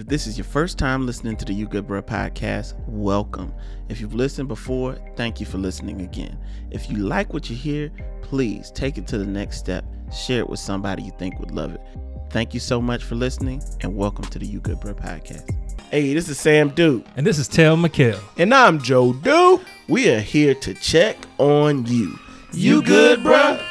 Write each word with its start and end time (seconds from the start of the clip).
If 0.00 0.06
this 0.06 0.26
is 0.26 0.38
your 0.38 0.46
first 0.46 0.78
time 0.78 1.04
listening 1.04 1.36
to 1.36 1.44
the 1.44 1.52
You 1.52 1.68
Good 1.68 1.86
Bro 1.86 2.00
podcast, 2.04 2.72
welcome. 2.86 3.52
If 3.90 4.00
you've 4.00 4.14
listened 4.14 4.48
before, 4.48 4.96
thank 5.14 5.40
you 5.40 5.44
for 5.44 5.58
listening 5.58 6.00
again. 6.00 6.38
If 6.70 6.88
you 6.88 6.96
like 6.96 7.34
what 7.34 7.50
you 7.50 7.56
hear, 7.56 7.92
please 8.22 8.70
take 8.70 8.96
it 8.96 9.06
to 9.08 9.18
the 9.18 9.26
next 9.26 9.58
step. 9.58 9.84
Share 10.10 10.38
it 10.38 10.48
with 10.48 10.58
somebody 10.58 11.02
you 11.02 11.12
think 11.18 11.38
would 11.38 11.50
love 11.50 11.74
it. 11.74 11.82
Thank 12.30 12.54
you 12.54 12.60
so 12.60 12.80
much 12.80 13.04
for 13.04 13.14
listening, 13.14 13.62
and 13.82 13.94
welcome 13.94 14.24
to 14.24 14.38
the 14.38 14.46
You 14.46 14.60
Good 14.60 14.80
Bro 14.80 14.94
podcast. 14.94 15.54
Hey, 15.90 16.14
this 16.14 16.30
is 16.30 16.40
Sam 16.40 16.70
Duke. 16.70 17.04
And 17.16 17.26
this 17.26 17.38
is 17.38 17.46
Tel 17.46 17.76
McKell. 17.76 18.22
And 18.38 18.54
I'm 18.54 18.80
Joe 18.80 19.12
Duke. 19.12 19.60
We 19.86 20.08
are 20.14 20.20
here 20.20 20.54
to 20.54 20.72
check 20.72 21.18
on 21.36 21.84
you. 21.84 22.18
You 22.54 22.82
good, 22.82 23.18
bruh? 23.18 23.62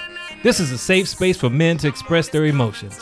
This 0.44 0.60
is 0.60 0.72
a 0.72 0.78
safe 0.78 1.08
space 1.08 1.38
for 1.38 1.50
men 1.50 1.80
to 1.80 1.88
express 1.88 2.30
their 2.30 2.46
emotions. 2.46 3.00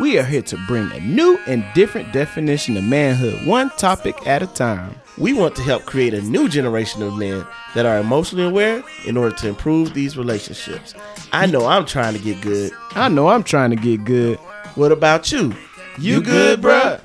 We 0.00 0.18
are 0.18 0.24
here 0.24 0.40
to 0.40 0.56
bring 0.66 0.90
a 0.92 1.00
new 1.00 1.38
and 1.46 1.62
different 1.74 2.10
definition 2.10 2.74
of 2.78 2.84
manhood, 2.84 3.46
one 3.46 3.68
topic 3.76 4.26
at 4.26 4.42
a 4.42 4.46
time. 4.46 4.98
We 5.18 5.34
want 5.34 5.54
to 5.56 5.62
help 5.62 5.84
create 5.84 6.14
a 6.14 6.22
new 6.22 6.48
generation 6.48 7.02
of 7.02 7.18
men 7.18 7.46
that 7.74 7.84
are 7.84 7.98
emotionally 7.98 8.46
aware 8.46 8.82
in 9.06 9.18
order 9.18 9.36
to 9.36 9.48
improve 9.48 9.92
these 9.92 10.16
relationships. 10.16 10.94
I 11.32 11.44
know 11.44 11.66
I'm 11.66 11.84
trying 11.84 12.14
to 12.14 12.18
get 12.18 12.40
good. 12.40 12.72
I 12.92 13.10
know 13.10 13.28
I'm 13.28 13.42
trying 13.42 13.68
to 13.70 13.76
get 13.76 14.06
good. 14.06 14.38
What 14.74 14.90
about 14.90 15.30
you? 15.32 15.54
You, 15.98 16.22
good, 16.22 16.62
bruh? 16.62 16.98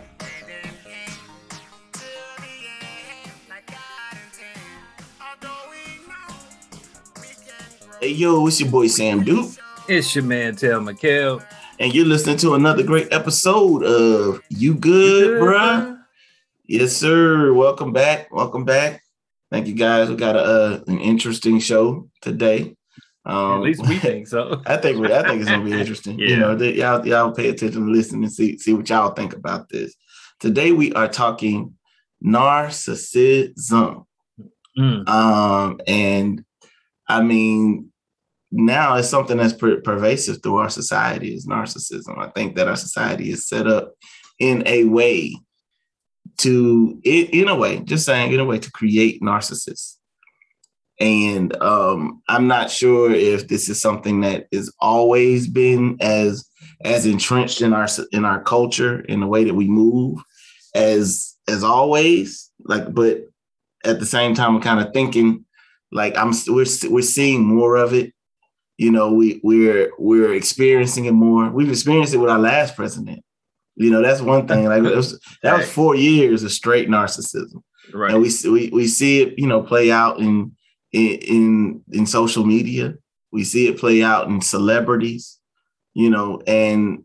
Hey 7.99 8.11
yo, 8.11 8.47
it's 8.47 8.61
your 8.61 8.71
boy 8.71 8.87
Sam 8.87 9.25
Duke. 9.25 9.51
It's 9.89 10.15
your 10.15 10.23
man 10.23 10.55
Tel 10.55 10.79
McKell. 10.79 11.43
And 11.77 11.93
you're 11.93 12.05
listening 12.05 12.37
to 12.37 12.53
another 12.53 12.83
great 12.83 13.11
episode 13.11 13.83
of 13.83 14.41
You 14.49 14.75
Good, 14.75 15.41
Bruh? 15.41 15.99
Yes, 16.65 16.95
sir. 16.95 17.51
Welcome 17.51 17.91
back. 17.91 18.31
Welcome 18.31 18.63
back. 18.63 19.03
Thank 19.51 19.67
you 19.67 19.73
guys. 19.73 20.09
We 20.09 20.15
got 20.15 20.37
a, 20.37 20.39
uh, 20.39 20.79
an 20.87 20.99
interesting 20.99 21.59
show 21.59 22.09
today. 22.21 22.77
Um, 23.25 23.57
At 23.57 23.61
least 23.61 23.87
we 23.87 23.97
think 23.99 24.27
so. 24.27 24.61
I 24.65 24.77
think 24.77 24.99
we, 24.99 25.13
I 25.13 25.23
think 25.27 25.41
it's 25.41 25.49
gonna 25.49 25.65
be 25.65 25.73
interesting. 25.73 26.17
yeah. 26.17 26.27
You 26.27 26.37
know, 26.37 26.55
they, 26.55 26.75
y'all 26.75 27.05
y'all 27.05 27.33
pay 27.33 27.49
attention 27.49 27.91
listen 27.91 28.23
and 28.23 28.31
see 28.31 28.57
see 28.57 28.73
what 28.73 28.87
y'all 28.89 29.11
think 29.11 29.33
about 29.33 29.67
this. 29.67 29.95
Today 30.39 30.71
we 30.71 30.93
are 30.93 31.09
talking 31.09 31.73
narcissism. 32.23 34.05
Mm. 34.77 35.09
Um, 35.09 35.81
and 35.87 36.45
I 37.07 37.21
mean, 37.21 37.91
now 38.51 38.95
it's 38.95 39.09
something 39.09 39.37
that's 39.37 39.53
per- 39.53 39.81
pervasive 39.81 40.41
through 40.41 40.57
our 40.57 40.69
society 40.69 41.33
is 41.33 41.47
narcissism. 41.47 42.17
I 42.17 42.29
think 42.29 42.55
that 42.55 42.67
our 42.67 42.75
society 42.75 43.31
is 43.31 43.47
set 43.47 43.67
up 43.67 43.93
in 44.39 44.63
a 44.65 44.85
way 44.85 45.35
to, 46.37 46.99
in, 47.03 47.47
a 47.47 47.55
way, 47.55 47.79
just 47.79 48.05
saying, 48.05 48.33
in 48.33 48.39
a 48.39 48.45
way 48.45 48.59
to 48.59 48.71
create 48.71 49.21
narcissists. 49.21 49.97
And 50.99 51.55
um, 51.61 52.21
I'm 52.27 52.47
not 52.47 52.71
sure 52.71 53.11
if 53.11 53.47
this 53.47 53.67
is 53.67 53.81
something 53.81 54.21
that 54.21 54.47
has 54.53 54.71
always 54.79 55.47
been 55.47 55.97
as 55.99 56.49
as 56.83 57.05
entrenched 57.05 57.61
in 57.61 57.73
our 57.73 57.87
in 58.11 58.25
our 58.25 58.41
culture 58.41 59.01
in 59.01 59.19
the 59.19 59.27
way 59.27 59.43
that 59.43 59.53
we 59.53 59.67
move 59.67 60.19
as 60.73 61.35
as 61.49 61.65
always. 61.65 62.49
Like, 62.63 62.93
but 62.93 63.23
at 63.83 63.99
the 63.99 64.05
same 64.05 64.35
time, 64.35 64.55
I'm 64.55 64.61
kind 64.61 64.79
of 64.79 64.93
thinking 64.93 65.45
like 65.91 66.17
I'm 66.17 66.31
we're 66.47 66.65
we're 66.89 67.01
seeing 67.01 67.45
more 67.45 67.75
of 67.75 67.93
it. 67.93 68.13
You 68.77 68.91
know, 68.91 69.13
we 69.13 69.39
we're 69.43 69.91
we're 69.97 70.33
experiencing 70.33 71.05
it 71.05 71.13
more. 71.13 71.49
We've 71.49 71.69
experienced 71.69 72.13
it 72.13 72.17
with 72.17 72.29
our 72.29 72.39
last 72.39 72.75
president. 72.75 73.23
You 73.75 73.89
know, 73.89 74.01
that's 74.01 74.21
one 74.21 74.47
thing. 74.47 74.65
Like 74.65 74.83
was, 74.83 75.19
that 75.43 75.57
was 75.57 75.69
four 75.69 75.95
years 75.95 76.43
of 76.43 76.51
straight 76.51 76.89
narcissism, 76.89 77.61
right? 77.93 78.13
And 78.13 78.21
we 78.21 78.31
we 78.49 78.69
we 78.69 78.87
see 78.87 79.21
it, 79.21 79.39
you 79.39 79.47
know, 79.47 79.61
play 79.61 79.91
out 79.91 80.19
in 80.19 80.55
in 80.91 81.81
in 81.91 82.05
social 82.05 82.45
media. 82.45 82.95
We 83.31 83.43
see 83.43 83.67
it 83.67 83.77
play 83.77 84.01
out 84.01 84.27
in 84.27 84.41
celebrities, 84.41 85.39
you 85.93 86.09
know, 86.09 86.41
and 86.47 87.03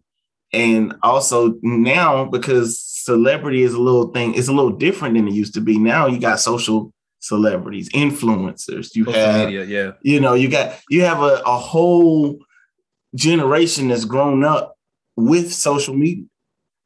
and 0.53 0.95
also 1.03 1.55
now 1.63 2.25
because 2.25 2.81
celebrity 2.81 3.63
is 3.63 3.75
a 3.75 3.81
little 3.81 4.09
thing, 4.09 4.35
it's 4.35 4.49
a 4.49 4.53
little 4.53 4.73
different 4.73 5.15
than 5.15 5.29
it 5.29 5.35
used 5.35 5.55
to 5.55 5.61
be. 5.61 5.79
Now 5.79 6.07
you 6.07 6.19
got 6.19 6.41
social 6.41 6.93
celebrities, 7.21 7.89
influencers. 7.91 8.95
You 8.95 9.05
Social 9.05 9.21
have, 9.21 9.49
media, 9.49 9.65
yeah. 9.65 9.93
You 10.03 10.21
know, 10.21 10.35
you 10.35 10.49
got 10.49 10.81
you 10.91 11.03
have 11.03 11.21
a, 11.21 11.43
a 11.47 11.57
whole 11.57 12.39
generation 13.15 13.89
that's 13.89 14.05
grown 14.05 14.45
up 14.45 14.75
with 15.17 15.53
social 15.53 15.95
media. 15.95 16.25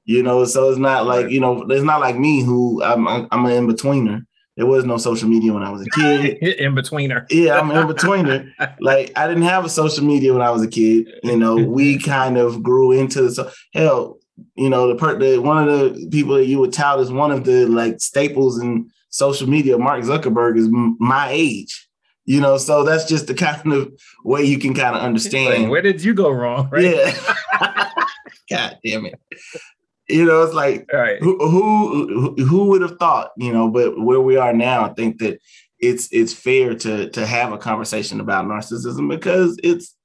You 0.05 0.23
know, 0.23 0.45
so 0.45 0.69
it's 0.69 0.79
not 0.79 1.07
like 1.07 1.31
you 1.31 1.41
know, 1.41 1.63
it's 1.63 1.85
not 1.85 2.01
like 2.01 2.19
me 2.19 2.43
who 2.43 2.83
I'm 2.83 3.09
I'm 3.09 3.47
an 3.47 3.53
in 3.53 3.67
betweener. 3.67 4.23
There 4.57 4.67
was 4.67 4.85
no 4.85 4.99
social 4.99 5.29
media 5.29 5.53
when 5.53 5.65
I 5.65 5.71
was 5.71 5.83
a 5.83 5.91
kid. 5.91 6.37
in 6.61 6.75
betweener. 6.75 7.27
Yeah, 7.31 7.59
I'm 7.59 7.71
in 7.71 7.89
betweener. 7.89 8.53
like 8.81 9.11
I 9.17 9.27
didn't 9.27 9.43
have 9.45 9.65
a 9.65 9.69
social 9.69 10.05
media 10.05 10.33
when 10.33 10.43
I 10.43 10.51
was 10.51 10.63
a 10.63 10.69
kid. 10.69 11.09
You 11.25 11.37
know, 11.37 11.57
we 11.57 11.99
kind 12.03 12.37
of 12.37 12.63
grew 12.63 12.93
into 12.93 13.23
the 13.23 13.31
so 13.33 13.51
hell. 13.73 14.19
You 14.57 14.69
know, 14.69 14.89
the, 14.89 14.97
per, 14.97 15.19
the 15.19 15.39
one 15.39 15.69
of 15.69 15.95
the 15.95 16.09
people 16.11 16.35
that 16.35 16.47
you 16.47 16.59
would 16.59 16.73
tout 16.73 17.01
as 17.01 17.11
one 17.11 17.31
of 17.31 17.45
the 17.45 17.67
like 17.67 18.01
staples 18.01 18.61
in 18.61 18.91
social 19.15 19.49
media, 19.49 19.79
Mark 19.79 20.03
Zuckerberg 20.03 20.59
is 20.59 20.67
m- 20.67 20.97
my 20.99 21.29
age. 21.31 21.89
You 22.27 22.41
know, 22.41 22.57
so 22.57 22.85
that's 22.85 23.05
just 23.05 23.27
the 23.27 23.35
kind 23.47 23.73
of 23.73 23.93
way 24.25 24.43
you 24.43 24.59
can 24.59 24.75
kind 24.75 24.97
of 24.97 25.03
understand. 25.03 25.63
Like, 25.63 25.71
where 25.71 25.83
did 25.83 26.03
you 26.03 26.15
go 26.15 26.31
wrong? 26.31 26.69
Right? 26.71 26.85
Yeah. 26.85 27.35
God 28.51 28.79
damn 28.85 29.07
it. 29.07 29.15
You 30.09 30.27
know, 30.27 30.43
it's 30.43 30.53
like 30.53 30.87
right. 30.93 31.19
who, 31.21 31.39
who 31.39 32.35
who 32.45 32.65
would 32.67 32.83
have 32.83 32.99
thought, 32.99 33.31
you 33.39 33.53
know, 33.53 33.71
but 33.71 33.99
where 33.99 34.21
we 34.21 34.37
are 34.37 34.53
now, 34.53 34.85
I 34.85 34.93
think 34.93 35.19
that 35.21 35.41
it's 35.79 36.09
it's 36.13 36.35
fair 36.35 36.75
to 36.75 37.09
to 37.11 37.25
have 37.25 37.53
a 37.53 37.59
conversation 37.59 38.21
about 38.21 38.45
narcissism 38.45 39.09
because 39.09 39.59
it's 39.63 39.97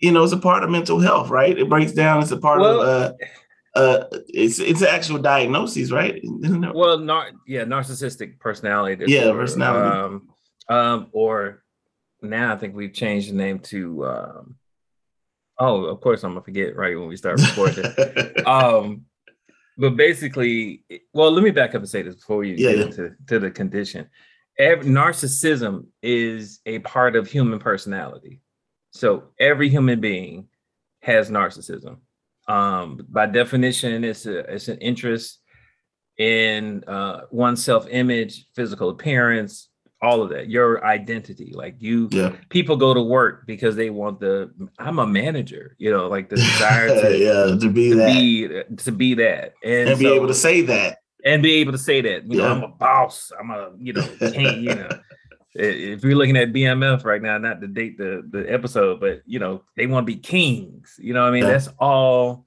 you 0.00 0.10
know, 0.10 0.24
it's 0.24 0.32
a 0.32 0.38
part 0.38 0.64
of 0.64 0.70
mental 0.70 0.98
health, 0.98 1.30
right? 1.30 1.56
It 1.56 1.68
breaks 1.68 1.92
down, 1.92 2.22
it's 2.22 2.32
a 2.32 2.36
part 2.36 2.60
well, 2.60 2.80
of 2.80 2.88
uh 2.88 3.12
uh, 3.76 4.06
it's 4.28 4.58
it's 4.58 4.80
an 4.80 4.88
actual 4.88 5.18
diagnosis, 5.18 5.90
right? 5.90 6.20
Well, 6.24 6.98
nar- 6.98 7.32
yeah, 7.46 7.64
narcissistic 7.64 8.38
personality. 8.40 9.04
Disorder. 9.04 9.26
Yeah, 9.26 9.32
personality. 9.32 9.98
Um, 9.98 10.28
um, 10.68 11.08
or 11.12 11.62
now 12.22 12.54
I 12.54 12.56
think 12.56 12.74
we've 12.74 12.92
changed 12.92 13.30
the 13.30 13.34
name 13.34 13.58
to. 13.60 14.06
Um, 14.06 14.56
oh, 15.58 15.84
of 15.84 16.00
course, 16.00 16.24
I'm 16.24 16.32
gonna 16.32 16.42
forget 16.42 16.74
right 16.74 16.98
when 16.98 17.08
we 17.08 17.16
start 17.16 17.40
recording. 17.40 17.84
um, 18.46 19.04
but 19.76 19.96
basically, 19.96 20.84
well, 21.12 21.30
let 21.30 21.44
me 21.44 21.50
back 21.50 21.70
up 21.70 21.82
and 21.82 21.88
say 21.88 22.02
this 22.02 22.14
before 22.14 22.44
you 22.44 22.54
yeah, 22.56 22.70
get 22.70 22.78
yeah. 22.78 22.84
into 22.86 23.14
to 23.28 23.38
the 23.38 23.50
condition. 23.50 24.08
Every, 24.58 24.86
narcissism 24.86 25.86
is 26.02 26.60
a 26.64 26.78
part 26.78 27.14
of 27.14 27.28
human 27.28 27.58
personality. 27.58 28.40
So 28.92 29.24
every 29.38 29.68
human 29.68 30.00
being 30.00 30.48
has 31.02 31.30
narcissism. 31.30 31.98
Um, 32.48 33.00
by 33.08 33.26
definition, 33.26 34.04
it's 34.04 34.26
a 34.26 34.38
it's 34.52 34.68
an 34.68 34.78
interest 34.78 35.40
in 36.18 36.84
uh, 36.84 37.22
one's 37.30 37.64
self 37.64 37.86
image, 37.88 38.46
physical 38.54 38.90
appearance, 38.90 39.68
all 40.00 40.22
of 40.22 40.30
that. 40.30 40.48
Your 40.48 40.84
identity, 40.84 41.52
like 41.54 41.76
you, 41.78 42.08
yeah. 42.12 42.32
people 42.48 42.76
go 42.76 42.94
to 42.94 43.02
work 43.02 43.46
because 43.46 43.76
they 43.76 43.90
want 43.90 44.20
the. 44.20 44.50
I'm 44.78 44.98
a 44.98 45.06
manager, 45.06 45.74
you 45.78 45.90
know, 45.90 46.08
like 46.08 46.28
the 46.28 46.36
desire 46.36 46.88
to 46.88 47.18
yeah 47.18 47.58
to 47.58 47.70
be 47.70 47.90
to 47.90 47.96
that 47.96 48.14
be, 48.14 48.48
to 48.76 48.92
be 48.92 49.14
that 49.14 49.54
and, 49.64 49.90
and 49.90 49.98
so, 49.98 50.04
be 50.04 50.08
able 50.08 50.28
to 50.28 50.34
say 50.34 50.62
that 50.62 50.98
and 51.24 51.42
be 51.42 51.54
able 51.54 51.72
to 51.72 51.78
say 51.78 52.00
that. 52.00 52.30
You 52.30 52.38
yeah. 52.38 52.48
know, 52.48 52.54
I'm 52.54 52.62
a 52.62 52.68
boss. 52.68 53.32
I'm 53.38 53.50
a 53.50 53.72
you 53.78 53.92
know 53.92 54.06
king. 54.32 54.62
you 54.62 54.74
know. 54.74 54.88
If 55.54 56.04
you're 56.04 56.16
looking 56.16 56.36
at 56.36 56.52
BMF 56.52 57.04
right 57.04 57.22
now, 57.22 57.38
not 57.38 57.60
to 57.60 57.66
date 57.66 57.96
the 57.96 58.26
the 58.30 58.52
episode, 58.52 59.00
but 59.00 59.22
you 59.26 59.38
know 59.38 59.62
they 59.76 59.86
want 59.86 60.06
to 60.06 60.12
be 60.12 60.20
kings. 60.20 60.96
You 60.98 61.14
know, 61.14 61.24
I 61.24 61.30
mean 61.30 61.44
yeah. 61.44 61.50
that's 61.50 61.68
all 61.78 62.46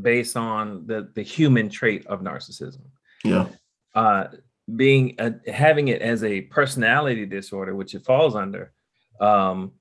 based 0.00 0.36
on 0.36 0.86
the 0.86 1.10
the 1.14 1.22
human 1.22 1.68
trait 1.68 2.06
of 2.06 2.20
narcissism. 2.20 2.82
Yeah. 3.24 3.48
Uh, 3.94 4.28
being 4.76 5.14
a, 5.18 5.34
having 5.50 5.88
it 5.88 6.02
as 6.02 6.24
a 6.24 6.42
personality 6.42 7.26
disorder, 7.26 7.74
which 7.74 7.94
it 7.94 8.04
falls 8.04 8.34
under, 8.34 8.72
um, 9.20 9.72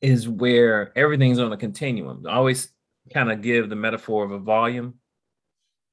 is 0.00 0.28
where 0.28 0.96
everything's 0.96 1.38
on 1.38 1.52
a 1.52 1.56
continuum. 1.56 2.26
I 2.28 2.34
always 2.34 2.68
kind 3.12 3.30
of 3.30 3.42
give 3.42 3.68
the 3.68 3.76
metaphor 3.76 4.24
of 4.24 4.32
a 4.32 4.38
volume 4.38 4.94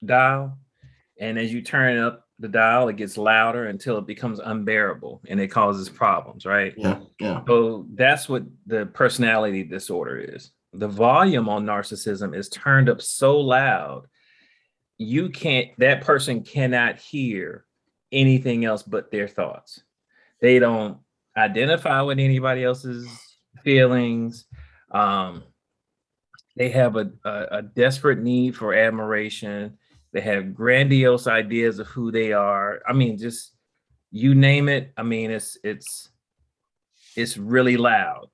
dial, 0.04 0.58
and 1.20 1.38
as 1.38 1.54
you 1.54 1.62
turn 1.62 1.98
up 1.98 2.26
the 2.42 2.48
dial, 2.48 2.90
it 2.90 2.98
gets 2.98 3.18
louder 3.18 3.68
until 3.68 3.98
it 3.98 4.08
becomes 4.08 4.40
unbearable 4.40 5.22
and 5.28 5.40
it 5.40 5.48
causes 5.48 5.90
problems, 5.90 6.46
right? 6.46 6.74
Yeah, 6.76 7.00
yeah. 7.20 7.42
So 7.48 7.86
that's 7.94 8.28
what 8.28 8.44
the 8.66 8.88
personality 8.88 9.64
disorder 9.64 10.18
is. 10.18 10.52
The 10.74 10.88
volume 10.88 11.48
on 11.48 11.66
narcissism 11.66 12.36
is 12.36 12.50
turned 12.50 12.90
up 12.90 13.02
so 13.02 13.40
loud, 13.40 14.08
you 14.98 15.30
can't, 15.30 15.70
that 15.78 16.02
person 16.02 16.44
cannot 16.44 16.98
hear 16.98 17.66
anything 18.12 18.66
else 18.66 18.84
but 18.84 19.12
their 19.12 19.28
thoughts. 19.28 19.84
They 20.42 20.58
don't 20.60 20.98
identify 21.38 22.02
with 22.02 22.20
anybody 22.20 22.64
else's 22.64 23.08
feelings. 23.64 24.46
Um, 24.90 25.44
they 26.56 26.70
have 26.70 26.96
a, 26.96 27.12
a, 27.24 27.48
a 27.52 27.62
desperate 27.62 28.20
need 28.20 28.56
for 28.56 28.74
admiration 28.74 29.78
They 30.14 30.22
have 30.22 30.54
grandiose 30.54 31.28
ideas 31.28 31.80
of 31.80 31.88
who 31.88 32.12
they 32.12 32.34
are. 32.34 32.82
I 32.88 32.94
mean, 32.94 33.18
just 33.18 33.56
you 34.12 34.36
name 34.36 34.68
it. 34.70 34.92
I 34.98 35.04
mean, 35.04 35.32
it's 35.32 35.58
it's 35.64 36.10
it's 37.16 37.38
really 37.38 37.78
loud 37.78 38.28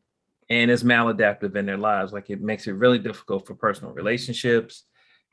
and 0.50 0.72
it's 0.72 0.84
maladaptive 0.84 1.56
in 1.56 1.66
their 1.66 1.78
lives. 1.78 2.14
Like 2.14 2.30
it 2.30 2.42
makes 2.42 2.68
it 2.68 2.74
really 2.74 3.00
difficult 3.00 3.46
for 3.46 3.56
personal 3.56 3.94
relationships, 3.94 4.84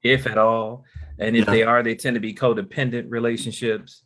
if 0.03 0.27
at 0.27 0.39
all. 0.39 0.85
And 1.19 1.37
if 1.37 1.47
yeah. 1.47 1.53
they 1.53 1.63
are, 1.63 1.83
they 1.83 1.95
tend 1.95 2.15
to 2.15 2.21
be 2.21 2.35
codependent 2.35 3.07
relationships 3.09 4.03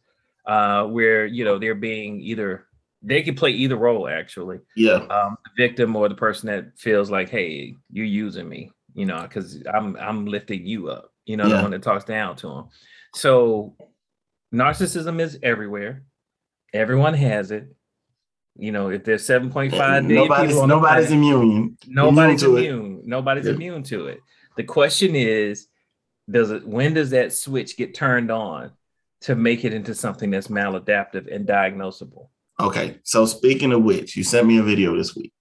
uh, 0.46 0.84
where 0.84 1.26
you 1.26 1.44
know 1.44 1.58
they're 1.58 1.74
being 1.74 2.20
either 2.20 2.66
they 3.02 3.22
can 3.22 3.34
play 3.34 3.50
either 3.50 3.76
role 3.76 4.08
actually. 4.08 4.58
Yeah. 4.76 5.06
Um, 5.10 5.36
the 5.44 5.66
victim 5.68 5.94
or 5.96 6.08
the 6.08 6.14
person 6.14 6.48
that 6.48 6.78
feels 6.78 7.10
like, 7.10 7.28
hey, 7.28 7.74
you're 7.92 8.06
using 8.06 8.48
me, 8.48 8.70
you 8.94 9.06
know, 9.06 9.22
because 9.22 9.62
I'm 9.72 9.96
I'm 9.96 10.26
lifting 10.26 10.66
you 10.66 10.88
up, 10.88 11.12
you 11.28 11.36
know, 11.36 11.46
yeah. 11.46 11.56
the 11.56 11.62
one 11.62 11.70
that 11.72 11.82
talks 11.82 12.04
down 12.04 12.36
to 12.36 12.48
them. 12.48 12.68
So 13.14 13.76
narcissism 14.52 15.20
is 15.20 15.38
everywhere. 15.42 16.04
Everyone 16.72 17.14
has 17.14 17.50
it. 17.50 17.74
You 18.56 18.72
know, 18.72 18.90
if 18.90 19.04
there's 19.04 19.26
7.5 19.26 19.70
million 19.70 20.08
nobody's, 20.08 20.50
people 20.50 20.66
nobody's 20.66 21.06
planet, 21.06 21.10
immune. 21.12 21.78
Nobody's 21.86 22.42
immune. 22.42 22.64
immune. 22.64 23.02
Nobody's 23.04 23.46
yeah. 23.46 23.52
immune 23.52 23.82
to 23.84 24.06
it. 24.08 24.20
The 24.56 24.64
question 24.64 25.14
is, 25.14 25.68
does 26.28 26.50
it 26.50 26.66
when 26.66 26.94
does 26.94 27.10
that 27.10 27.32
switch 27.32 27.76
get 27.76 27.94
turned 27.94 28.30
on 28.30 28.72
to 29.22 29.34
make 29.34 29.64
it 29.64 29.72
into 29.72 29.94
something 29.94 30.30
that's 30.30 30.48
maladaptive 30.48 31.32
and 31.32 31.46
diagnosable? 31.46 32.28
Okay, 32.60 32.98
so 33.04 33.24
speaking 33.24 33.72
of 33.72 33.84
which, 33.84 34.16
you 34.16 34.24
sent 34.24 34.46
me 34.46 34.58
a 34.58 34.62
video 34.62 34.96
this 34.96 35.14
week, 35.14 35.32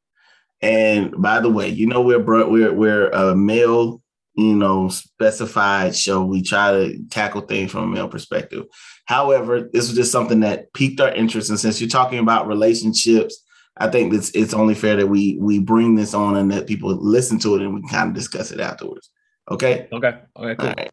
and 0.62 1.19
by 1.19 1.40
the 1.40 1.50
way, 1.50 1.69
you 1.69 1.88
know 1.88 2.01
we're 2.01 2.19
we're 2.19 2.72
we're 2.72 3.13
uh, 3.13 3.31
a 3.31 3.36
male, 3.36 4.01
you 4.38 4.56
know, 4.56 4.88
specified 4.89 5.95
show. 5.95 6.24
We 6.24 6.42
try 6.42 6.72
to 6.72 7.04
tackle 7.10 7.42
things 7.42 7.72
from 7.72 7.84
a 7.84 7.88
male 7.88 8.07
perspective. 8.07 8.66
However, 9.06 9.69
this 9.74 9.88
was 9.88 9.98
just 9.98 10.12
something 10.12 10.42
that 10.42 10.72
piqued 10.74 11.01
our 11.01 11.13
interest, 11.13 11.50
and 11.50 11.60
since 11.60 11.81
you're 11.81 11.89
talking 11.89 12.19
about 12.19 12.48
relationships, 12.48 13.44
I 13.78 13.89
think 13.89 14.13
it's 14.13 14.30
it's 14.31 14.54
only 14.54 14.75
fair 14.75 14.95
that 14.95 15.07
we 15.07 15.38
we 15.39 15.60
bring 15.60 15.95
this 15.95 16.13
on 16.13 16.38
and 16.38 16.51
that 16.51 16.68
people 16.68 16.95
listen 16.95 17.39
to 17.39 17.56
it 17.56 17.62
and 17.62 17.74
we 17.75 17.89
kind 17.89 18.10
of 18.10 18.16
discuss 18.16 18.51
it 18.51 18.60
afterwards. 18.60 19.10
Okay. 19.50 19.88
Okay. 19.92 20.19
Okay. 20.36 20.56
Cool. 20.56 20.68
All 20.68 20.74
right 20.78 20.92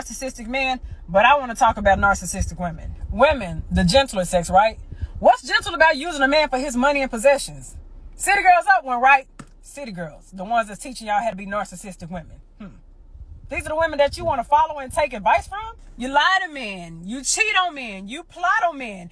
narcissistic 0.00 0.48
men, 0.48 0.80
but 1.08 1.24
I 1.24 1.38
want 1.38 1.52
to 1.52 1.56
talk 1.56 1.76
about 1.76 1.98
narcissistic 1.98 2.58
women. 2.58 2.94
Women, 3.10 3.62
the 3.70 3.84
gentler 3.84 4.24
sex, 4.24 4.50
right? 4.50 4.78
What's 5.20 5.42
gentle 5.42 5.74
about 5.74 5.96
using 5.96 6.22
a 6.22 6.28
man 6.28 6.48
for 6.48 6.58
his 6.58 6.76
money 6.76 7.00
and 7.00 7.10
possessions? 7.10 7.76
City 8.16 8.42
girls 8.42 8.66
up 8.76 8.84
one, 8.84 9.00
right? 9.00 9.26
City 9.64 9.92
girls, 9.92 10.30
the 10.30 10.44
ones 10.44 10.68
that's 10.68 10.80
teaching 10.80 11.06
y'all 11.06 11.22
how 11.22 11.30
to 11.30 11.36
be 11.36 11.46
narcissistic 11.46 12.10
women. 12.10 12.36
Hmm. 12.60 12.76
These 13.48 13.64
are 13.64 13.70
the 13.70 13.76
women 13.76 13.98
that 13.98 14.18
you 14.18 14.24
want 14.24 14.40
to 14.40 14.44
follow 14.44 14.78
and 14.78 14.92
take 14.92 15.14
advice 15.14 15.48
from? 15.48 15.76
You 15.96 16.08
lie 16.08 16.40
to 16.46 16.52
men, 16.52 17.00
you 17.06 17.24
cheat 17.24 17.56
on 17.58 17.74
men, 17.74 18.06
you 18.06 18.24
plot 18.24 18.62
on 18.68 18.76
men. 18.76 19.08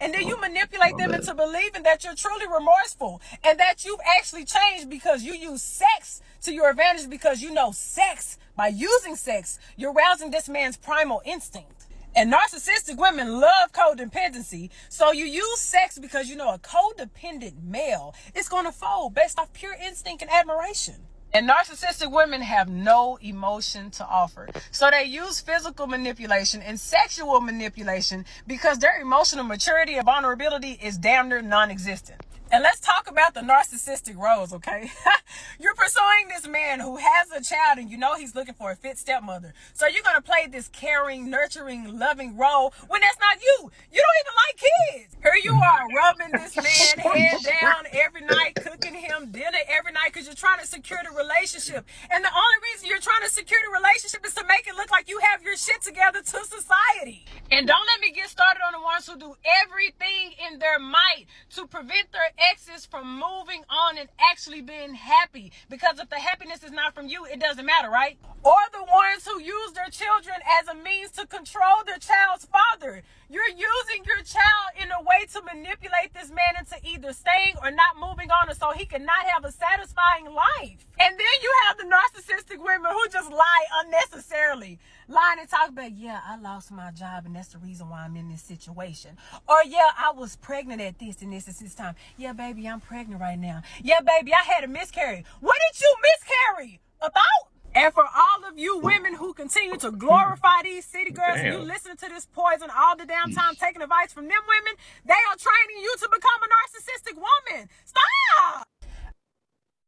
And 0.00 0.12
then 0.12 0.26
you 0.26 0.38
manipulate 0.40 0.96
them 0.96 1.14
into 1.14 1.32
believing 1.32 1.84
that 1.84 2.02
you're 2.02 2.16
truly 2.16 2.46
remorseful 2.52 3.22
and 3.44 3.58
that 3.60 3.84
you've 3.84 4.00
actually 4.18 4.44
changed 4.44 4.90
because 4.90 5.22
you 5.22 5.32
use 5.32 5.62
sex 5.62 6.20
to 6.42 6.52
your 6.52 6.68
advantage 6.68 7.08
because 7.08 7.40
you 7.40 7.52
know 7.52 7.70
sex 7.70 8.36
by 8.56 8.66
using 8.66 9.14
sex, 9.14 9.60
you're 9.76 9.92
rousing 9.92 10.32
this 10.32 10.48
man's 10.48 10.76
primal 10.76 11.22
instinct. 11.24 11.83
And 12.16 12.32
narcissistic 12.32 12.96
women 12.96 13.40
love 13.40 13.72
codependency. 13.72 14.70
So 14.88 15.10
you 15.10 15.24
use 15.24 15.60
sex 15.60 15.98
because 15.98 16.28
you 16.28 16.36
know 16.36 16.54
a 16.54 16.58
codependent 16.58 17.64
male 17.64 18.14
is 18.36 18.48
going 18.48 18.66
to 18.66 18.72
fold 18.72 19.14
based 19.14 19.38
off 19.38 19.52
pure 19.52 19.74
instinct 19.84 20.22
and 20.22 20.30
admiration. 20.30 20.94
And 21.32 21.50
narcissistic 21.50 22.12
women 22.12 22.42
have 22.42 22.68
no 22.68 23.18
emotion 23.20 23.90
to 23.92 24.06
offer. 24.06 24.48
So 24.70 24.88
they 24.92 25.02
use 25.02 25.40
physical 25.40 25.88
manipulation 25.88 26.62
and 26.62 26.78
sexual 26.78 27.40
manipulation 27.40 28.24
because 28.46 28.78
their 28.78 29.00
emotional 29.00 29.42
maturity 29.42 29.94
and 29.94 30.06
vulnerability 30.06 30.78
is 30.80 30.96
damn 30.96 31.28
near 31.28 31.42
non 31.42 31.72
existent. 31.72 32.20
And 32.54 32.62
let's 32.62 32.78
talk 32.78 33.10
about 33.10 33.34
the 33.34 33.40
narcissistic 33.40 34.16
roles, 34.16 34.52
okay? 34.52 34.88
you're 35.58 35.74
pursuing 35.74 36.28
this 36.28 36.46
man 36.46 36.78
who 36.78 36.98
has 36.98 37.32
a 37.32 37.42
child 37.42 37.78
and 37.78 37.90
you 37.90 37.98
know 37.98 38.14
he's 38.14 38.36
looking 38.36 38.54
for 38.54 38.70
a 38.70 38.76
fit 38.76 38.96
stepmother. 38.96 39.52
So 39.72 39.88
you're 39.88 40.04
going 40.04 40.14
to 40.14 40.22
play 40.22 40.46
this 40.46 40.68
caring, 40.68 41.28
nurturing, 41.28 41.98
loving 41.98 42.36
role 42.36 42.72
when 42.86 43.00
that's 43.00 43.18
not 43.18 43.42
you. 43.42 43.72
You 43.90 44.00
don't 44.00 44.20
even 44.22 44.34
like 44.46 44.56
kids. 44.70 45.16
Here 45.20 45.34
you 45.42 45.58
are 45.58 45.82
rubbing 45.96 46.30
this 46.30 46.54
man 46.62 47.12
head 47.12 47.42
down 47.42 47.86
every 47.90 48.20
night, 48.20 48.54
cooking 48.54 48.94
him 48.94 49.32
dinner 49.32 49.58
every 49.66 49.90
night 49.90 50.12
because 50.12 50.26
you're 50.26 50.36
trying 50.36 50.60
to 50.60 50.66
secure 50.68 51.00
the 51.02 51.10
relationship. 51.10 51.84
And 52.08 52.22
the 52.22 52.30
only 52.30 52.58
reason 52.70 52.88
you're 52.88 53.02
trying 53.02 53.22
to 53.22 53.30
secure 53.30 53.58
the 53.66 53.72
relationship 53.74 54.24
is 54.24 54.34
to 54.34 54.46
make 54.46 54.68
it 54.68 54.76
look 54.76 54.92
like 54.92 55.08
you 55.08 55.18
have 55.32 55.42
your 55.42 55.56
shit 55.56 55.82
together 55.82 56.20
to 56.20 56.38
society. 56.46 57.24
And 57.50 57.66
don't 57.66 57.86
let 57.98 58.00
me 58.00 58.12
get 58.12 58.28
started 58.28 58.60
on 58.62 58.78
the 58.78 58.80
ones 58.80 59.08
who 59.08 59.18
do 59.18 59.34
everything 59.42 60.38
in 60.46 60.60
their 60.60 60.78
might 60.78 61.26
to 61.56 61.66
prevent 61.66 62.12
their 62.12 62.30
exes 62.50 62.86
from 62.86 63.14
moving 63.14 63.64
on 63.68 63.98
and 63.98 64.08
actually 64.18 64.62
being 64.62 64.94
happy. 64.94 65.52
Because 65.68 65.98
if 65.98 66.08
the 66.10 66.16
happiness 66.16 66.62
is 66.62 66.72
not 66.72 66.94
from 66.94 67.08
you, 67.08 67.24
it 67.24 67.40
doesn't 67.40 67.64
matter, 67.64 67.90
right? 67.90 68.18
Or 68.42 68.56
the 68.72 68.84
ones 68.84 69.26
who 69.26 69.40
use 69.40 69.72
their 69.72 69.88
children 69.88 70.36
as 70.60 70.68
a 70.68 70.74
means 70.74 71.10
to 71.12 71.26
control 71.26 71.84
their 71.86 71.98
child's 71.98 72.46
father. 72.46 73.02
You're 73.30 73.48
using 73.48 74.04
your 74.04 74.22
child 74.22 74.76
in 74.82 74.90
a 74.92 75.02
way 75.02 75.26
to 75.32 75.42
manipulate 75.42 76.12
this 76.12 76.30
man 76.30 76.54
into 76.58 76.76
either 76.84 77.12
staying 77.12 77.54
or 77.62 77.70
not 77.70 77.98
moving 77.98 78.30
on 78.30 78.54
so 78.54 78.70
he 78.72 78.84
cannot 78.84 79.24
have 79.32 79.44
a 79.44 79.52
satisfying 79.52 80.26
life. 80.26 80.86
And 81.00 81.18
then 81.18 81.36
you 81.42 81.52
have 81.66 81.78
the 81.78 81.84
narcissistic 81.84 82.58
women 82.62 82.92
who 82.92 83.08
just 83.08 83.30
lie 83.30 83.64
unnecessarily. 83.84 84.78
Lying 85.08 85.40
and 85.40 85.48
talking 85.48 85.76
about, 85.76 85.92
yeah, 85.92 86.20
I 86.26 86.36
lost 86.38 86.70
my 86.70 86.90
job 86.90 87.26
and 87.26 87.36
that's 87.36 87.48
the 87.48 87.58
reason 87.58 87.88
why 87.88 88.02
I'm 88.04 88.16
in 88.16 88.28
this 88.28 88.42
situation. 88.42 89.16
Or 89.48 89.58
yeah, 89.66 89.90
I 89.98 90.12
was 90.12 90.36
pregnant 90.36 90.80
at 90.80 90.98
this 90.98 91.22
and 91.22 91.32
this 91.32 91.46
and 91.46 91.56
this 91.56 91.74
time. 91.74 91.94
Yeah, 92.16 92.32
baby, 92.32 92.68
I'm 92.68 92.80
pregnant 92.80 93.20
right 93.20 93.38
now. 93.38 93.62
Yeah, 93.82 94.00
baby, 94.00 94.32
I 94.32 94.42
had 94.42 94.64
a 94.64 94.68
miscarriage. 94.68 95.24
What 95.40 95.56
did 95.70 95.80
you 95.80 95.96
miscarry? 96.02 96.80
About? 97.00 97.50
And 97.74 97.92
for 97.92 98.04
all 98.04 98.48
of 98.48 98.56
you 98.56 98.78
women 98.78 99.14
who 99.14 99.34
continue 99.34 99.76
to 99.78 99.90
glorify 99.90 100.62
these 100.62 100.84
city 100.84 101.10
girls, 101.10 101.38
and 101.38 101.52
you 101.54 101.58
listen 101.58 101.96
to 101.96 102.08
this 102.08 102.26
poison 102.32 102.70
all 102.74 102.96
the 102.96 103.04
damn 103.04 103.32
time, 103.32 103.56
taking 103.56 103.82
advice 103.82 104.12
from 104.12 104.28
them 104.28 104.40
women, 104.46 104.74
they 105.04 105.12
are 105.12 105.36
training 105.36 105.82
you 105.82 105.94
to 105.98 106.08
become 106.08 106.40
a 106.44 106.48
narcissistic 106.54 107.16
woman. 107.16 107.68
Stop! 107.84 108.68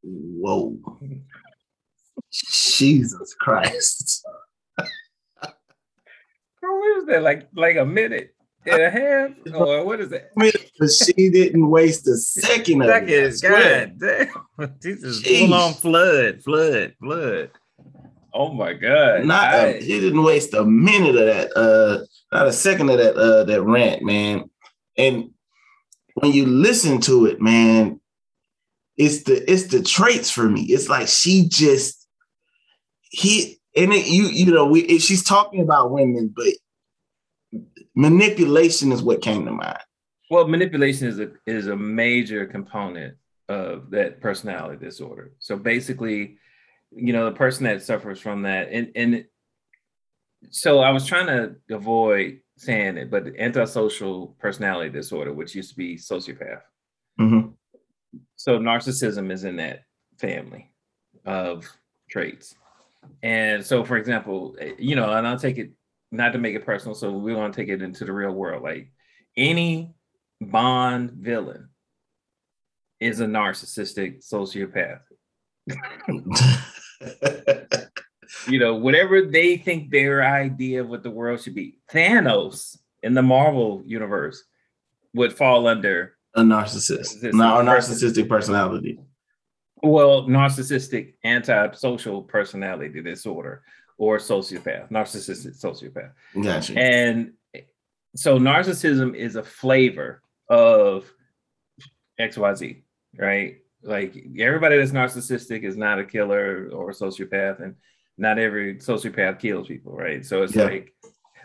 Whoa. 0.02 0.76
Jesus 2.32 3.34
Christ. 3.40 4.24
What 6.78 6.98
is 6.98 7.06
that? 7.06 7.22
Like 7.22 7.48
like 7.54 7.76
a 7.76 7.84
minute 7.84 8.34
and 8.66 8.82
a 8.82 8.90
half? 8.90 9.30
Or 9.54 9.84
what 9.84 10.00
is 10.00 10.10
that? 10.10 10.30
But 10.34 10.90
she 10.90 11.30
didn't 11.30 11.70
waste 11.70 12.06
a 12.08 12.16
second 12.16 12.82
of 12.82 12.88
second, 12.88 13.10
it. 13.10 13.42
God 13.42 13.98
damn. 14.58 14.74
This 14.80 15.02
is 15.02 15.22
full 15.22 15.54
on 15.54 15.74
flood, 15.74 16.42
flood, 16.42 16.94
flood. 17.00 17.50
Oh 18.34 18.52
my 18.52 18.74
god! 18.74 19.24
Not 19.24 19.54
I, 19.54 19.56
a, 19.56 19.80
he 19.80 19.98
didn't 19.98 20.22
waste 20.22 20.52
a 20.52 20.64
minute 20.64 21.16
of 21.16 21.26
that. 21.26 21.56
Uh, 21.56 22.04
not 22.36 22.46
a 22.46 22.52
second 22.52 22.90
of 22.90 22.98
that. 22.98 23.16
Uh, 23.16 23.44
that 23.44 23.62
rant, 23.62 24.02
man. 24.02 24.50
And 24.98 25.30
when 26.14 26.32
you 26.32 26.44
listen 26.44 27.00
to 27.02 27.26
it, 27.26 27.40
man, 27.40 27.98
it's 28.96 29.22
the 29.22 29.50
it's 29.50 29.68
the 29.68 29.82
traits 29.82 30.30
for 30.30 30.48
me. 30.48 30.62
It's 30.62 30.88
like 30.88 31.08
she 31.08 31.48
just 31.48 32.06
he 33.10 33.58
and 33.74 33.92
it, 33.92 34.06
you 34.06 34.24
you 34.24 34.52
know 34.52 34.66
we 34.66 34.98
she's 34.98 35.24
talking 35.24 35.62
about 35.62 35.90
women, 35.90 36.32
but 36.34 36.46
manipulation 37.96 38.92
is 38.92 39.02
what 39.02 39.22
came 39.22 39.44
to 39.44 39.52
mind. 39.52 39.78
Well, 40.30 40.46
manipulation 40.46 41.08
is 41.08 41.18
a 41.18 41.30
is 41.46 41.66
a 41.66 41.76
major 41.76 42.46
component 42.46 43.16
of 43.48 43.90
that 43.90 44.20
personality 44.20 44.84
disorder. 44.84 45.32
So 45.38 45.56
basically 45.56 46.38
you 46.94 47.12
know, 47.12 47.26
the 47.26 47.32
person 47.32 47.64
that 47.64 47.82
suffers 47.82 48.20
from 48.20 48.42
that. 48.42 48.68
And 48.70 48.92
and 48.94 49.24
so 50.50 50.80
I 50.80 50.90
was 50.90 51.06
trying 51.06 51.26
to 51.26 51.56
avoid 51.74 52.40
saying 52.56 52.96
it, 52.96 53.10
but 53.10 53.26
antisocial 53.38 54.36
personality 54.38 54.90
disorder, 54.90 55.32
which 55.32 55.54
used 55.54 55.70
to 55.70 55.76
be 55.76 55.96
sociopath. 55.96 56.62
Mm-hmm. 57.20 57.50
So 58.36 58.58
narcissism 58.58 59.30
is 59.30 59.44
in 59.44 59.56
that 59.56 59.82
family 60.18 60.70
of 61.24 61.66
traits. 62.08 62.54
And 63.22 63.64
so, 63.64 63.84
for 63.84 63.96
example, 63.96 64.56
you 64.78 64.96
know, 64.96 65.12
and 65.12 65.26
I'll 65.26 65.38
take 65.38 65.58
it 65.58 65.72
not 66.16 66.32
to 66.32 66.38
make 66.38 66.54
it 66.54 66.64
personal, 66.64 66.94
so 66.94 67.12
we 67.12 67.34
want 67.34 67.54
to 67.54 67.60
take 67.60 67.68
it 67.68 67.82
into 67.82 68.04
the 68.04 68.12
real 68.12 68.32
world. 68.32 68.62
Like 68.62 68.90
any 69.36 69.94
Bond 70.40 71.12
villain 71.12 71.68
is 73.00 73.20
a 73.20 73.26
narcissistic 73.26 74.26
sociopath. 74.26 75.00
you 78.48 78.58
know, 78.58 78.76
whatever 78.76 79.22
they 79.22 79.56
think 79.56 79.90
their 79.90 80.24
idea 80.24 80.82
of 80.82 80.88
what 80.88 81.02
the 81.02 81.10
world 81.10 81.40
should 81.40 81.54
be. 81.54 81.78
Thanos 81.92 82.78
in 83.02 83.14
the 83.14 83.22
Marvel 83.22 83.82
universe 83.84 84.42
would 85.14 85.32
fall 85.32 85.66
under 85.66 86.16
a 86.34 86.42
narcissist, 86.42 87.32
not 87.32 87.60
a 87.60 87.64
narcissistic 87.64 88.28
personality. 88.28 88.98
Well, 89.82 90.24
narcissistic 90.24 91.14
antisocial 91.24 92.22
personality 92.22 93.02
disorder 93.02 93.62
or 93.98 94.18
sociopath, 94.18 94.90
narcissistic 94.90 95.60
sociopath. 95.60 96.12
Gotcha. 96.42 96.78
And 96.78 97.32
so 98.14 98.38
narcissism 98.38 99.14
is 99.14 99.36
a 99.36 99.42
flavor 99.42 100.22
of 100.48 101.10
XYZ, 102.20 102.82
right? 103.18 103.58
Like 103.82 104.16
everybody 104.38 104.78
that's 104.78 104.90
narcissistic 104.92 105.62
is 105.62 105.76
not 105.76 105.98
a 105.98 106.04
killer 106.04 106.68
or 106.72 106.90
a 106.90 106.94
sociopath, 106.94 107.62
and 107.62 107.76
not 108.18 108.38
every 108.38 108.76
sociopath 108.76 109.38
kills 109.38 109.68
people, 109.68 109.92
right? 109.94 110.24
So 110.24 110.42
it's 110.42 110.54
Yeah. 110.54 110.64
like, 110.64 110.94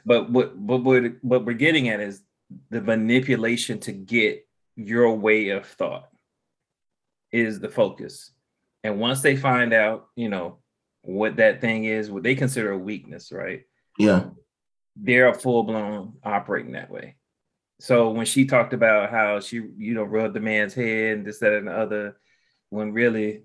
but 0.05 0.29
what 0.31 0.57
what 0.57 0.83
what 0.83 1.03
what 1.21 1.45
we're 1.45 1.53
getting 1.53 1.89
at 1.89 1.99
is 1.99 2.23
the 2.69 2.81
manipulation 2.81 3.79
to 3.79 3.91
get 3.91 4.45
your 4.75 5.13
way 5.15 5.49
of 5.49 5.65
thought 5.65 6.09
is 7.31 7.59
the 7.59 7.69
focus. 7.69 8.31
And 8.83 8.99
once 8.99 9.21
they 9.21 9.35
find 9.35 9.73
out, 9.73 10.07
you 10.15 10.27
know, 10.27 10.57
what 11.03 11.37
that 11.37 11.61
thing 11.61 11.85
is, 11.85 12.11
what 12.11 12.23
they 12.23 12.35
consider 12.35 12.71
a 12.71 12.77
weakness, 12.77 13.31
right? 13.31 13.61
Yeah. 13.97 14.25
They're 14.95 15.29
a 15.29 15.33
full 15.33 15.63
blown 15.63 16.13
operating 16.23 16.73
that 16.73 16.89
way. 16.91 17.15
So 17.79 18.11
when 18.11 18.25
she 18.25 18.45
talked 18.45 18.73
about 18.73 19.09
how 19.09 19.39
she, 19.39 19.55
you 19.77 19.93
know, 19.95 20.03
rubbed 20.03 20.35
the 20.35 20.39
man's 20.39 20.73
head 20.73 21.17
and 21.17 21.25
this, 21.25 21.39
that, 21.39 21.53
and 21.53 21.67
the 21.67 21.71
other, 21.75 22.17
when 22.69 22.93
really 22.93 23.43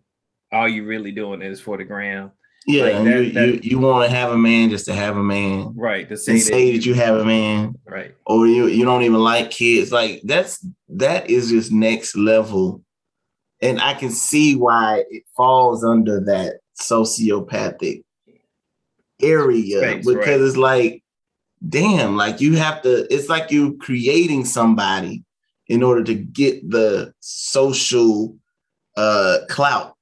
all 0.52 0.68
you're 0.68 0.84
really 0.86 1.12
doing 1.12 1.40
is 1.42 1.60
for 1.60 1.76
the 1.78 1.84
gram, 1.84 2.32
Yeah. 2.66 2.84
Like 2.84 3.04
that- 3.04 3.24
you, 3.24 3.32
that- 3.32 3.46
you 3.48 3.60
you 3.62 3.78
want 3.78 4.08
to 4.08 4.14
have 4.14 4.32
a 4.32 4.36
man 4.36 4.68
just 4.70 4.84
to 4.86 4.92
have 4.94 5.16
a 5.16 5.22
man. 5.22 5.72
right? 5.76 6.06
To 6.08 6.16
say 6.16 6.34
that, 6.34 6.40
say 6.40 6.72
that 6.72 6.84
you 6.84 6.92
have 6.94 7.16
a 7.16 7.24
man. 7.24 7.76
right, 7.86 8.14
or 8.26 8.46
you 8.46 8.66
you 8.66 8.84
don't 8.84 9.02
even 9.02 9.20
like 9.20 9.50
kids 9.50 9.90
like 9.92 10.20
that's 10.24 10.66
that 10.90 11.30
is 11.30 11.48
just 11.50 11.72
next 11.72 12.14
level 12.16 12.82
and 13.62 13.80
i 13.80 13.94
can 13.94 14.10
see 14.10 14.54
why 14.54 15.02
it 15.10 15.22
falls 15.36 15.82
under 15.84 16.20
that 16.20 16.58
sociopathic 16.80 18.02
area 19.20 19.80
because 19.80 20.14
right. 20.14 20.40
it's 20.40 20.56
like 20.56 21.02
damn 21.66 22.16
like 22.16 22.40
you 22.40 22.54
have 22.54 22.82
to 22.82 23.12
it's 23.12 23.28
like 23.28 23.50
you're 23.50 23.72
creating 23.74 24.44
somebody 24.44 25.24
in 25.68 25.82
order 25.82 26.04
to 26.04 26.14
get 26.14 26.68
the 26.70 27.12
social 27.20 28.36
uh 28.96 29.38
clout 29.48 29.94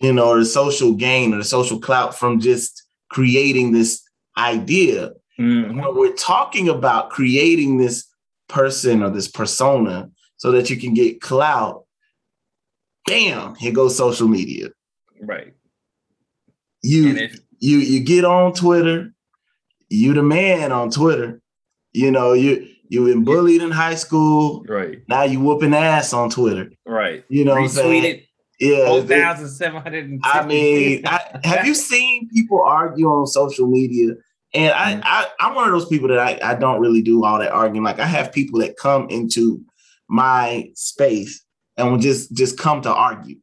you 0.00 0.12
know 0.12 0.28
or 0.28 0.38
the 0.38 0.44
social 0.44 0.92
gain 0.92 1.32
or 1.32 1.38
the 1.38 1.44
social 1.44 1.80
clout 1.80 2.14
from 2.14 2.38
just 2.40 2.86
creating 3.08 3.72
this 3.72 4.02
idea 4.36 5.12
Mhm. 5.38 5.82
when 5.82 5.94
we're 5.94 6.14
talking 6.14 6.68
about 6.68 7.10
creating 7.10 7.76
this 7.76 8.06
person 8.48 9.02
or 9.02 9.10
this 9.10 9.28
persona 9.28 10.10
so 10.36 10.52
that 10.52 10.70
you 10.70 10.76
can 10.76 10.94
get 10.94 11.20
clout, 11.20 11.84
damn, 13.06 13.54
here 13.56 13.72
goes 13.72 13.96
social 13.96 14.28
media. 14.28 14.68
Right. 15.20 15.54
You 16.82 17.08
if 17.16 17.38
you 17.58 17.78
you 17.78 18.00
get 18.00 18.24
on 18.24 18.52
Twitter, 18.52 19.12
you 19.88 20.14
the 20.14 20.22
man 20.22 20.72
on 20.72 20.90
Twitter. 20.90 21.40
You 21.92 22.10
know, 22.10 22.32
you 22.32 22.68
you've 22.88 23.06
been 23.06 23.24
bullied 23.24 23.62
in 23.62 23.70
high 23.70 23.94
school. 23.96 24.62
right, 24.68 25.00
Now 25.08 25.24
you 25.24 25.40
whooping 25.40 25.74
ass 25.74 26.12
on 26.12 26.30
Twitter. 26.30 26.70
right, 26.86 27.24
You 27.28 27.44
know 27.44 27.52
what 27.54 27.62
I'm 27.62 27.68
saying? 27.68 28.02
retweeted 28.04 28.22
Yeah. 28.60 28.86
four 28.86 28.98
it- 29.00 29.08
thousand 29.08 29.48
seven 29.48 29.82
hundred. 29.82 30.20
I 30.22 30.46
mean, 30.46 31.02
I, 31.06 31.40
have 31.44 31.66
you 31.66 31.74
seen 31.74 32.28
people 32.28 32.62
argue 32.64 33.06
on 33.08 33.26
social 33.26 33.66
media? 33.66 34.14
And 34.54 34.72
I, 34.72 34.94
Mhm. 34.94 35.00
I, 35.04 35.26
I'm 35.40 35.54
one 35.56 35.66
of 35.66 35.72
those 35.72 35.88
people 35.88 36.08
that 36.08 36.18
I, 36.20 36.38
I 36.42 36.54
don't 36.54 36.80
really 36.80 37.02
do 37.02 37.24
all 37.24 37.38
that 37.40 37.50
arguing. 37.50 37.82
Like 37.82 37.98
I 37.98 38.06
have 38.06 38.32
people 38.32 38.60
that 38.60 38.76
come 38.76 39.08
into 39.10 39.60
my 40.08 40.70
space 40.74 41.44
and 41.76 41.90
will 41.90 41.98
just 41.98 42.32
just 42.32 42.56
come 42.58 42.80
to 42.82 42.92
argue. 42.92 43.36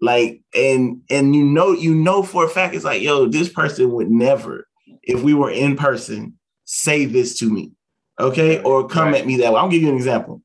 Like 0.00 0.42
and 0.54 1.00
and 1.10 1.34
you 1.34 1.44
know 1.44 1.72
you 1.72 1.94
know 1.94 2.22
for 2.22 2.44
a 2.44 2.48
fact 2.48 2.74
it's 2.74 2.84
like 2.84 3.00
yo 3.00 3.26
this 3.26 3.48
person 3.48 3.92
would 3.92 4.10
never 4.10 4.66
if 5.02 5.22
we 5.22 5.34
were 5.34 5.50
in 5.50 5.76
person 5.76 6.38
say 6.64 7.04
this 7.04 7.38
to 7.38 7.50
me, 7.50 7.72
okay, 8.18 8.62
or 8.62 8.88
come 8.88 9.08
right. 9.08 9.20
at 9.20 9.26
me 9.26 9.36
that 9.38 9.52
way. 9.52 9.60
I'll 9.60 9.68
give 9.68 9.82
you 9.82 9.90
an 9.90 9.96
example. 9.96 10.42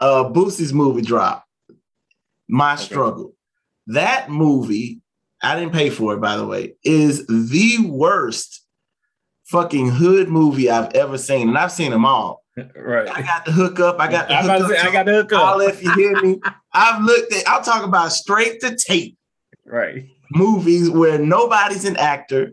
Uh, 0.00 0.24
Boosie's 0.24 0.72
movie 0.72 1.02
drop, 1.02 1.44
My 2.48 2.74
Okay. 2.74 2.82
Struggle. 2.84 3.34
That 3.88 4.30
movie, 4.30 5.00
I 5.42 5.58
didn't 5.58 5.72
pay 5.72 5.90
for 5.90 6.14
it, 6.14 6.20
by 6.20 6.36
the 6.36 6.46
way, 6.46 6.74
is 6.84 7.26
the 7.26 7.78
worst 7.88 8.64
fucking 9.46 9.90
hood 9.90 10.28
movie 10.28 10.70
I've 10.70 10.92
ever 10.94 11.16
seen, 11.18 11.48
and 11.48 11.58
I've 11.58 11.72
seen 11.72 11.90
them 11.90 12.04
all. 12.04 12.44
Right. 12.76 13.08
I 13.08 13.22
got 13.22 13.44
the 13.44 13.52
hook 13.52 13.80
up. 13.80 13.98
I 14.00 14.10
got 14.10 14.28
the 14.28 14.34
I'm 14.34 14.44
hook 14.44 14.50
about 14.50 14.58
to 14.68 14.74
up. 14.74 14.80
say, 14.80 14.88
I 14.88 14.92
got 14.92 15.06
the 15.06 15.12
hook 15.14 15.32
All 15.32 15.60
if 15.60 15.82
you 15.82 15.92
hear 15.94 16.20
me, 16.22 16.40
I've 16.72 17.02
looked 17.02 17.32
at. 17.32 17.46
I'll 17.48 17.62
talk 17.62 17.84
about 17.84 18.12
straight 18.12 18.60
to 18.60 18.76
tape 18.76 19.16
Right. 19.64 20.06
movies 20.30 20.88
where 20.90 21.18
nobody's 21.18 21.84
an 21.84 21.96
actor. 21.96 22.52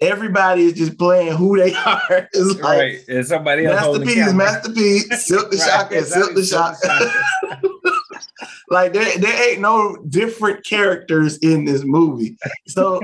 Everybody 0.00 0.64
is 0.64 0.72
just 0.72 0.98
playing 0.98 1.36
who 1.36 1.56
they 1.56 1.72
are. 1.86 2.28
It's 2.32 2.60
like 2.60 2.78
right. 2.78 2.98
And 3.08 3.26
somebody 3.26 3.66
else 3.66 3.74
Master 3.74 3.86
holding 3.86 4.00
the 4.08 4.14
P, 4.14 4.14
camera. 4.14 4.34
Master 4.34 4.72
P, 4.72 4.98
Silk 5.16 5.50
the 5.50 5.56
Right, 5.58 5.66
Shocker, 5.68 5.96
and 5.96 6.06
Silk 6.06 6.32
the 6.34 6.40
exactly, 6.40 6.88
Shocker. 6.88 7.12
Like 8.68 8.94
there, 8.94 9.18
there 9.18 9.50
ain't 9.50 9.60
no 9.60 9.96
different 10.08 10.64
characters 10.64 11.36
in 11.38 11.64
this 11.66 11.84
movie. 11.84 12.36
So 12.68 13.00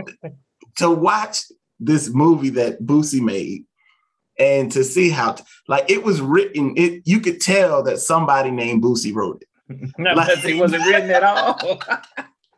to 0.79 0.91
watch 0.91 1.43
this 1.79 2.09
movie 2.09 2.49
that 2.51 2.83
Boosie 2.83 3.21
made 3.21 3.65
and 4.39 4.71
to 4.73 4.85
see 4.85 5.11
how 5.11 5.37
like 5.67 5.91
it 5.91 6.03
was 6.05 6.21
written, 6.21 6.75
it 6.77 7.03
you 7.07 7.21
could 7.21 7.41
tell 7.41 7.83
that 7.85 7.99
somebody 7.99 8.51
named 8.51 8.83
Boosie 8.83 9.15
wrote 9.15 9.43
it. 9.43 9.49
No, 9.99 10.15
Like- 10.15 10.29
because 10.29 10.45
he 10.45 10.55
wasn't 10.61 10.85
written 10.87 11.11
at 11.11 11.23
all. 11.23 11.81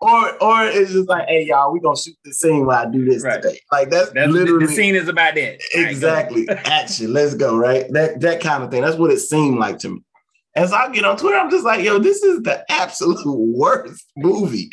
Or 0.02 0.42
or 0.42 0.64
it's 0.64 0.92
just 0.92 1.10
like, 1.10 1.28
hey 1.28 1.44
y'all, 1.44 1.70
we 1.74 1.78
gonna 1.80 1.94
shoot 1.94 2.16
the 2.24 2.32
scene 2.32 2.64
while 2.64 2.86
I 2.86 2.90
do 2.90 3.04
this 3.04 3.22
Right. 3.22 3.42
today. 3.42 3.60
Like 3.70 3.90
that's, 3.90 4.10
That's 4.12 4.32
literally 4.32 4.64
the 4.64 4.72
scene 4.72 4.94
is 4.94 5.08
about 5.08 5.34
that. 5.34 5.60
All 5.74 5.82
right, 5.82 5.84
go. 5.84 5.90
exactly 5.90 6.48
action. 6.48 7.12
Let's 7.12 7.34
go, 7.34 7.54
right? 7.54 7.84
That 7.92 8.18
that 8.22 8.40
kind 8.40 8.64
of 8.64 8.70
thing. 8.70 8.80
That's 8.80 8.96
what 8.96 9.10
it 9.10 9.18
seemed 9.18 9.58
like 9.58 9.78
to 9.80 9.90
me. 9.90 10.00
As 10.56 10.72
I 10.72 10.88
get 10.90 11.04
on 11.04 11.18
Twitter, 11.18 11.36
I'm 11.36 11.50
just 11.50 11.66
like, 11.66 11.84
yo, 11.84 11.98
this 11.98 12.22
is 12.22 12.40
the 12.44 12.64
absolute 12.72 13.20
worst 13.26 14.06
movie 14.16 14.70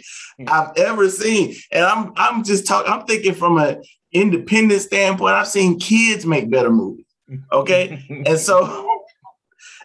I've 0.48 0.72
ever 0.78 1.10
seen. 1.10 1.56
And 1.74 1.84
I'm 1.84 2.14
I'm 2.16 2.46
just 2.46 2.66
talking, 2.66 2.90
I'm 2.90 3.06
thinking 3.06 3.34
from 3.34 3.58
an 3.58 3.82
independent 4.12 4.82
standpoint. 4.82 5.34
I've 5.34 5.48
seen 5.48 5.80
kids 5.80 6.26
make 6.26 6.50
better 6.50 6.72
movies. 6.72 7.06
Okay. 7.52 8.04
And 8.26 8.40
so, 8.40 9.04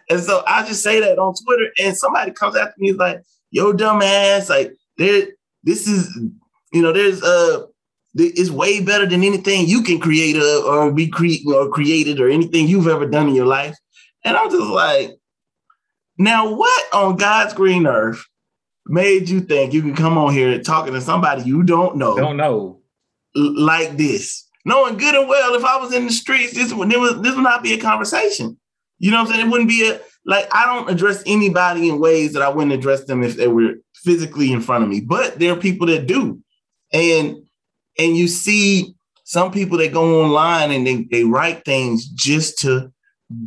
and 0.09 0.19
so 0.19 0.43
I 0.47 0.65
just 0.65 0.83
say 0.83 0.99
that 0.99 1.19
on 1.19 1.33
Twitter, 1.35 1.69
and 1.79 1.95
somebody 1.95 2.31
comes 2.31 2.55
after 2.55 2.75
me, 2.77 2.91
is 2.91 2.97
like, 2.97 3.21
yo, 3.51 3.73
dumbass, 3.73 4.49
like 4.49 4.73
there, 4.97 5.27
this 5.63 5.87
is, 5.87 6.17
you 6.71 6.81
know, 6.81 6.91
there's 6.91 7.23
uh 7.23 7.65
it's 8.15 8.51
way 8.51 8.79
better 8.79 9.07
than 9.07 9.23
anything 9.23 9.67
you 9.67 9.81
can 9.81 9.99
create 9.99 10.35
uh, 10.35 10.61
or 10.67 10.91
be 10.91 11.07
cre- 11.07 11.47
or 11.47 11.69
created 11.69 12.19
or 12.19 12.29
anything 12.29 12.67
you've 12.67 12.87
ever 12.87 13.07
done 13.07 13.27
in 13.27 13.35
your 13.35 13.47
life. 13.47 13.75
And 14.23 14.37
I'm 14.37 14.51
just 14.51 14.69
like, 14.69 15.17
now 16.17 16.53
what 16.53 16.93
on 16.93 17.15
God's 17.15 17.53
green 17.53 17.87
earth 17.87 18.23
made 18.85 19.29
you 19.29 19.41
think 19.41 19.73
you 19.73 19.81
can 19.81 19.95
come 19.95 20.17
on 20.17 20.31
here 20.31 20.61
talking 20.61 20.93
to 20.93 21.01
somebody 21.01 21.41
you 21.43 21.63
don't 21.63 21.95
know 21.95 22.15
Don't 22.15 22.37
know. 22.37 22.81
Like 23.35 23.97
this, 23.97 24.47
knowing 24.65 24.97
good 24.97 25.15
and 25.15 25.27
well 25.27 25.55
if 25.55 25.63
I 25.63 25.77
was 25.77 25.93
in 25.93 26.05
the 26.05 26.11
streets, 26.11 26.53
this 26.53 26.73
would 26.73 26.89
this 26.89 26.97
would, 26.97 27.23
this 27.23 27.35
would 27.35 27.43
not 27.43 27.63
be 27.63 27.73
a 27.73 27.79
conversation. 27.79 28.57
You 28.99 29.11
know 29.11 29.17
what 29.17 29.29
I'm 29.29 29.33
saying? 29.35 29.47
It 29.47 29.51
wouldn't 29.51 29.69
be 29.69 29.89
a 29.89 29.99
like 30.25 30.47
I 30.53 30.65
don't 30.65 30.89
address 30.89 31.23
anybody 31.25 31.89
in 31.89 31.99
ways 31.99 32.33
that 32.33 32.41
I 32.41 32.49
wouldn't 32.49 32.73
address 32.73 33.05
them 33.05 33.23
if 33.23 33.35
they 33.35 33.47
were 33.47 33.75
physically 33.95 34.51
in 34.51 34.61
front 34.61 34.83
of 34.83 34.89
me. 34.89 35.01
But 35.01 35.39
there 35.39 35.53
are 35.53 35.59
people 35.59 35.87
that 35.87 36.07
do, 36.07 36.39
and 36.91 37.37
and 37.99 38.17
you 38.17 38.27
see 38.27 38.95
some 39.25 39.51
people 39.51 39.77
that 39.79 39.93
go 39.93 40.23
online 40.23 40.71
and 40.71 40.85
they 40.85 41.03
they 41.11 41.23
write 41.23 41.65
things 41.65 42.05
just 42.05 42.59
to 42.59 42.91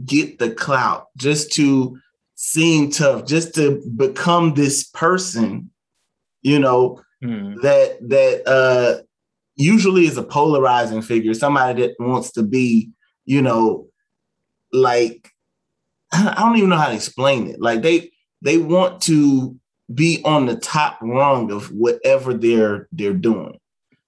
get 0.05 0.39
the 0.39 0.51
clout, 0.51 1.07
just 1.17 1.53
to 1.53 1.99
seem 2.35 2.91
tough, 2.91 3.25
just 3.25 3.55
to 3.55 3.83
become 3.97 4.55
this 4.55 4.85
person. 4.85 5.71
You 6.43 6.59
know, 6.59 7.01
Hmm. 7.23 7.55
that 7.63 7.97
that 8.11 8.47
uh 8.47 9.03
usually 9.57 10.07
is 10.07 10.17
a 10.17 10.23
polarizing 10.23 11.03
figure, 11.03 11.35
somebody 11.35 11.83
that 11.83 11.95
wants 11.99 12.33
to 12.33 12.43
be, 12.43 12.91
you 13.25 13.43
know, 13.43 13.89
like 14.73 15.31
I 16.13 16.35
don't 16.37 16.57
even 16.57 16.71
know 16.71 16.77
how 16.77 16.89
to 16.89 16.95
explain 16.95 17.49
it. 17.49 17.61
Like 17.61 17.83
they 17.83 18.11
they 18.43 18.59
want 18.59 19.01
to 19.03 19.57
be 19.95 20.21
on 20.25 20.47
the 20.47 20.57
top 20.57 20.99
rung 21.01 21.51
of 21.51 21.73
whatever 21.73 22.35
they're 22.35 22.89
they're 22.93 23.15
doing. 23.15 23.59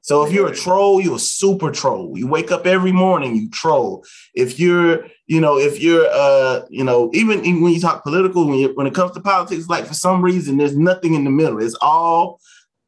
So 0.09 0.25
if 0.25 0.33
you're 0.33 0.49
a 0.49 0.55
troll, 0.55 1.03
you're 1.03 1.17
a 1.17 1.19
super 1.19 1.71
troll. 1.71 2.17
You 2.17 2.29
wake 2.29 2.51
up 2.51 2.67
every 2.67 2.93
morning, 2.93 3.37
you 3.37 3.51
troll. 3.51 4.07
If 4.35 4.59
you're, 4.59 5.05
you 5.27 5.39
know, 5.39 5.59
if 5.59 5.83
you're, 5.83 6.07
uh, 6.11 6.63
you 6.71 6.83
know, 6.83 7.11
even, 7.13 7.45
even 7.45 7.61
when 7.61 7.75
you 7.75 7.81
talk 7.81 8.05
political, 8.05 8.47
when 8.47 8.59
you, 8.59 8.69
when 8.75 8.87
it 8.87 8.95
comes 8.95 9.13
to 9.13 9.21
politics, 9.21 9.69
like 9.69 9.85
for 9.85 9.93
some 9.93 10.23
reason, 10.23 10.57
there's 10.57 10.79
nothing 10.79 11.13
in 11.13 11.25
the 11.25 11.31
middle. 11.31 11.63
It's 11.63 11.77
all 11.83 12.41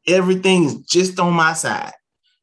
everything 0.07 0.65
is 0.65 0.77
just 0.77 1.21
on 1.21 1.35
my 1.35 1.53
side. 1.53 1.93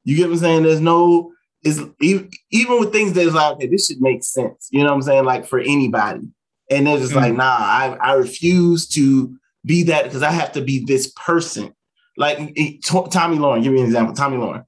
You 0.08 0.16
get 0.16 0.28
what 0.28 0.36
I'm 0.36 0.40
saying? 0.40 0.64
There's 0.64 0.80
no, 0.80 1.34
it's 1.64 1.82
even, 2.00 2.32
even 2.50 2.80
with 2.80 2.94
things 2.94 3.12
that's 3.12 3.34
like, 3.34 3.56
okay, 3.56 3.68
this 3.68 3.88
should 3.88 4.00
make 4.00 4.24
sense. 4.24 4.70
You 4.72 4.80
know 4.80 4.92
what 4.92 4.96
I'm 4.96 5.02
saying? 5.02 5.26
Like 5.26 5.46
for 5.46 5.60
anybody. 5.60 6.30
And 6.72 6.88
they're 6.88 6.98
just 6.98 7.12
mm. 7.12 7.18
like, 7.18 7.34
nah, 7.34 7.44
I, 7.44 7.98
I 8.02 8.14
refuse 8.14 8.88
to 8.90 9.36
be 9.66 9.84
that 9.84 10.06
because 10.06 10.24
I 10.24 10.32
have 10.32 10.54
to 10.54 10.62
be 10.62 10.86
this 10.86 11.12
person. 11.12 11.76
like 12.16 12.38
Tomi 12.38 13.38
Lahren. 13.38 13.64
Give 13.64 13.74
me 13.74 13.82
an 13.82 13.86
example. 13.86 14.16
Tomi 14.16 14.38
Lahren. 14.38 14.64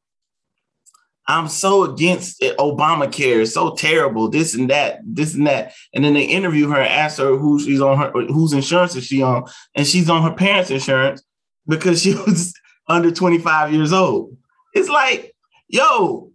I'm 1.25 1.47
so 1.47 1.83
against 1.83 2.43
it. 2.43 2.57
Obamacare. 2.57 3.43
It's 3.43 3.53
so 3.53 3.75
terrible. 3.75 4.27
This 4.27 4.53
and 4.55 4.69
that. 4.69 4.99
This 5.05 5.35
and 5.35 5.47
that. 5.47 5.71
And 5.93 6.03
then 6.03 6.15
they 6.15 6.25
interview 6.25 6.67
her 6.67 6.81
and 6.81 6.89
ask 6.89 7.17
her 7.17 7.37
who 7.37 7.61
she's 7.61 7.79
on 7.79 7.97
her 7.97 8.11
whose 8.11 8.51
insurance 8.51 8.93
is 8.97 9.05
she 9.05 9.21
on, 9.21 9.45
and 9.73 9.87
she's 9.87 10.09
on 10.09 10.21
her 10.21 10.35
parents' 10.35 10.69
insurance 10.69 11.23
because 11.65 12.01
she 12.01 12.13
was 12.27 12.53
under 12.89 13.09
25 13.09 13.73
years 13.73 13.93
old. 13.93 14.35
It's 14.73 14.89
like, 14.89 15.35
yo, 15.67 16.31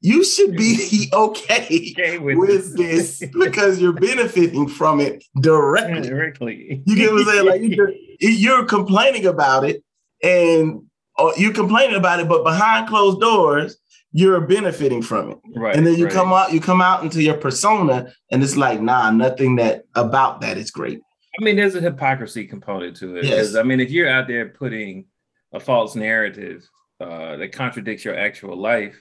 you 0.00 0.24
should 0.24 0.56
be 0.56 1.08
okay, 1.12 1.92
okay 1.92 2.18
with, 2.18 2.38
with 2.38 2.76
this 2.76 3.22
because 3.38 3.80
you're 3.80 3.92
benefiting 3.92 4.68
from 4.68 5.00
it 5.00 5.24
directly. 5.40 6.08
Directly. 6.08 6.82
You 6.86 6.96
get 6.96 7.12
what 7.12 7.22
I'm 7.22 7.26
saying? 7.26 7.46
Like 7.46 7.76
you're, 7.76 7.92
you're 8.20 8.64
complaining 8.64 9.26
about 9.26 9.64
it 9.64 9.82
and 10.22 10.82
uh, 11.18 11.32
you're 11.36 11.52
complaining 11.52 11.96
about 11.96 12.20
it, 12.20 12.28
but 12.28 12.44
behind 12.44 12.88
closed 12.88 13.20
doors, 13.20 13.78
you're 14.12 14.40
benefiting 14.40 15.02
from 15.02 15.32
it. 15.32 15.38
Right. 15.54 15.76
And 15.76 15.86
then 15.86 15.96
you 15.96 16.04
right. 16.04 16.14
come 16.14 16.32
out, 16.32 16.52
you 16.52 16.60
come 16.60 16.80
out 16.80 17.02
into 17.02 17.22
your 17.22 17.36
persona, 17.36 18.12
and 18.30 18.42
it's 18.42 18.56
like, 18.56 18.80
nah, 18.80 19.10
nothing 19.10 19.56
that 19.56 19.84
about 19.94 20.40
that 20.40 20.56
is 20.56 20.70
great. 20.70 21.00
I 21.38 21.44
mean, 21.44 21.56
there's 21.56 21.74
a 21.74 21.80
hypocrisy 21.80 22.46
component 22.46 22.96
to 22.98 23.16
it. 23.16 23.24
Yes. 23.24 23.56
I 23.56 23.62
mean, 23.62 23.80
if 23.80 23.90
you're 23.90 24.08
out 24.08 24.26
there 24.26 24.48
putting 24.48 25.06
a 25.52 25.60
false 25.60 25.94
narrative 25.94 26.66
uh, 27.00 27.36
that 27.36 27.52
contradicts 27.52 28.04
your 28.04 28.16
actual 28.16 28.56
life, 28.56 29.00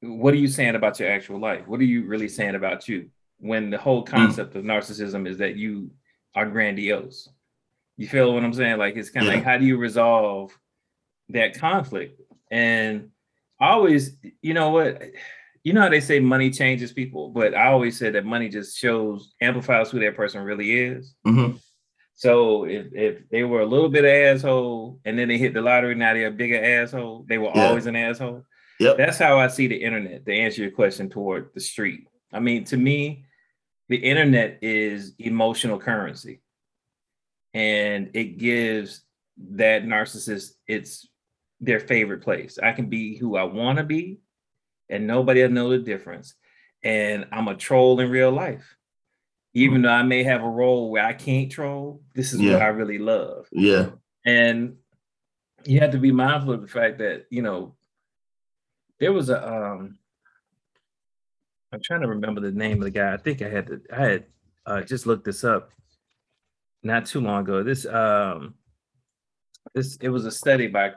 what 0.00 0.34
are 0.34 0.38
you 0.38 0.48
saying 0.48 0.74
about 0.74 0.98
your 0.98 1.10
actual 1.10 1.38
life? 1.38 1.66
What 1.66 1.80
are 1.80 1.84
you 1.84 2.06
really 2.06 2.28
saying 2.28 2.54
about 2.54 2.88
you? 2.88 3.10
When 3.38 3.70
the 3.70 3.78
whole 3.78 4.00
hmm. 4.00 4.10
concept 4.10 4.54
mm. 4.54 4.56
of 4.56 4.64
narcissism 4.64 5.26
is 5.26 5.38
that 5.38 5.56
you 5.56 5.90
are 6.34 6.46
grandiose. 6.46 7.28
You 7.96 8.08
feel 8.08 8.32
what 8.32 8.44
I'm 8.44 8.52
saying? 8.52 8.78
Like 8.78 8.96
it's 8.96 9.10
kind 9.10 9.26
of 9.26 9.32
yeah. 9.32 9.38
like 9.38 9.44
how 9.44 9.58
do 9.58 9.64
you 9.64 9.76
resolve 9.76 10.56
that 11.30 11.58
conflict? 11.58 12.20
And 12.50 13.10
I 13.60 13.70
always, 13.70 14.16
you 14.42 14.54
know 14.54 14.70
what, 14.70 15.02
you 15.62 15.72
know 15.72 15.82
how 15.82 15.88
they 15.88 16.00
say 16.00 16.18
money 16.20 16.50
changes 16.50 16.92
people, 16.92 17.28
but 17.28 17.54
I 17.54 17.68
always 17.68 17.98
said 17.98 18.14
that 18.14 18.24
money 18.24 18.48
just 18.48 18.78
shows 18.78 19.34
amplifies 19.40 19.90
who 19.90 20.00
that 20.00 20.16
person 20.16 20.42
really 20.42 20.80
is. 20.80 21.14
Mm-hmm. 21.26 21.56
So 22.20 22.64
if, 22.64 22.88
if 22.92 23.30
they 23.30 23.44
were 23.44 23.62
a 23.62 23.66
little 23.66 23.88
bit 23.88 24.04
of 24.04 24.10
asshole 24.10 25.00
and 25.06 25.18
then 25.18 25.28
they 25.28 25.38
hit 25.38 25.54
the 25.54 25.62
lottery, 25.62 25.94
now 25.94 26.12
they're 26.12 26.26
a 26.26 26.30
bigger 26.30 26.62
asshole. 26.62 27.24
They 27.26 27.38
were 27.38 27.50
yeah. 27.54 27.68
always 27.68 27.86
an 27.86 27.96
asshole. 27.96 28.44
Yep. 28.78 28.98
That's 28.98 29.16
how 29.16 29.38
I 29.38 29.48
see 29.48 29.68
the 29.68 29.82
internet. 29.82 30.26
To 30.26 30.34
answer 30.34 30.60
your 30.60 30.70
question 30.70 31.08
toward 31.08 31.48
the 31.54 31.62
street, 31.62 32.06
I 32.30 32.38
mean, 32.40 32.64
to 32.64 32.76
me, 32.76 33.24
the 33.88 33.96
internet 33.96 34.58
is 34.60 35.14
emotional 35.18 35.78
currency, 35.78 36.42
and 37.54 38.10
it 38.12 38.36
gives 38.36 39.00
that 39.52 39.84
narcissist 39.84 40.50
its 40.66 41.08
their 41.58 41.80
favorite 41.80 42.20
place. 42.20 42.58
I 42.62 42.72
can 42.72 42.90
be 42.90 43.16
who 43.16 43.34
I 43.38 43.44
want 43.44 43.78
to 43.78 43.84
be, 43.84 44.20
and 44.90 45.06
nobody 45.06 45.40
will 45.40 45.48
know 45.48 45.70
the 45.70 45.78
difference. 45.78 46.34
And 46.84 47.24
I'm 47.32 47.48
a 47.48 47.56
troll 47.56 47.98
in 47.98 48.10
real 48.10 48.30
life. 48.30 48.76
Even 49.54 49.76
mm-hmm. 49.76 49.82
though 49.82 49.92
I 49.92 50.02
may 50.02 50.22
have 50.22 50.42
a 50.42 50.48
role 50.48 50.90
where 50.90 51.04
I 51.04 51.12
can't 51.12 51.50
troll, 51.50 52.02
this 52.14 52.32
is 52.32 52.40
yeah. 52.40 52.54
what 52.54 52.62
I 52.62 52.68
really 52.68 52.98
love. 52.98 53.46
Yeah. 53.52 53.90
And 54.24 54.76
you 55.64 55.80
have 55.80 55.92
to 55.92 55.98
be 55.98 56.12
mindful 56.12 56.52
of 56.52 56.62
the 56.62 56.68
fact 56.68 56.98
that, 56.98 57.26
you 57.30 57.42
know, 57.42 57.74
there 58.98 59.12
was 59.12 59.30
a 59.30 59.46
um 59.46 59.98
I'm 61.72 61.80
trying 61.82 62.00
to 62.02 62.08
remember 62.08 62.40
the 62.40 62.52
name 62.52 62.78
of 62.78 62.84
the 62.84 62.90
guy. 62.90 63.12
I 63.12 63.16
think 63.16 63.42
I 63.42 63.48
had 63.48 63.66
to 63.66 63.80
I 63.92 64.04
had 64.04 64.24
uh, 64.66 64.82
just 64.82 65.06
looked 65.06 65.24
this 65.24 65.44
up 65.44 65.70
not 66.82 67.06
too 67.06 67.20
long 67.20 67.42
ago. 67.42 67.62
This 67.62 67.86
um 67.86 68.54
this 69.74 69.96
it 70.00 70.08
was 70.08 70.26
a 70.26 70.30
study 70.30 70.66
by 70.66 70.92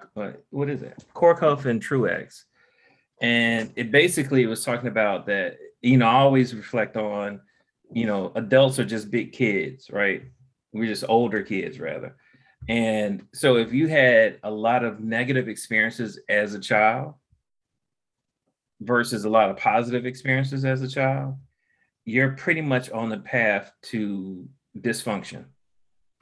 what 0.50 0.70
is 0.70 0.82
it? 0.84 1.04
Korkuth 1.16 1.66
and 1.66 1.82
Truex. 1.82 2.44
And 3.22 3.72
it 3.76 3.92
basically 3.92 4.46
was 4.46 4.66
talking 4.66 4.88
about 4.88 5.26
that, 5.28 5.58
you 5.82 5.98
know, 5.98 6.08
I 6.08 6.16
always 6.16 6.54
reflect 6.54 6.98
on, 6.98 7.39
you 7.93 8.06
know, 8.06 8.32
adults 8.36 8.79
are 8.79 8.86
just 8.86 9.12
big 9.12 9.32
kids, 9.32 9.89
right? 9.89 10.23
We're 10.71 10.88
just 10.88 11.06
older 11.08 11.43
kids 11.43 11.79
rather. 11.79 12.15
And 12.67 13.25
so 13.34 13.58
if 13.58 13.73
you 13.73 13.88
had 13.88 14.39
a 14.43 14.51
lot 14.51 14.84
of 14.84 14.99
negative 14.99 15.47
experiences 15.47 16.19
as 16.29 16.53
a 16.53 16.60
child 16.60 17.15
versus 18.82 19.25
a 19.25 19.29
lot 19.29 19.49
of 19.49 19.58
positive 19.58 20.06
experiences 20.06 20.65
as 20.65 20.82
a 20.82 20.88
child, 20.88 21.36
you're 22.06 22.32
pretty 22.32 22.62
much 22.62 22.89
on 22.89 23.10
the 23.10 23.19
path 23.19 23.71
to 23.84 24.47
dysfunction. 24.77 25.45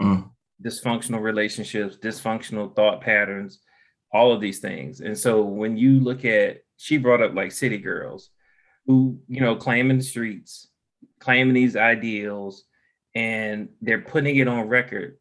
Mm 0.02 0.32
dysfunctional 0.62 1.22
relationships, 1.22 1.98
dysfunctional 1.98 2.76
thought 2.76 3.02
patterns, 3.02 3.60
all 4.14 4.32
of 4.32 4.42
these 4.42 4.60
things. 4.60 5.02
And 5.02 5.18
so 5.18 5.42
when 5.42 5.78
you 5.78 6.00
look 6.00 6.26
at, 6.26 6.60
she 6.78 6.98
brought 6.98 7.22
up 7.22 7.34
like 7.34 7.52
city 7.52 7.78
girls 7.78 8.30
who, 8.86 9.20
you 9.28 9.42
know, 9.42 9.56
claiming 9.56 9.98
the 9.98 10.04
streets, 10.04 10.68
claiming 11.22 11.54
these 11.54 11.78
ideals, 11.78 12.66
and 13.16 13.70
they're 13.82 14.02
putting 14.02 14.36
it 14.36 14.48
on 14.50 14.68
record 14.68 15.18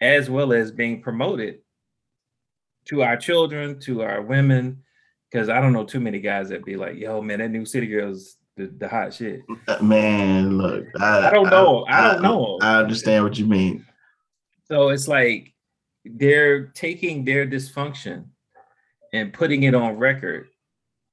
as 0.00 0.30
well 0.30 0.54
as 0.54 0.72
being 0.72 1.02
promoted 1.02 1.58
to 2.86 3.02
our 3.02 3.18
children, 3.18 3.78
to 3.80 4.02
our 4.02 4.22
women. 4.22 4.82
Cause 5.32 5.48
I 5.48 5.60
don't 5.60 5.72
know 5.72 5.84
too 5.84 6.00
many 6.00 6.18
guys 6.18 6.48
that 6.48 6.64
be 6.64 6.76
like, 6.76 6.96
yo, 6.96 7.20
man, 7.20 7.38
that 7.38 7.50
new 7.50 7.64
city 7.64 7.86
girls 7.86 8.36
the, 8.60 8.66
the 8.78 8.88
hot 8.88 9.14
shit. 9.14 9.40
Man, 9.82 10.58
look, 10.58 10.86
I, 11.00 11.28
I 11.28 11.30
don't 11.30 11.50
know. 11.50 11.84
I, 11.84 11.98
I 11.98 12.12
don't 12.12 12.22
know. 12.22 12.58
I 12.60 12.76
understand 12.76 13.24
what 13.24 13.38
you 13.38 13.46
mean. 13.46 13.86
So 14.66 14.90
it's 14.90 15.08
like 15.08 15.54
they're 16.04 16.66
taking 16.66 17.24
their 17.24 17.46
dysfunction 17.46 18.26
and 19.12 19.32
putting 19.32 19.64
it 19.64 19.74
on 19.74 19.96
record 19.96 20.48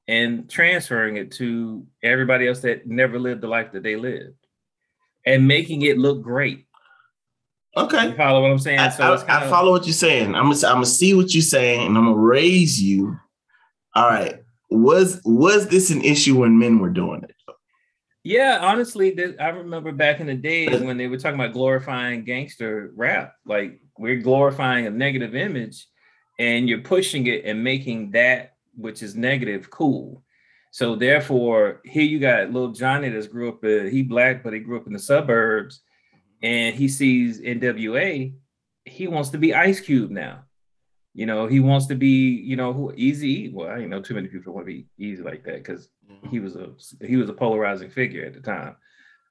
and 0.08 0.50
transferring 0.50 1.18
it 1.18 1.32
to 1.32 1.86
everybody 2.02 2.48
else 2.48 2.62
that 2.62 2.88
never 2.88 3.20
lived 3.20 3.42
the 3.42 3.48
life 3.48 3.72
that 3.74 3.84
they 3.84 3.96
lived 3.96 4.36
and 5.26 5.48
making 5.48 5.82
it 5.82 5.98
look 5.98 6.22
great. 6.22 6.66
Okay. 7.76 8.10
You 8.10 8.16
follow 8.16 8.42
what 8.42 8.52
I'm 8.52 8.60
saying? 8.60 8.80
I, 8.80 8.90
so 8.90 9.04
I, 9.28 9.46
I 9.46 9.50
follow 9.50 9.72
what 9.72 9.86
you're 9.86 9.94
saying. 9.94 10.34
I'm 10.34 10.50
gonna 10.52 10.68
I'm 10.68 10.76
gonna 10.76 10.86
see 10.86 11.14
what 11.14 11.34
you're 11.34 11.42
saying 11.44 11.86
and 11.86 11.98
I'm 11.98 12.06
gonna 12.06 12.16
raise 12.16 12.82
you. 12.82 13.18
All 13.94 14.08
right. 14.08 14.42
Was 14.70 15.22
was 15.26 15.68
this 15.68 15.92
an 15.92 16.02
issue 16.02 16.40
when 16.40 16.58
men 16.58 16.80
were 16.80 16.90
doing 16.90 17.24
it? 17.24 17.36
Yeah, 18.24 18.60
honestly, 18.62 19.16
I 19.40 19.50
remember 19.50 19.94
back 19.94 20.20
in 20.20 20.28
the 20.28 20.36
days 20.36 20.82
when 20.82 20.98
they 20.98 21.08
were 21.08 21.18
talking 21.18 21.40
about 21.40 21.54
glorifying 21.54 22.26
gangster 22.26 22.92
rap. 22.94 23.36
Like 23.46 23.80
we're 23.98 24.20
glorifying 24.20 24.86
a 24.86 24.90
negative 24.90 25.34
image, 25.34 25.88
and 26.38 26.68
you're 26.68 26.82
pushing 26.82 27.28
it 27.28 27.46
and 27.46 27.64
making 27.64 28.12
that 28.12 28.57
which 28.78 29.04
is 29.04 29.16
negative 29.16 29.70
cool. 29.70 30.24
So 30.72 30.96
therefore, 30.96 31.82
here 31.84 32.04
you 32.04 32.20
got 32.20 32.52
little 32.52 32.72
Johnny 32.72 33.10
that's 33.10 33.28
grew 33.28 33.50
up. 33.50 33.64
Uh, 33.64 33.90
he 33.90 34.04
black, 34.04 34.44
but 34.44 34.54
he 34.54 34.60
grew 34.60 34.78
up 34.78 34.88
in 34.88 34.94
the 34.94 35.00
suburbs, 35.00 35.82
and 36.42 36.76
he 36.76 36.88
sees 36.88 37.42
NWA. 37.42 38.34
He 38.86 39.08
wants 39.08 39.30
to 39.30 39.38
be 39.38 39.54
Ice 39.54 39.80
Cube 39.80 40.12
now. 40.12 40.44
You 41.14 41.26
know, 41.26 41.48
he 41.48 41.60
wants 41.60 41.88
to 41.88 41.96
be, 41.96 42.30
you 42.30 42.56
know, 42.56 42.74
who 42.74 42.94
easy. 42.96 43.50
Well, 43.50 43.70
I 43.70 43.86
know 43.86 44.02
too 44.02 44.14
many 44.14 44.28
people 44.28 44.54
want 44.54 44.68
to 44.68 44.72
be 44.72 44.86
easy 45.00 45.24
like 45.24 45.44
that 45.46 45.64
because 45.64 45.90
mm-hmm. 46.08 46.30
he 46.30 46.40
was 46.40 46.56
a 46.56 46.70
he 47.04 47.16
was 47.16 47.28
a 47.28 47.34
polarizing 47.34 47.90
figure 47.90 48.24
at 48.24 48.36
the 48.36 48.42
time. 48.42 48.76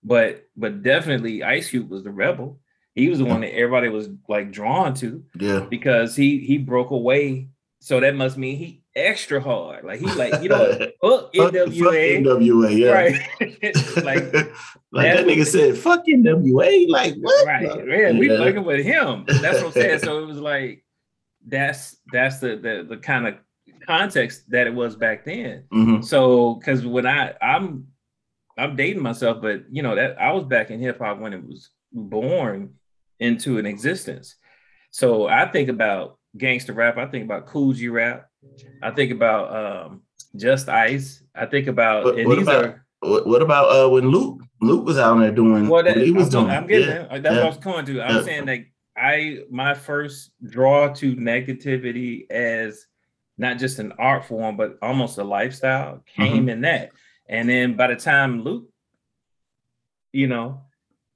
But 0.02 0.46
but 0.56 0.82
definitely 0.82 1.44
Ice 1.44 1.70
Cube 1.70 1.88
was 1.88 2.02
the 2.02 2.10
rebel. 2.10 2.58
He 2.96 3.08
was 3.08 3.18
the 3.18 3.24
one 3.24 3.42
that 3.42 3.54
everybody 3.54 3.88
was 3.88 4.08
like 4.28 4.50
drawn 4.50 4.94
to. 4.94 5.22
Yeah. 5.38 5.66
Because 5.70 6.16
he 6.16 6.38
he 6.38 6.58
broke 6.58 6.90
away. 6.90 7.50
So 7.80 8.00
that 8.00 8.14
must 8.14 8.36
mean 8.36 8.56
he 8.56 8.82
extra 8.94 9.40
hard. 9.40 9.84
Like 9.84 10.00
he 10.00 10.06
like, 10.06 10.42
you 10.42 10.48
know, 10.48 10.72
fuck 11.02 11.32
NWA. 11.32 11.74
Fuck 11.78 12.40
NWA, 12.40 12.78
yeah. 12.78 12.90
Right. 12.90 13.14
like, 14.04 14.34
like 14.90 15.14
that 15.14 15.26
nigga 15.26 15.46
said, 15.46 15.76
fuck 15.76 16.06
NWA. 16.06 16.88
Like 16.88 17.14
what? 17.20 17.46
Right. 17.46 17.62
Yeah, 17.64 18.12
we 18.12 18.30
yeah. 18.30 18.38
fucking 18.38 18.64
with 18.64 18.84
him. 18.84 19.24
That's 19.26 19.58
what 19.58 19.66
I'm 19.66 19.72
saying. 19.72 19.98
So 20.00 20.18
it 20.22 20.26
was 20.26 20.38
like 20.38 20.84
that's 21.46 21.96
that's 22.12 22.40
the 22.40 22.56
the, 22.56 22.86
the 22.88 22.96
kind 22.96 23.28
of 23.28 23.34
context 23.86 24.50
that 24.50 24.66
it 24.66 24.74
was 24.74 24.96
back 24.96 25.24
then. 25.24 25.64
Mm-hmm. 25.72 26.02
So 26.02 26.54
because 26.54 26.84
when 26.84 27.06
I 27.06 27.34
I'm 27.40 27.88
I'm 28.58 28.74
dating 28.74 29.02
myself, 29.02 29.42
but 29.42 29.64
you 29.70 29.82
know 29.82 29.94
that 29.94 30.20
I 30.20 30.32
was 30.32 30.44
back 30.44 30.70
in 30.70 30.80
hip 30.80 30.98
hop 30.98 31.18
when 31.18 31.34
it 31.34 31.46
was 31.46 31.70
born 31.92 32.74
into 33.20 33.58
an 33.58 33.66
existence. 33.66 34.36
So 34.90 35.26
I 35.26 35.46
think 35.46 35.68
about 35.68 36.18
gangster 36.36 36.72
rap. 36.72 36.96
I 36.98 37.06
think 37.06 37.24
about 37.24 37.46
Kool 37.46 37.72
G 37.72 37.88
rap. 37.88 38.28
I 38.82 38.90
think 38.90 39.12
about 39.12 39.86
um, 39.86 40.02
Just 40.36 40.68
Ice. 40.68 41.22
I 41.34 41.46
think 41.46 41.66
about 41.66 42.04
what, 42.04 42.18
and 42.18 42.28
what 42.28 42.36
these 42.36 42.46
about, 42.46 42.64
are. 42.64 42.86
What 43.02 43.42
about 43.42 43.66
uh, 43.66 43.88
when 43.90 44.08
Luke 44.08 44.42
Luke 44.60 44.86
was 44.86 44.98
out 44.98 45.18
there 45.18 45.30
doing 45.30 45.68
what 45.68 45.86
he 45.96 46.10
was 46.10 46.34
I'm, 46.34 46.42
doing? 46.42 46.56
I'm 46.56 46.66
getting 46.66 46.88
yeah. 46.88 47.18
That's 47.18 47.24
yeah. 47.24 47.30
what 47.32 47.42
I 47.42 47.48
was 47.48 47.58
going 47.58 47.86
to. 47.86 48.02
I'm 48.02 48.16
yeah. 48.16 48.22
saying 48.22 48.46
that 48.46 48.60
I 48.96 49.40
my 49.50 49.74
first 49.74 50.30
draw 50.44 50.92
to 50.94 51.14
negativity 51.16 52.30
as 52.30 52.86
not 53.38 53.58
just 53.58 53.78
an 53.78 53.92
art 53.98 54.24
form, 54.24 54.56
but 54.56 54.78
almost 54.80 55.18
a 55.18 55.24
lifestyle 55.24 56.02
came 56.06 56.32
mm-hmm. 56.32 56.48
in 56.48 56.60
that. 56.62 56.90
And 57.28 57.48
then 57.48 57.76
by 57.76 57.88
the 57.88 57.96
time 57.96 58.42
Luke, 58.42 58.68
you 60.12 60.26
know, 60.26 60.62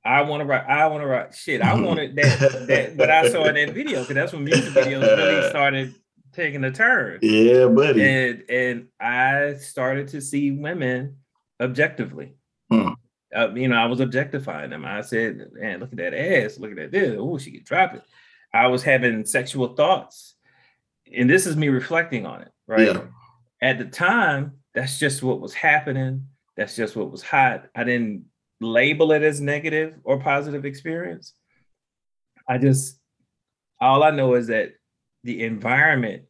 I 0.04 0.22
want 0.22 0.40
to 0.40 0.46
rock. 0.46 0.64
I 0.68 0.86
want 0.86 1.02
to 1.02 1.06
rock. 1.06 1.34
Shit, 1.34 1.62
I 1.62 1.74
wanted 1.74 2.16
that. 2.16 2.66
that 2.68 2.96
what 2.96 3.10
I 3.10 3.28
saw 3.28 3.44
in 3.44 3.54
that 3.54 3.74
video 3.74 4.00
because 4.00 4.14
that's 4.14 4.32
when 4.32 4.44
music 4.44 4.72
videos 4.72 5.16
really 5.16 5.48
started 5.50 5.94
taking 6.32 6.64
a 6.64 6.70
turn. 6.70 7.18
Yeah, 7.22 7.66
buddy. 7.66 8.02
And 8.02 8.44
and 8.48 8.88
I 8.98 9.54
started 9.54 10.08
to 10.08 10.20
see 10.20 10.50
women 10.52 11.18
objectively. 11.60 12.34
Hmm. 12.70 12.90
Uh, 13.34 13.50
you 13.54 13.68
know, 13.68 13.76
I 13.76 13.86
was 13.86 14.00
objectifying 14.00 14.70
them. 14.70 14.84
I 14.84 15.02
said, 15.02 15.50
"Man, 15.52 15.80
look 15.80 15.92
at 15.92 15.98
that 15.98 16.14
ass. 16.14 16.58
Look 16.58 16.70
at 16.72 16.76
that. 16.76 16.92
This. 16.92 17.16
Oh, 17.18 17.38
she 17.38 17.52
could 17.52 17.64
drop 17.64 17.94
it." 17.94 18.02
I 18.52 18.66
was 18.66 18.82
having 18.82 19.24
sexual 19.26 19.74
thoughts, 19.74 20.34
and 21.14 21.30
this 21.30 21.46
is 21.46 21.56
me 21.56 21.68
reflecting 21.68 22.26
on 22.26 22.42
it. 22.42 22.50
Right. 22.66 22.86
Yeah. 22.86 23.02
At 23.62 23.78
the 23.78 23.84
time, 23.84 24.54
that's 24.74 24.98
just 24.98 25.22
what 25.22 25.40
was 25.40 25.54
happening. 25.54 26.26
That's 26.56 26.74
just 26.74 26.96
what 26.96 27.10
was 27.10 27.22
hot. 27.22 27.66
I 27.74 27.84
didn't 27.84 28.24
label 28.60 29.12
it 29.12 29.22
as 29.22 29.40
negative 29.40 29.98
or 30.04 30.20
positive 30.20 30.64
experience. 30.64 31.32
I 32.48 32.58
just 32.58 32.98
all 33.80 34.02
I 34.02 34.10
know 34.10 34.34
is 34.34 34.48
that 34.48 34.72
the 35.24 35.44
environment 35.44 36.24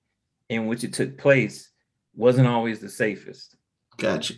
in 0.49 0.67
which 0.67 0.85
it 0.85 0.93
took 0.93 1.19
place 1.19 1.71
wasn't 2.15 2.49
always 2.49 2.81
the 2.81 2.89
safest. 2.89 3.57
Gotcha. 3.97 4.35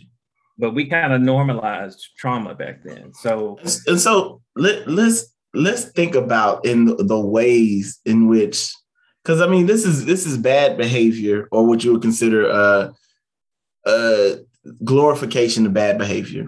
But 0.57 0.71
we 0.71 0.87
kind 0.87 1.13
of 1.13 1.21
normalized 1.21 2.09
trauma 2.17 2.53
back 2.55 2.83
then. 2.83 3.13
So 3.13 3.57
and 3.87 3.99
so 3.99 4.41
let, 4.55 4.87
let's 4.87 5.33
let's 5.53 5.85
think 5.85 6.15
about 6.15 6.65
in 6.65 6.85
the, 6.85 7.19
ways 7.19 7.99
in 8.05 8.27
which 8.27 8.71
because 9.23 9.41
I 9.41 9.47
mean 9.47 9.65
this 9.65 9.85
is 9.85 10.05
this 10.05 10.25
is 10.25 10.37
bad 10.37 10.77
behavior 10.77 11.47
or 11.51 11.65
what 11.65 11.83
you 11.83 11.91
would 11.93 12.01
consider 12.01 12.47
a, 12.49 12.93
a 13.85 14.37
glorification 14.83 15.65
of 15.65 15.73
bad 15.73 15.97
behavior. 15.97 16.47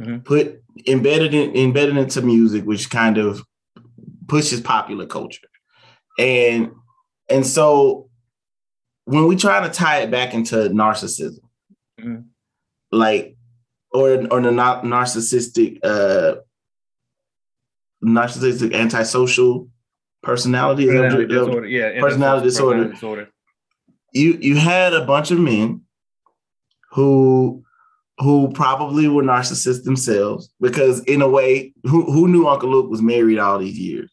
Mm-hmm. 0.00 0.18
Put 0.18 0.63
embedded 0.86 1.34
in, 1.34 1.56
embedded 1.56 1.96
into 1.96 2.22
music, 2.22 2.64
which 2.64 2.90
kind 2.90 3.18
of 3.18 3.42
pushes 4.28 4.60
popular 4.60 5.06
culture, 5.06 5.48
and 6.18 6.72
and 7.28 7.46
so 7.46 8.08
when 9.04 9.26
we 9.26 9.36
try 9.36 9.66
to 9.66 9.72
tie 9.72 9.98
it 9.98 10.10
back 10.10 10.34
into 10.34 10.56
narcissism, 10.70 11.40
mm-hmm. 12.00 12.22
like 12.90 13.36
or 13.92 14.10
or 14.10 14.40
the 14.40 14.50
narcissistic 14.50 15.78
uh 15.84 16.36
narcissistic 18.04 18.74
antisocial 18.74 19.68
personality, 20.22 20.86
personality 20.86 21.26
disorder, 21.26 21.66
yeah, 21.66 22.00
personality 22.00 22.44
disorder. 22.46 22.76
personality 22.76 22.94
disorder. 22.94 23.28
You 24.12 24.38
you 24.40 24.56
had 24.56 24.92
a 24.92 25.04
bunch 25.04 25.30
of 25.30 25.38
men 25.38 25.82
who 26.92 27.64
who 28.18 28.50
probably 28.52 29.08
were 29.08 29.22
narcissists 29.22 29.84
themselves 29.84 30.50
because 30.60 31.00
in 31.04 31.20
a 31.22 31.28
way 31.28 31.72
who, 31.84 32.04
who 32.10 32.28
knew 32.28 32.46
uncle 32.46 32.70
luke 32.70 32.90
was 32.90 33.02
married 33.02 33.38
all 33.38 33.58
these 33.58 33.78
years 33.78 34.10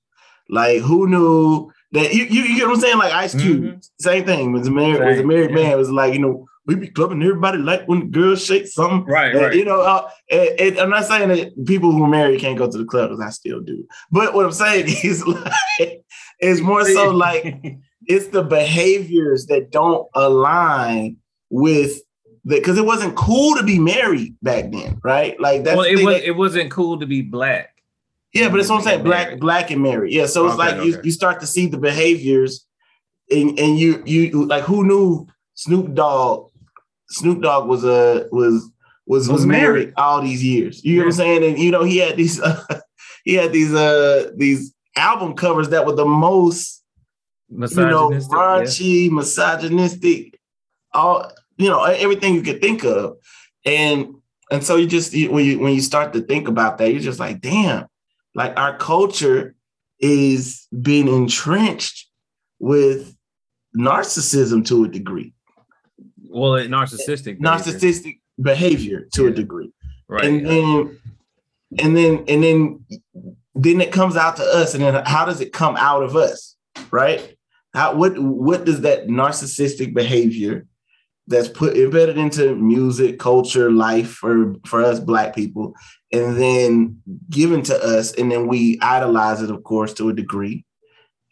like 0.49 0.81
who 0.81 1.07
knew 1.07 1.71
that 1.91 2.13
you, 2.13 2.23
you, 2.25 2.41
you 2.41 2.55
get 2.57 2.67
what 2.67 2.75
i'm 2.75 2.81
saying 2.81 2.97
like 2.97 3.13
ice 3.13 3.35
cube 3.35 3.63
mm-hmm. 3.63 3.77
same 3.99 4.25
thing 4.25 4.51
was 4.51 4.67
a 4.67 4.71
married 4.71 4.99
was 4.99 5.19
a 5.19 5.23
married 5.23 5.51
yeah. 5.51 5.55
man 5.55 5.71
it 5.71 5.77
was 5.77 5.91
like 5.91 6.13
you 6.13 6.19
know 6.19 6.47
we 6.65 6.75
be 6.75 6.87
clubbing 6.87 7.21
everybody 7.21 7.57
like 7.57 7.87
when 7.87 8.11
girls 8.11 8.45
shake 8.45 8.67
something 8.67 9.03
right, 9.05 9.35
and, 9.35 9.45
right. 9.45 9.55
you 9.55 9.65
know 9.65 9.81
uh, 9.81 10.09
i'm 10.31 10.89
not 10.89 11.05
saying 11.05 11.29
that 11.29 11.65
people 11.65 11.91
who 11.91 12.03
are 12.03 12.09
married 12.09 12.39
can't 12.39 12.57
go 12.57 12.69
to 12.69 12.77
the 12.77 12.85
club 12.85 13.09
because 13.09 13.23
i 13.23 13.29
still 13.29 13.61
do 13.61 13.85
but 14.11 14.33
what 14.33 14.45
i'm 14.45 14.51
saying 14.51 14.85
is 15.03 15.25
like 15.25 16.03
it's 16.39 16.61
more 16.61 16.85
so 16.85 17.09
like 17.11 17.77
it's 18.07 18.27
the 18.27 18.43
behaviors 18.43 19.45
that 19.47 19.71
don't 19.71 20.07
align 20.15 21.17
with 21.49 22.01
because 22.45 22.77
it 22.77 22.86
wasn't 22.86 23.15
cool 23.15 23.56
to 23.56 23.63
be 23.63 23.80
married 23.80 24.36
back 24.41 24.71
then, 24.71 24.99
right? 25.04 25.39
Like 25.39 25.63
that's 25.63 25.77
well, 25.77 25.86
it 25.86 26.04
was 26.04 26.15
that, 26.15 26.27
it 26.27 26.36
wasn't 26.36 26.71
cool 26.71 26.99
to 26.99 27.06
be 27.06 27.21
black. 27.21 27.82
Yeah, 28.34 28.49
but 28.49 28.60
it's 28.60 28.69
what 28.69 28.77
I'm 28.77 28.84
saying, 28.84 29.04
black, 29.04 29.27
married. 29.27 29.39
black 29.41 29.71
and 29.71 29.84
married. 29.84 30.13
Yeah, 30.13 30.25
so 30.25 30.45
it's 30.45 30.56
okay, 30.56 30.63
like 30.63 30.75
okay. 30.75 30.88
you, 30.88 30.99
you 31.04 31.12
start 31.12 31.39
to 31.41 31.47
see 31.47 31.67
the 31.67 31.77
behaviors, 31.77 32.65
and 33.30 33.60
and 33.60 33.77
you 33.77 34.01
you 34.06 34.45
like 34.45 34.63
who 34.63 34.86
knew 34.86 35.27
Snoop 35.56 35.93
Dogg? 35.93 36.49
Snoop 37.10 37.41
Dogg 37.41 37.67
was 37.67 37.84
a 37.84 38.27
was 38.32 38.69
was 39.06 39.27
was, 39.27 39.30
was 39.30 39.45
married, 39.45 39.63
married 39.63 39.93
all 39.97 40.21
these 40.21 40.43
years. 40.43 40.84
You 40.84 40.97
know 40.97 41.04
what 41.04 41.08
I'm 41.08 41.17
saying? 41.17 41.43
And 41.43 41.60
you 41.60 41.71
know 41.71 41.84
he 41.84 41.97
had 41.97 42.15
these 42.15 42.39
uh, 42.39 42.63
he 43.25 43.36
had 43.36 43.51
these 43.51 43.73
uh 43.73 44.32
these 44.36 44.73
album 44.95 45.36
covers 45.36 45.69
that 45.69 45.86
were 45.86 45.95
the 45.95 46.06
most 46.06 46.84
you 47.49 47.58
know 47.58 48.10
raunchy, 48.10 49.06
yeah. 49.06 49.12
misogynistic, 49.12 50.39
all 50.93 51.30
you 51.57 51.69
know 51.69 51.83
everything 51.83 52.35
you 52.35 52.41
could 52.41 52.61
think 52.61 52.83
of, 52.83 53.17
and 53.65 54.15
and 54.51 54.63
so 54.63 54.75
you 54.75 54.87
just 54.87 55.13
you, 55.13 55.31
when 55.31 55.45
you 55.45 55.59
when 55.59 55.73
you 55.73 55.81
start 55.81 56.13
to 56.13 56.21
think 56.21 56.47
about 56.47 56.77
that, 56.77 56.91
you're 56.91 57.01
just 57.01 57.19
like, 57.19 57.41
damn, 57.41 57.87
like 58.35 58.57
our 58.57 58.77
culture 58.77 59.55
is 59.99 60.67
being 60.81 61.07
entrenched 61.07 62.09
with 62.59 63.15
narcissism 63.77 64.65
to 64.65 64.83
a 64.83 64.87
degree. 64.87 65.33
Well, 66.29 66.51
narcissistic 66.67 67.39
behavior. 67.39 67.43
narcissistic 67.43 68.19
behavior 68.41 69.07
to 69.13 69.23
yeah. 69.23 69.29
a 69.29 69.33
degree, 69.33 69.71
right? 70.07 70.25
And 70.25 70.45
then 70.45 70.99
and 71.79 71.95
then 71.95 72.25
and 72.27 72.43
then 72.43 72.85
then 73.55 73.81
it 73.81 73.91
comes 73.91 74.15
out 74.15 74.37
to 74.37 74.43
us, 74.43 74.73
and 74.73 74.83
then 74.83 75.01
how 75.05 75.25
does 75.25 75.41
it 75.41 75.53
come 75.53 75.75
out 75.77 76.03
of 76.03 76.15
us, 76.15 76.55
right? 76.91 77.37
How 77.73 77.95
what 77.95 78.17
what 78.19 78.65
does 78.65 78.81
that 78.81 79.07
narcissistic 79.07 79.93
behavior 79.93 80.65
that's 81.27 81.47
put 81.47 81.77
embedded 81.77 82.17
into 82.17 82.55
music, 82.55 83.19
culture, 83.19 83.71
life 83.71 84.12
for 84.12 84.55
for 84.65 84.84
us 84.84 84.99
black 84.99 85.36
people, 85.36 85.73
and 86.12 86.38
then 86.38 87.01
given 87.29 87.62
to 87.63 87.75
us, 87.84 88.13
and 88.13 88.31
then 88.31 88.47
we 88.47 88.79
idolize 88.81 89.41
it, 89.41 89.51
of 89.51 89.63
course, 89.63 89.93
to 89.95 90.10
a 90.10 90.13
degree, 90.13 90.65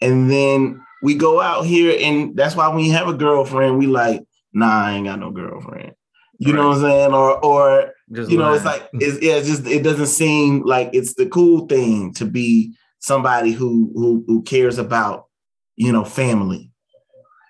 and 0.01 0.29
then 0.29 0.81
we 1.01 1.15
go 1.15 1.41
out 1.41 1.65
here, 1.65 1.97
and 1.99 2.35
that's 2.35 2.55
why 2.55 2.67
when 2.69 2.83
you 2.83 2.91
have 2.91 3.07
a 3.07 3.13
girlfriend, 3.13 3.77
we 3.77 3.87
like, 3.87 4.23
nah, 4.53 4.85
I 4.85 4.93
ain't 4.93 5.07
got 5.07 5.19
no 5.19 5.31
girlfriend. 5.31 5.93
You 6.37 6.53
right. 6.53 6.59
know 6.59 6.69
what 6.69 6.77
I'm 6.77 6.81
saying? 6.81 7.13
Or 7.13 7.45
or 7.45 7.93
just 8.11 8.31
you 8.31 8.37
know, 8.37 8.53
it's 8.53 8.65
like 8.65 8.87
it's 8.93 9.21
yeah, 9.21 9.33
it's 9.33 9.47
just 9.47 9.67
it 9.67 9.83
doesn't 9.83 10.07
seem 10.07 10.63
like 10.63 10.89
it's 10.93 11.15
the 11.15 11.27
cool 11.27 11.67
thing 11.67 12.13
to 12.13 12.25
be 12.25 12.73
somebody 12.99 13.51
who 13.51 13.91
who 13.93 14.23
who 14.27 14.41
cares 14.43 14.77
about 14.77 15.27
you 15.75 15.91
know 15.91 16.05
family 16.05 16.71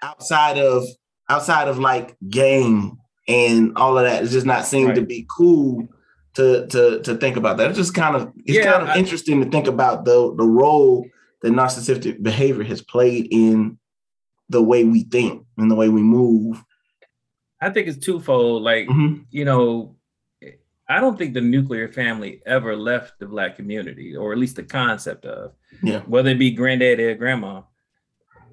outside 0.02 0.58
of 0.58 0.84
outside 1.30 1.68
of 1.68 1.80
like 1.80 2.18
game 2.30 2.98
and 3.28 3.78
all 3.78 3.98
of 3.98 4.04
that, 4.04 4.24
it's 4.24 4.32
just 4.32 4.46
not 4.46 4.66
seem 4.66 4.88
right. 4.88 4.96
to 4.96 5.02
be 5.02 5.26
cool 5.30 5.88
to 6.36 6.68
to 6.68 7.02
to 7.02 7.16
think 7.16 7.38
about 7.38 7.58
that. 7.58 7.70
It's 7.70 7.78
just 7.78 7.94
kind 7.94 8.16
of 8.16 8.32
it's 8.46 8.58
yeah, 8.58 8.72
kind 8.72 8.84
of 8.84 8.90
I, 8.90 8.98
interesting 8.98 9.44
to 9.44 9.50
think 9.50 9.68
about 9.68 10.06
the 10.06 10.34
the 10.36 10.46
role 10.46 11.06
that 11.42 11.54
narcissistic 11.54 12.22
behavior 12.22 12.64
has 12.64 12.82
played 12.82 13.28
in 13.32 13.78
the 14.50 14.62
way 14.62 14.84
we 14.84 15.04
think 15.04 15.46
and 15.58 15.70
the 15.70 15.76
way 15.76 15.90
we 15.90 16.02
move. 16.02 16.64
I 17.62 17.70
think 17.70 17.88
it's 17.88 18.04
twofold. 18.04 18.64
Like, 18.64 18.88
mm-hmm. 18.88 19.24
you 19.30 19.46
know, 19.46 19.96
I 20.88 21.00
don't 21.00 21.18
think 21.18 21.34
the 21.34 21.42
nuclear 21.42 21.88
family 21.88 22.42
ever 22.46 22.76
left 22.76 23.20
the 23.20 23.28
black 23.28 23.56
community, 23.56 24.16
or 24.16 24.32
at 24.32 24.40
least 24.40 24.56
the 24.56 24.64
concept 24.64 25.26
of, 25.26 25.54
yeah. 25.84 26.00
whether 26.02 26.32
it 26.32 26.40
be 26.40 26.52
granddaddy 26.52 27.04
or 27.04 27.16
grandma 27.16 27.62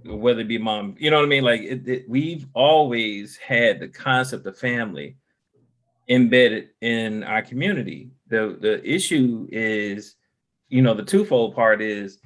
whether 0.06 0.40
it 0.40 0.48
be 0.48 0.58
mom, 0.58 0.94
you 0.98 1.10
know 1.10 1.18
what 1.18 1.26
I 1.26 1.28
mean? 1.28 1.44
Like 1.44 1.62
it, 1.62 1.88
it, 1.88 2.08
we've 2.08 2.46
always 2.54 3.36
had 3.36 3.80
the 3.80 3.88
concept 3.88 4.46
of 4.46 4.58
family 4.58 5.16
embedded 6.08 6.70
in 6.80 7.24
our 7.24 7.42
community. 7.42 8.10
The 8.28 8.56
the 8.60 8.84
issue 8.88 9.48
is, 9.50 10.16
you 10.68 10.82
know, 10.82 10.94
the 10.94 11.04
twofold 11.04 11.54
part 11.54 11.80
is 11.80 12.18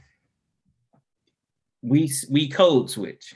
we 1.83 2.13
we 2.31 2.49
code 2.49 2.91
switch. 2.91 3.35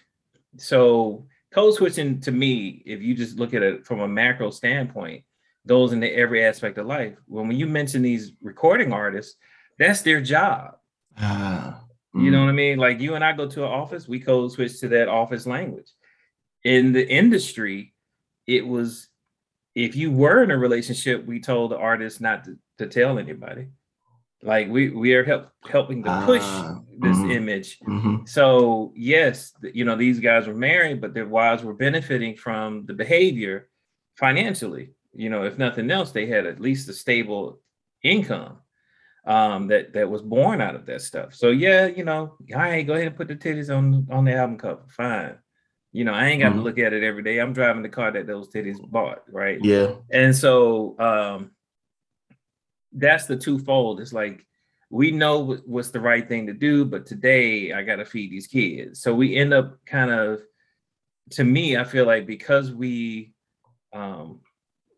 So 0.57 1.27
code 1.53 1.75
switching 1.75 2.21
to 2.21 2.33
me, 2.33 2.83
if 2.87 3.03
you 3.03 3.15
just 3.15 3.39
look 3.39 3.55
at 3.55 3.63
it 3.63 3.87
from 3.87 4.01
a 4.01 4.09
macro 4.09 4.51
standpoint, 4.51 5.25
goes 5.67 5.93
into 5.93 6.13
every 6.15 6.45
aspect 6.45 6.79
of 6.79 6.87
life. 6.87 7.17
When 7.27 7.49
when 7.49 7.59
you 7.59 7.67
mention 7.67 8.03
these 8.03 8.33
recording 8.43 8.93
artists, 8.93 9.37
that's 9.79 10.03
their 10.03 10.21
job. 10.21 10.77
Ah. 11.19 11.84
You 12.15 12.31
know 12.31 12.39
mm. 12.39 12.45
what 12.45 12.51
I 12.51 12.53
mean? 12.53 12.79
Like 12.79 13.01
you 13.01 13.17
and 13.17 13.25
I 13.25 13.33
go 13.33 13.49
to 13.49 13.65
an 13.65 13.71
office, 13.71 14.07
we 14.07 14.21
code 14.21 14.53
switch 14.53 14.79
to 14.81 14.89
that 14.89 15.09
office 15.09 15.47
language. 15.47 15.91
In 16.63 16.93
the 16.93 17.07
industry, 17.07 17.93
it 18.47 18.65
was 18.65 19.09
if 19.75 19.97
you 19.97 20.13
were 20.13 20.45
in 20.45 20.53
a 20.53 20.57
relationship, 20.57 21.27
we 21.27 21.41
told 21.41 21.73
the 21.73 21.77
artist 21.77 22.21
not 22.21 22.45
to, 22.45 22.57
to 22.79 22.87
tell 22.87 23.19
anybody. 23.19 23.69
Like 24.43 24.69
we 24.69 24.91
we 24.91 25.15
are 25.15 25.25
help, 25.25 25.51
helping 25.69 26.05
to 26.05 26.23
push 26.25 26.43
uh, 26.43 26.77
this 27.01 27.17
mm-hmm, 27.17 27.31
image. 27.31 27.81
Mm-hmm. 27.81 28.27
So 28.27 28.93
yes, 28.95 29.53
you 29.63 29.85
know 29.85 29.97
these 29.97 30.21
guys 30.21 30.47
were 30.47 30.55
married, 30.55 31.01
but 31.01 31.15
their 31.15 31.27
wives 31.27 31.65
were 31.65 31.75
benefiting 31.75 32.37
from 32.37 32.87
the 32.87 32.95
behavior 32.95 33.69
financially. 34.17 34.91
You 35.15 35.31
know, 35.31 35.45
if 35.45 35.59
nothing 35.59 35.91
else, 35.91 36.13
they 36.13 36.27
had 36.27 36.47
at 36.47 36.61
least 36.61 36.89
a 36.89 36.93
stable 36.93 37.61
income 38.03 38.59
um, 39.27 39.69
that 39.69 39.93
that 39.95 40.11
was 40.11 40.23
born 40.23 40.61
out 40.61 40.75
of 40.75 40.87
that 40.87 41.03
stuff. 41.03 41.35
So 41.35 41.51
yeah, 41.51 41.87
you 41.87 42.05
know, 42.05 42.37
I 42.55 42.71
ain't 42.71 42.87
go 42.87 42.95
ahead 42.95 43.07
and 43.07 43.17
put 43.17 43.29
the 43.29 43.37
titties 43.37 43.75
on 43.75 44.07
on 44.11 44.25
the 44.25 44.35
album 44.35 44.59
cover. 44.59 44.83
Fine. 44.89 45.39
You 45.93 46.05
know, 46.05 46.13
I 46.13 46.27
ain't 46.27 46.43
got 46.43 46.49
mm-hmm. 46.49 46.59
to 46.59 46.65
look 46.65 46.79
at 46.79 46.93
it 46.93 47.05
every 47.05 47.23
day. 47.23 47.39
I'm 47.39 47.53
driving 47.53 47.83
the 47.83 47.89
car 47.89 48.11
that 48.11 48.27
those 48.27 48.49
titties 48.49 48.81
bought, 48.91 49.23
right? 49.31 49.59
Yeah. 49.63 49.95
And 50.11 50.35
so 50.35 50.99
um 50.99 51.53
that's 52.93 53.27
the 53.27 53.37
twofold. 53.37 54.01
It's 54.01 54.13
like 54.13 54.45
we 54.91 55.11
know 55.11 55.57
what's 55.67 55.91
the 55.91 56.01
right 56.01 56.29
thing 56.29 56.47
to 56.47 56.53
do, 56.53 56.85
but 56.85 57.07
today 57.07 57.73
I 57.73 57.83
got 57.83 57.97
to 57.97 58.05
feed 58.05 58.31
these 58.31 58.47
kids. 58.47 59.01
So 59.01 59.13
we 59.13 59.35
end 59.35 59.53
up 59.53 59.85
kind 59.87 60.11
of, 60.11 60.41
to 61.31 61.43
me, 61.43 61.77
I 61.77 61.83
feel 61.83 62.07
like 62.07 62.27
because 62.27 62.71
we 62.71 63.33
um, 63.93 64.41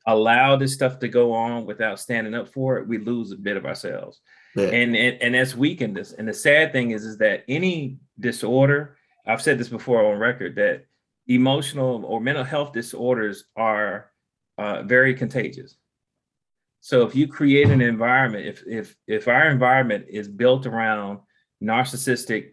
allow 0.06 0.56
this 0.56 0.72
stuff 0.72 0.98
to 1.00 1.08
go 1.08 1.32
on 1.32 1.66
without 1.66 1.98
standing 1.98 2.34
up 2.34 2.48
for 2.48 2.78
it, 2.78 2.88
we 2.88 2.98
lose 2.98 3.32
a 3.32 3.36
bit 3.36 3.56
of 3.56 3.66
ourselves. 3.66 4.20
Yeah. 4.54 4.68
And, 4.68 4.96
and 4.96 5.20
and 5.20 5.34
that's 5.34 5.54
weakened 5.54 5.98
us. 5.98 6.12
And 6.12 6.26
the 6.26 6.32
sad 6.32 6.72
thing 6.72 6.92
is, 6.92 7.04
is 7.04 7.18
that 7.18 7.44
any 7.48 7.98
disorder, 8.18 8.96
I've 9.26 9.42
said 9.42 9.58
this 9.58 9.68
before 9.68 10.04
on 10.04 10.18
record, 10.18 10.54
that 10.56 10.86
emotional 11.26 12.04
or 12.06 12.20
mental 12.20 12.44
health 12.44 12.72
disorders 12.72 13.44
are 13.56 14.10
uh, 14.58 14.82
very 14.82 15.14
contagious. 15.14 15.76
So 16.80 17.04
if 17.04 17.16
you 17.16 17.26
create 17.26 17.68
an 17.68 17.80
environment, 17.80 18.46
if 18.46 18.62
if 18.66 18.96
if 19.06 19.28
our 19.28 19.50
environment 19.50 20.06
is 20.08 20.28
built 20.28 20.66
around 20.66 21.18
narcissistic, 21.62 22.52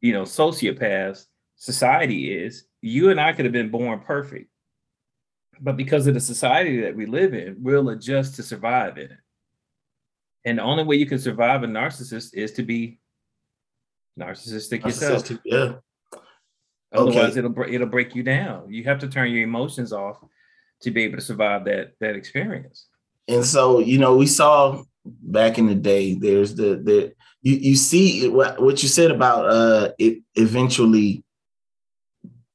you 0.00 0.12
know, 0.12 0.22
sociopaths, 0.22 1.26
society 1.56 2.32
is, 2.32 2.64
you 2.80 3.10
and 3.10 3.20
I 3.20 3.32
could 3.32 3.44
have 3.44 3.52
been 3.52 3.70
born 3.70 4.00
perfect. 4.00 4.49
But 5.60 5.76
because 5.76 6.06
of 6.06 6.14
the 6.14 6.20
society 6.20 6.80
that 6.80 6.96
we 6.96 7.06
live 7.06 7.34
in, 7.34 7.56
we'll 7.60 7.90
adjust 7.90 8.36
to 8.36 8.42
survive 8.42 8.96
in 8.96 9.10
it. 9.10 9.18
And 10.44 10.58
the 10.58 10.62
only 10.62 10.84
way 10.84 10.96
you 10.96 11.06
can 11.06 11.18
survive 11.18 11.62
a 11.62 11.66
narcissist 11.66 12.34
is 12.34 12.52
to 12.52 12.62
be 12.62 12.98
narcissistic, 14.18 14.82
narcissistic 14.82 14.84
yourself. 14.84 15.38
Yeah. 15.44 15.72
Otherwise, 16.92 17.36
okay. 17.36 17.38
it'll 17.38 17.74
it'll 17.74 17.86
break 17.86 18.14
you 18.14 18.22
down. 18.22 18.72
You 18.72 18.84
have 18.84 18.98
to 19.00 19.08
turn 19.08 19.30
your 19.30 19.44
emotions 19.44 19.92
off 19.92 20.16
to 20.82 20.90
be 20.90 21.04
able 21.04 21.18
to 21.18 21.24
survive 21.24 21.64
that 21.66 21.92
that 22.00 22.16
experience. 22.16 22.86
And 23.28 23.44
so, 23.44 23.78
you 23.78 23.98
know, 23.98 24.16
we 24.16 24.26
saw 24.26 24.82
back 25.04 25.58
in 25.58 25.66
the 25.66 25.74
day. 25.74 26.14
There's 26.14 26.54
the 26.54 26.80
the 26.82 27.12
you 27.42 27.56
you 27.56 27.76
see 27.76 28.28
what 28.28 28.60
what 28.60 28.82
you 28.82 28.88
said 28.88 29.10
about 29.10 29.48
uh 29.48 29.92
it 29.98 30.22
eventually 30.34 31.22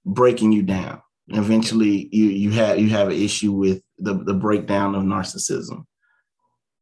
breaking 0.06 0.52
you 0.52 0.64
down. 0.64 1.02
Eventually, 1.30 2.10
you 2.12 2.26
you 2.26 2.52
have 2.52 2.80
you 2.80 2.90
have 2.90 3.08
an 3.10 3.16
issue 3.16 3.52
with 3.52 3.82
the 3.98 4.14
the 4.14 4.34
breakdown 4.34 4.96
of 4.96 5.04
narcissism 5.04 5.86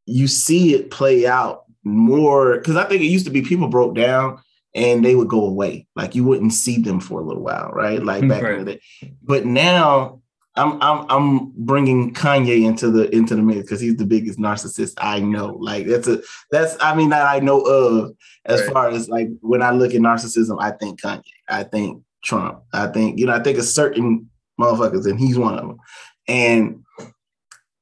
you 0.06 0.27
see 0.27 0.73
it 0.73 0.91
play 0.91 1.25
out 1.25 1.63
more 1.84 2.58
because 2.58 2.75
I 2.75 2.86
think 2.86 3.01
it 3.01 3.08
used 3.08 3.25
to 3.25 3.32
be 3.32 3.41
people 3.41 3.67
broke 3.67 3.95
down 3.95 4.39
and 4.75 5.03
they 5.03 5.15
would 5.15 5.27
go 5.27 5.45
away. 5.45 5.88
Like 5.95 6.15
you 6.15 6.23
wouldn't 6.23 6.53
see 6.53 6.77
them 6.79 6.99
for 6.99 7.19
a 7.19 7.23
little 7.23 7.43
while, 7.43 7.69
right? 7.69 8.01
Like 8.01 8.27
back 8.27 8.43
right. 8.43 8.60
in 8.60 8.65
the 8.65 8.73
day. 8.73 8.82
But 9.21 9.45
now 9.45 10.21
I'm 10.56 10.82
I'm 10.82 11.06
I'm 11.10 11.51
bringing 11.56 12.13
Kanye 12.13 12.65
into 12.65 12.89
the 12.89 13.13
into 13.15 13.36
the 13.36 13.41
mix 13.41 13.62
because 13.62 13.82
he's 13.82 13.97
the 13.97 14.06
biggest 14.06 14.39
narcissist 14.39 14.93
I 14.97 15.19
know. 15.19 15.58
Like 15.60 15.88
that's 15.88 16.08
a 16.08 16.21
that's 16.51 16.75
I 16.79 16.95
mean 16.95 17.10
that 17.10 17.25
I 17.25 17.39
know 17.39 17.62
of 17.62 18.15
as 18.45 18.62
right. 18.62 18.73
far 18.73 18.89
as 18.89 19.10
like 19.10 19.29
when 19.41 19.62
I 19.62 19.71
look 19.71 19.93
at 19.93 20.01
narcissism, 20.01 20.58
I 20.62 20.71
think 20.71 21.01
Kanye, 21.01 21.23
I 21.49 21.63
think 21.63 22.03
Trump, 22.23 22.63
I 22.73 22.88
think 22.88 23.19
you 23.19 23.25
know 23.25 23.34
I 23.34 23.41
think 23.41 23.58
a 23.58 23.63
certain 23.63 24.29
motherfuckers 24.59 25.05
and 25.05 25.19
he's 25.19 25.37
one 25.37 25.57
of 25.57 25.67
them. 25.67 25.77
And 26.27 26.83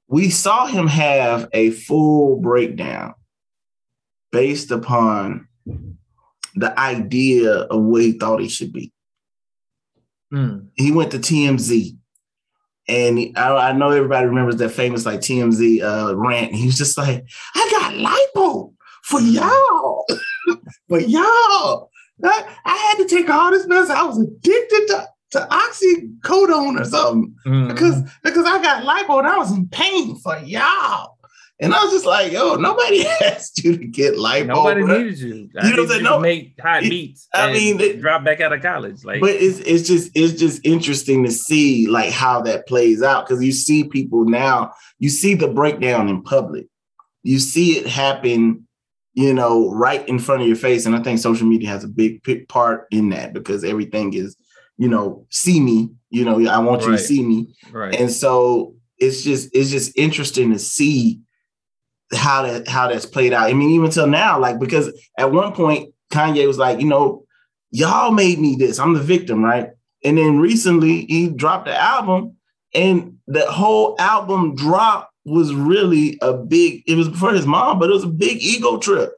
we 0.08 0.30
saw 0.30 0.66
him 0.66 0.88
have 0.88 1.48
a 1.54 1.72
full 1.72 2.40
breakdown 2.42 3.14
based 4.32 4.72
upon 4.72 5.48
the 6.56 6.78
idea 6.80 7.52
of 7.52 7.82
what 7.82 8.02
he 8.02 8.14
thought 8.14 8.42
he 8.42 8.50
should 8.50 8.74
be. 8.74 8.92
Mm. 10.34 10.68
He 10.76 10.92
went 10.92 11.12
to 11.12 11.18
TMZ, 11.18 11.98
and 12.88 13.20
I, 13.38 13.70
I, 13.70 13.72
know 13.74 13.90
everybody 13.90 14.28
remembers 14.28 14.56
that 14.58 14.70
famous 14.70 15.06
like 15.06 15.20
TMZ 15.20 15.82
uh, 15.82 16.16
rant. 16.16 16.54
He 16.54 16.66
was 16.66 16.78
just 16.78 16.98
like, 16.98 17.26
"I 17.54 17.68
got 17.72 17.94
lipo 17.94 18.74
for 19.04 19.20
hmm. 19.20 19.28
y'all, 19.28 20.06
for 20.90 21.00
y'all. 21.00 21.90
I, 22.24 22.56
I, 22.66 22.76
had 22.76 22.98
to 22.98 23.08
take 23.08 23.30
all 23.30 23.52
this 23.52 23.68
mess. 23.68 23.90
I 23.90 24.04
was 24.04 24.22
addicted 24.22 24.88
to 24.88 25.08
to 25.32 25.48
oxycodone 25.50 26.80
or 26.80 26.86
something 26.86 27.36
mm-hmm. 27.46 27.68
because 27.70 28.02
because 28.24 28.46
I 28.46 28.62
got 28.62 28.84
lipo 28.84 29.20
and 29.20 29.28
I 29.28 29.38
was 29.38 29.52
in 29.52 29.68
pain 29.68 30.16
for 30.18 30.38
y'all. 30.40 31.18
And 31.62 31.76
I 31.76 31.84
was 31.84 31.94
just 31.94 32.08
like, 32.08 32.32
yo, 32.32 32.56
nobody 32.56 33.06
asked 33.24 33.64
you 33.64 33.78
to 33.78 33.86
get 33.86 34.16
lipo. 34.16 34.48
Nobody 34.48 34.82
bro. 34.82 34.98
needed 34.98 35.20
you. 35.20 35.50
I 35.60 35.68
you 35.68 35.76
know 35.76 35.84
what 35.84 36.06
I'm 36.06 36.22
make 36.24 36.60
hot 36.60 36.82
beats. 36.82 37.28
I 37.34 37.54
mean, 37.54 37.80
it, 37.80 38.02
drop 38.02 38.24
back 38.24 38.42
out 38.42 38.52
of 38.52 38.64
college. 38.64 39.06
Like, 39.06 39.22
but 39.22 39.30
it's 39.30 39.60
it's 39.60 39.88
just 39.88 40.12
it's 40.16 40.34
just 40.40 40.66
interesting 40.66 41.24
to 41.24 41.32
see 41.32 41.88
like 41.88 42.12
how 42.12 42.42
that 42.42 42.68
plays 42.68 43.04
out 43.04 43.28
because 43.28 43.44
you 43.44 43.52
see 43.52 43.84
people 43.84 44.26
now. 44.26 44.74
You 44.98 45.10
see 45.10 45.36
the 45.36 45.48
breakdown 45.48 46.10
in 46.10 46.24
public. 46.24 46.66
You 47.22 47.38
see 47.38 47.78
it 47.78 47.86
happen, 47.86 48.68
you 49.14 49.32
know, 49.32 49.72
right 49.72 50.08
in 50.10 50.18
front 50.18 50.42
of 50.42 50.48
your 50.48 50.58
face. 50.58 50.88
And 50.88 50.96
I 50.96 51.04
think 51.04 51.20
social 51.20 51.46
media 51.46 51.70
has 51.70 51.84
a 51.84 51.88
big, 51.88 52.24
big 52.24 52.48
part 52.50 52.88
in 52.90 53.10
that 53.10 53.34
because 53.34 53.64
everything 53.64 54.16
is 54.16 54.36
you 54.82 54.88
know, 54.88 55.28
see 55.30 55.60
me, 55.60 55.92
you 56.10 56.26
know, 56.26 56.44
I 56.50 56.58
want 56.58 56.82
right. 56.82 56.88
you 56.94 56.98
to 56.98 56.98
see 56.98 57.24
me. 57.24 57.54
Right. 57.72 57.94
And 57.94 58.12
so 58.12 58.74
it's 58.98 59.22
just 59.22 59.52
it's 59.54 59.70
just 59.70 59.96
interesting 59.96 60.52
to 60.54 60.58
see 60.58 61.20
how 62.12 62.42
that 62.42 62.68
how 62.68 62.88
that's 62.88 63.06
played 63.06 63.32
out. 63.32 63.48
I 63.48 63.54
mean, 63.54 63.70
even 63.70 63.92
till 63.92 64.08
now, 64.08 64.40
like 64.40 64.60
because 64.60 64.92
at 65.20 65.32
one 65.32 65.54
point 65.54 65.94
Kanye 66.12 66.48
was 66.48 66.58
like, 66.58 66.82
you 66.82 66.88
know, 66.88 67.26
y'all 67.70 68.12
made 68.12 68.40
me 68.40 68.56
this. 68.56 68.80
I'm 68.80 68.96
the 68.96 69.02
victim, 69.02 69.44
right? 69.44 69.70
And 70.04 70.18
then 70.18 70.40
recently 70.40 71.06
he 71.06 71.30
dropped 71.30 71.68
the 71.68 71.80
album, 71.80 72.38
and 72.74 73.20
the 73.28 73.46
whole 73.52 73.96
album 74.00 74.56
drop 74.56 75.12
was 75.26 75.54
really 75.54 76.18
a 76.24 76.34
big. 76.34 76.82
It 76.88 76.96
was 76.96 77.08
for 77.10 77.32
his 77.32 77.46
mom, 77.46 77.78
but 77.78 77.92
it 77.92 77.94
was 77.94 78.06
a 78.06 78.08
big 78.08 78.42
ego 78.42 78.80
trip. 78.80 79.12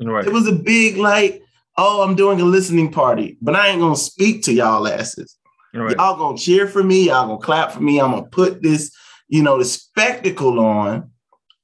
Right. 0.00 0.26
It 0.26 0.32
was 0.32 0.48
a 0.48 0.52
big 0.52 0.96
like 0.96 1.42
oh, 1.80 2.02
I'm 2.02 2.14
doing 2.14 2.40
a 2.40 2.44
listening 2.44 2.92
party, 2.92 3.38
but 3.40 3.56
I 3.56 3.68
ain't 3.68 3.80
gonna 3.80 3.96
speak 3.96 4.42
to 4.44 4.52
y'all 4.52 4.86
asses. 4.86 5.36
Right. 5.72 5.96
Y'all 5.96 6.16
gonna 6.16 6.36
cheer 6.36 6.66
for 6.66 6.82
me, 6.82 7.06
y'all 7.06 7.26
gonna 7.26 7.38
clap 7.38 7.72
for 7.72 7.80
me. 7.80 8.00
I'm 8.00 8.10
gonna 8.10 8.24
put 8.24 8.62
this, 8.62 8.94
you 9.28 9.42
know, 9.42 9.58
the 9.58 9.64
spectacle 9.64 10.60
on, 10.60 11.10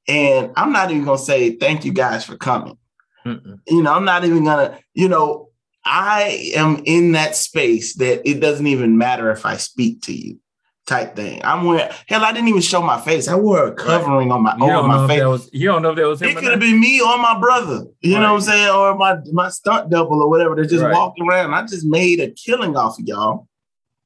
and 0.08 0.52
I'm 0.56 0.72
not 0.72 0.90
even 0.90 1.04
gonna 1.04 1.18
say 1.18 1.56
thank 1.56 1.84
you 1.84 1.92
guys 1.92 2.24
for 2.24 2.36
coming. 2.36 2.78
Mm-mm. 3.26 3.60
You 3.68 3.82
know, 3.82 3.92
I'm 3.92 4.04
not 4.04 4.24
even 4.24 4.44
gonna, 4.44 4.78
you 4.94 5.08
know, 5.08 5.50
I 5.84 6.52
am 6.54 6.82
in 6.84 7.12
that 7.12 7.36
space 7.36 7.94
that 7.96 8.28
it 8.28 8.40
doesn't 8.40 8.66
even 8.66 8.96
matter 8.96 9.30
if 9.30 9.44
I 9.44 9.56
speak 9.56 10.02
to 10.02 10.14
you 10.14 10.38
type 10.86 11.16
thing. 11.16 11.40
I'm 11.44 11.64
wearing 11.64 11.92
hell. 12.06 12.24
I 12.24 12.32
didn't 12.32 12.48
even 12.48 12.62
show 12.62 12.80
my 12.80 13.00
face. 13.00 13.28
I 13.28 13.34
wore 13.34 13.66
a 13.66 13.72
covering 13.72 14.28
right. 14.28 14.34
on 14.34 14.42
my 14.42 14.56
you 14.56 14.72
over 14.72 14.88
my 14.88 15.06
face. 15.06 15.22
Was, 15.22 15.50
you 15.52 15.66
don't 15.66 15.82
know 15.82 15.90
if 15.90 15.96
that 15.96 16.06
was 16.06 16.22
him. 16.22 16.30
It 16.30 16.36
could 16.36 16.52
have 16.52 16.60
been 16.60 16.80
me 16.80 17.00
or 17.00 17.18
my 17.18 17.38
brother. 17.38 17.86
You 18.00 18.14
right. 18.14 18.20
know 18.20 18.32
what 18.32 18.36
I'm 18.36 18.40
saying, 18.42 18.70
or 18.70 18.94
my 18.94 19.16
my 19.32 19.48
stunt 19.48 19.90
double 19.90 20.22
or 20.22 20.30
whatever. 20.30 20.54
They're 20.54 20.64
just 20.64 20.82
right. 20.82 20.92
walking 20.92 21.28
around. 21.28 21.52
I 21.52 21.62
just 21.66 21.84
made 21.84 22.20
a 22.20 22.30
killing 22.30 22.76
off 22.76 22.98
of 22.98 23.06
y'all. 23.06 23.48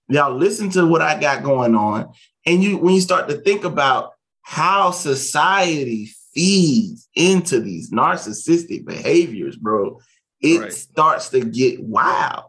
Y'all 0.08 0.34
listen 0.34 0.70
to 0.70 0.86
what 0.86 1.02
I 1.02 1.20
got 1.20 1.44
going 1.44 1.74
on, 1.74 2.12
and 2.46 2.64
you 2.64 2.78
when 2.78 2.94
you 2.94 3.00
start 3.00 3.28
to 3.28 3.36
think 3.36 3.64
about 3.64 4.12
how 4.42 4.90
society 4.90 6.10
feeds 6.34 7.08
into 7.14 7.60
these 7.60 7.90
narcissistic 7.90 8.84
behaviors, 8.86 9.56
bro, 9.56 10.00
it 10.40 10.72
starts 10.72 11.28
to 11.30 11.40
get 11.40 11.82
wild. 11.82 12.44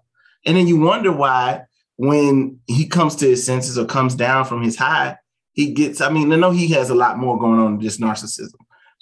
And 0.45 0.57
then 0.57 0.67
you 0.67 0.79
wonder 0.79 1.11
why 1.11 1.65
when 2.01 2.59
he 2.65 2.87
comes 2.87 3.15
to 3.15 3.27
his 3.27 3.45
senses 3.45 3.77
or 3.77 3.85
comes 3.85 4.15
down 4.15 4.43
from 4.43 4.63
his 4.63 4.75
high, 4.75 5.15
he 5.53 5.71
gets, 5.71 6.01
I 6.01 6.09
mean, 6.09 6.33
I 6.33 6.35
know 6.35 6.49
he 6.49 6.67
has 6.69 6.89
a 6.89 6.95
lot 6.95 7.19
more 7.19 7.37
going 7.37 7.59
on 7.59 7.73
than 7.73 7.79
just 7.79 8.01
narcissism, 8.01 8.55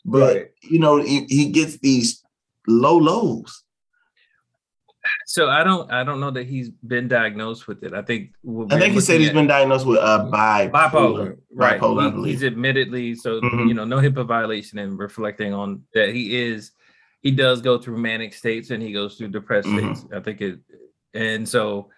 but 0.04 0.36
right. 0.36 0.48
you 0.64 0.80
know, 0.80 1.02
he, 1.02 1.24
he 1.30 1.50
gets 1.50 1.78
these 1.78 2.22
low 2.68 2.98
lows. 2.98 3.64
So 5.28 5.48
I 5.48 5.64
don't, 5.64 5.90
I 5.90 6.04
don't 6.04 6.20
know 6.20 6.32
that 6.32 6.46
he's 6.46 6.72
been 6.72 7.08
diagnosed 7.08 7.70
with 7.70 7.84
it. 7.84 7.94
I 7.94 8.02
think 8.02 8.32
I 8.70 8.78
think 8.78 8.96
he 8.96 9.00
said 9.00 9.22
he's 9.22 9.32
been 9.32 9.48
diagnosed 9.48 9.86
with 9.86 10.00
uh, 10.00 10.30
bipolar, 10.30 10.70
bipolar, 10.70 11.38
right? 11.54 11.80
Bipolar, 11.80 12.26
he, 12.26 12.32
he's 12.32 12.44
admittedly 12.44 13.16
so 13.16 13.40
mm-hmm. 13.40 13.70
you 13.70 13.74
know 13.76 13.86
no 13.86 14.00
HIPAA 14.00 14.28
violation 14.28 14.78
and 14.78 15.00
reflecting 15.00 15.54
on 15.54 15.84
that 15.94 16.10
he 16.10 16.36
is, 16.36 16.72
he 17.22 17.32
does 17.32 17.62
go 17.62 17.78
through 17.78 17.98
manic 17.98 18.34
states 18.34 18.72
and 18.72 18.84
he 18.84 18.92
goes 18.92 19.16
through 19.16 19.30
depressed 19.30 19.70
mm-hmm. 19.70 19.94
states. 19.94 20.14
I 20.14 20.20
think 20.20 20.42
it, 20.42 20.60
and 21.14 21.48
so 21.48 21.90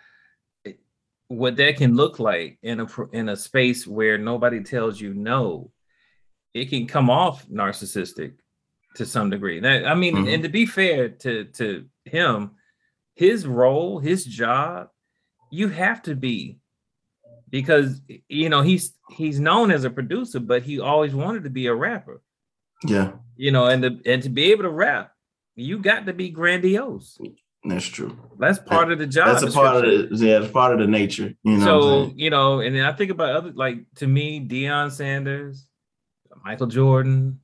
what 1.31 1.55
that 1.55 1.77
can 1.77 1.95
look 1.95 2.19
like 2.19 2.59
in 2.61 2.81
a 2.81 2.87
in 3.13 3.29
a 3.29 3.35
space 3.35 3.87
where 3.87 4.17
nobody 4.17 4.61
tells 4.61 4.99
you 4.99 5.13
no 5.13 5.71
it 6.53 6.69
can 6.69 6.85
come 6.85 7.09
off 7.09 7.47
narcissistic 7.47 8.33
to 8.95 9.05
some 9.05 9.29
degree. 9.29 9.59
That, 9.61 9.87
i 9.87 9.95
mean 9.95 10.15
mm-hmm. 10.15 10.27
and 10.27 10.43
to 10.43 10.49
be 10.49 10.65
fair 10.65 11.09
to 11.09 11.45
to 11.45 11.85
him 12.05 12.51
his 13.15 13.47
role 13.47 13.99
his 13.99 14.25
job 14.25 14.89
you 15.51 15.69
have 15.69 16.01
to 16.03 16.15
be 16.15 16.59
because 17.49 18.01
you 18.27 18.49
know 18.49 18.61
he's 18.61 18.93
he's 19.11 19.39
known 19.39 19.71
as 19.71 19.85
a 19.85 19.89
producer 19.89 20.39
but 20.39 20.63
he 20.63 20.79
always 20.79 21.15
wanted 21.15 21.43
to 21.43 21.49
be 21.49 21.67
a 21.67 21.73
rapper. 21.73 22.21
Yeah. 22.83 23.13
You 23.37 23.51
know 23.51 23.67
and 23.67 23.83
to 23.83 23.99
and 24.05 24.21
to 24.23 24.29
be 24.29 24.51
able 24.51 24.63
to 24.63 24.69
rap 24.69 25.13
you 25.55 25.77
got 25.77 26.05
to 26.07 26.13
be 26.13 26.29
grandiose 26.29 27.17
that's 27.63 27.85
true. 27.85 28.17
That's 28.39 28.59
part 28.59 28.87
that, 28.87 28.93
of 28.93 28.99
the 28.99 29.07
job. 29.07 29.27
That's 29.27 29.43
a 29.43 29.51
part 29.51 29.85
of 29.85 30.09
the 30.09 30.15
yeah, 30.25 30.41
it's 30.41 30.51
part 30.51 30.73
of 30.73 30.79
the 30.79 30.87
nature. 30.87 31.33
You 31.43 31.57
know. 31.57 31.65
So 31.65 32.13
you 32.15 32.29
know, 32.29 32.59
and 32.59 32.75
then 32.75 32.85
I 32.85 32.91
think 32.93 33.11
about 33.11 33.35
other 33.35 33.51
like 33.51 33.85
to 33.95 34.07
me, 34.07 34.39
Deion 34.39 34.91
Sanders, 34.91 35.67
Michael 36.43 36.67
Jordan, 36.67 37.39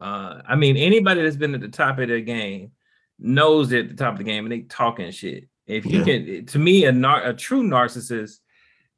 Uh, 0.00 0.42
I 0.46 0.56
mean, 0.56 0.76
anybody 0.76 1.22
that's 1.22 1.36
been 1.36 1.54
at 1.54 1.60
the 1.60 1.68
top 1.68 1.98
of 1.98 2.08
their 2.08 2.20
game 2.20 2.72
knows 3.18 3.68
they're 3.68 3.80
at 3.80 3.88
the 3.88 3.94
top 3.94 4.12
of 4.12 4.18
the 4.18 4.24
game 4.24 4.44
and 4.44 4.52
they 4.52 4.60
talking 4.60 5.10
shit. 5.10 5.48
If 5.66 5.86
you 5.86 5.98
yeah. 6.00 6.04
can, 6.04 6.46
to 6.46 6.58
me, 6.58 6.84
a 6.84 6.92
nar- 6.92 7.24
a 7.24 7.34
true 7.34 7.62
narcissist 7.62 8.38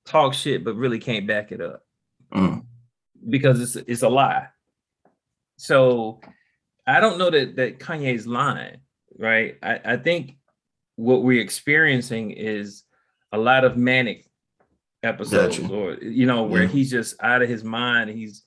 talk 0.04 0.34
shit 0.34 0.64
but 0.64 0.74
really 0.74 0.98
can't 0.98 1.26
back 1.26 1.52
it 1.52 1.60
up 1.60 1.82
mm. 2.32 2.64
because 3.28 3.60
it's 3.60 3.76
it's 3.76 4.02
a 4.02 4.08
lie. 4.08 4.48
So 5.56 6.20
I 6.86 7.00
don't 7.00 7.18
know 7.18 7.30
that 7.30 7.56
that 7.56 7.78
Kanye's 7.78 8.26
lying, 8.26 8.78
right? 9.18 9.56
I, 9.62 9.80
I 9.84 9.96
think 9.96 10.36
what 10.96 11.22
we're 11.22 11.42
experiencing 11.42 12.30
is 12.30 12.84
a 13.32 13.38
lot 13.38 13.64
of 13.64 13.76
manic 13.76 14.26
episodes, 15.02 15.58
gotcha. 15.58 15.72
or 15.72 15.94
you 15.94 16.26
know, 16.26 16.44
where 16.44 16.62
yeah. 16.62 16.68
he's 16.68 16.90
just 16.90 17.22
out 17.22 17.42
of 17.42 17.48
his 17.48 17.64
mind. 17.64 18.10
He's 18.10 18.44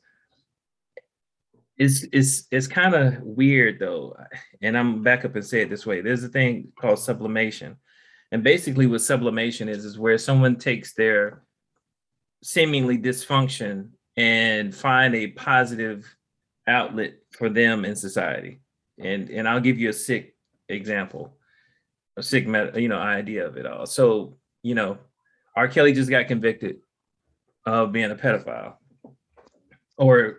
it's 1.77 2.05
it's 2.11 2.47
it's 2.51 2.67
kind 2.67 2.95
of 2.95 3.21
weird 3.21 3.79
though, 3.79 4.15
and 4.61 4.77
I'm 4.77 5.03
back 5.03 5.25
up 5.25 5.35
and 5.35 5.45
say 5.45 5.61
it 5.61 5.69
this 5.69 5.85
way. 5.85 6.01
There's 6.01 6.23
a 6.23 6.29
thing 6.29 6.71
called 6.79 6.99
sublimation, 6.99 7.77
and 8.31 8.43
basically 8.43 8.87
what 8.87 9.01
sublimation 9.01 9.69
is 9.69 9.85
is 9.85 9.99
where 9.99 10.17
someone 10.17 10.57
takes 10.57 10.93
their 10.93 11.43
seemingly 12.43 12.97
dysfunction 12.97 13.89
and 14.17 14.73
find 14.73 15.15
a 15.15 15.27
positive 15.27 16.05
outlet 16.67 17.13
for 17.31 17.49
them 17.49 17.85
in 17.85 17.95
society. 17.95 18.59
And 18.99 19.29
and 19.29 19.47
I'll 19.47 19.59
give 19.59 19.79
you 19.79 19.89
a 19.89 19.93
sick 19.93 20.35
example, 20.71 21.37
a 22.17 22.23
sick 22.23 22.45
you 22.45 22.87
know 22.87 22.99
idea 22.99 23.47
of 23.47 23.57
it 23.57 23.65
all. 23.65 23.85
So 23.85 24.37
you 24.63 24.75
know, 24.75 24.97
R. 25.55 25.67
Kelly 25.67 25.93
just 25.93 26.09
got 26.09 26.27
convicted 26.27 26.77
of 27.65 27.91
being 27.91 28.11
a 28.11 28.15
pedophile, 28.15 28.75
or 29.97 30.37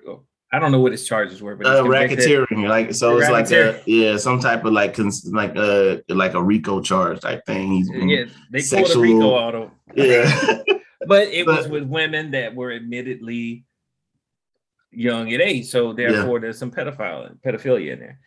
I 0.53 0.59
don't 0.59 0.71
know 0.71 0.81
what 0.81 0.92
his 0.92 1.07
charges 1.07 1.40
were, 1.40 1.57
but 1.57 1.66
uh, 1.66 1.83
racketeering, 1.83 2.68
like 2.68 2.95
so, 2.95 3.18
it's 3.18 3.31
like 3.31 3.51
a 3.51 3.83
yeah, 3.87 4.18
some 4.18 4.38
type 4.38 4.64
of 4.66 4.73
like 4.75 4.95
cons- 4.95 5.31
like 5.33 5.57
a 5.57 5.99
uh, 5.99 6.14
like 6.14 6.35
a 6.35 6.42
RICO 6.42 6.83
charge 6.83 7.21
type 7.21 7.47
thing. 7.47 7.73
He's 7.73 7.90
yeah, 7.90 8.25
they 8.51 8.61
sexual, 8.61 9.03
pulled 9.03 9.07
a 9.07 9.14
RICO 9.14 9.31
auto. 9.31 9.71
Yeah, 9.95 10.62
but 11.07 11.29
it 11.29 11.47
but, 11.47 11.57
was 11.57 11.68
with 11.68 11.85
women 11.85 12.33
that 12.33 12.55
were 12.55 12.71
admittedly 12.71 13.64
young 14.90 15.33
at 15.33 15.40
age, 15.40 15.68
so 15.68 15.95
therefore 15.95 16.37
yeah. 16.37 16.42
there's 16.42 16.59
some 16.59 16.71
pedophile 16.71 17.35
pedophilia 17.40 17.92
in 17.92 18.01
there. 18.01 18.18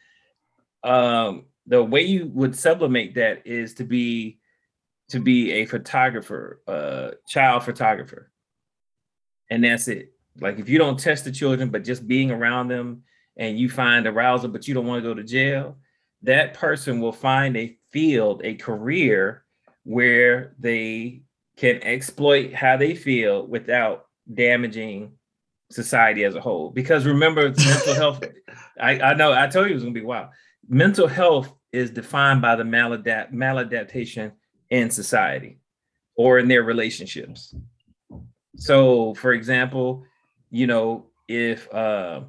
Um, 0.83 1.45
the 1.67 1.83
way 1.83 2.01
you 2.01 2.27
would 2.27 2.55
sublimate 2.55 3.15
that 3.15 3.45
is 3.45 3.73
to 3.75 3.83
be 3.83 4.39
to 5.09 5.19
be 5.19 5.51
a 5.51 5.65
photographer, 5.65 6.61
a 6.67 6.71
uh, 6.71 7.11
child 7.27 7.63
photographer, 7.63 8.31
and 9.49 9.63
that's 9.63 9.87
it 9.87 10.15
like 10.39 10.59
if 10.59 10.69
you 10.69 10.77
don't 10.77 10.99
test 10.99 11.25
the 11.25 11.31
children, 11.31 11.69
but 11.69 11.83
just 11.83 12.07
being 12.07 12.31
around 12.31 12.67
them 12.67 13.03
and 13.37 13.57
you 13.57 13.69
find 13.69 14.05
arousal, 14.07 14.49
but 14.49 14.67
you 14.67 14.73
don't 14.73 14.85
want 14.85 15.03
to 15.03 15.09
go 15.09 15.13
to 15.13 15.23
jail, 15.23 15.77
that 16.23 16.53
person 16.53 16.99
will 16.99 17.11
find 17.11 17.55
a 17.55 17.77
field, 17.91 18.41
a 18.43 18.55
career 18.55 19.43
where 19.83 20.55
they 20.59 21.21
can 21.57 21.81
exploit 21.83 22.53
how 22.53 22.75
they 22.75 22.95
feel 22.95 23.45
without 23.45 24.07
damaging 24.33 25.13
society 25.71 26.23
as 26.23 26.35
a 26.35 26.41
whole. 26.41 26.69
Because 26.69 27.05
remember, 27.05 27.43
mental 27.49 27.93
health, 27.93 28.23
I, 28.79 28.99
I 28.99 29.13
know 29.13 29.31
I 29.31 29.47
told 29.47 29.67
you 29.67 29.71
it 29.71 29.75
was 29.75 29.83
gonna 29.83 29.93
be 29.93 30.01
wild. 30.01 30.29
Mental 30.67 31.07
health 31.07 31.53
is 31.71 31.91
defined 31.91 32.41
by 32.41 32.55
the 32.55 32.63
maladapt 32.63 33.33
maladaptation 33.33 34.31
in 34.69 34.89
society 34.89 35.59
or 36.15 36.39
in 36.39 36.47
their 36.47 36.63
relationships. 36.63 37.53
So, 38.55 39.13
for 39.15 39.33
example, 39.33 40.05
you 40.49 40.67
know, 40.67 41.07
if 41.27 41.71
uh, 41.73 42.21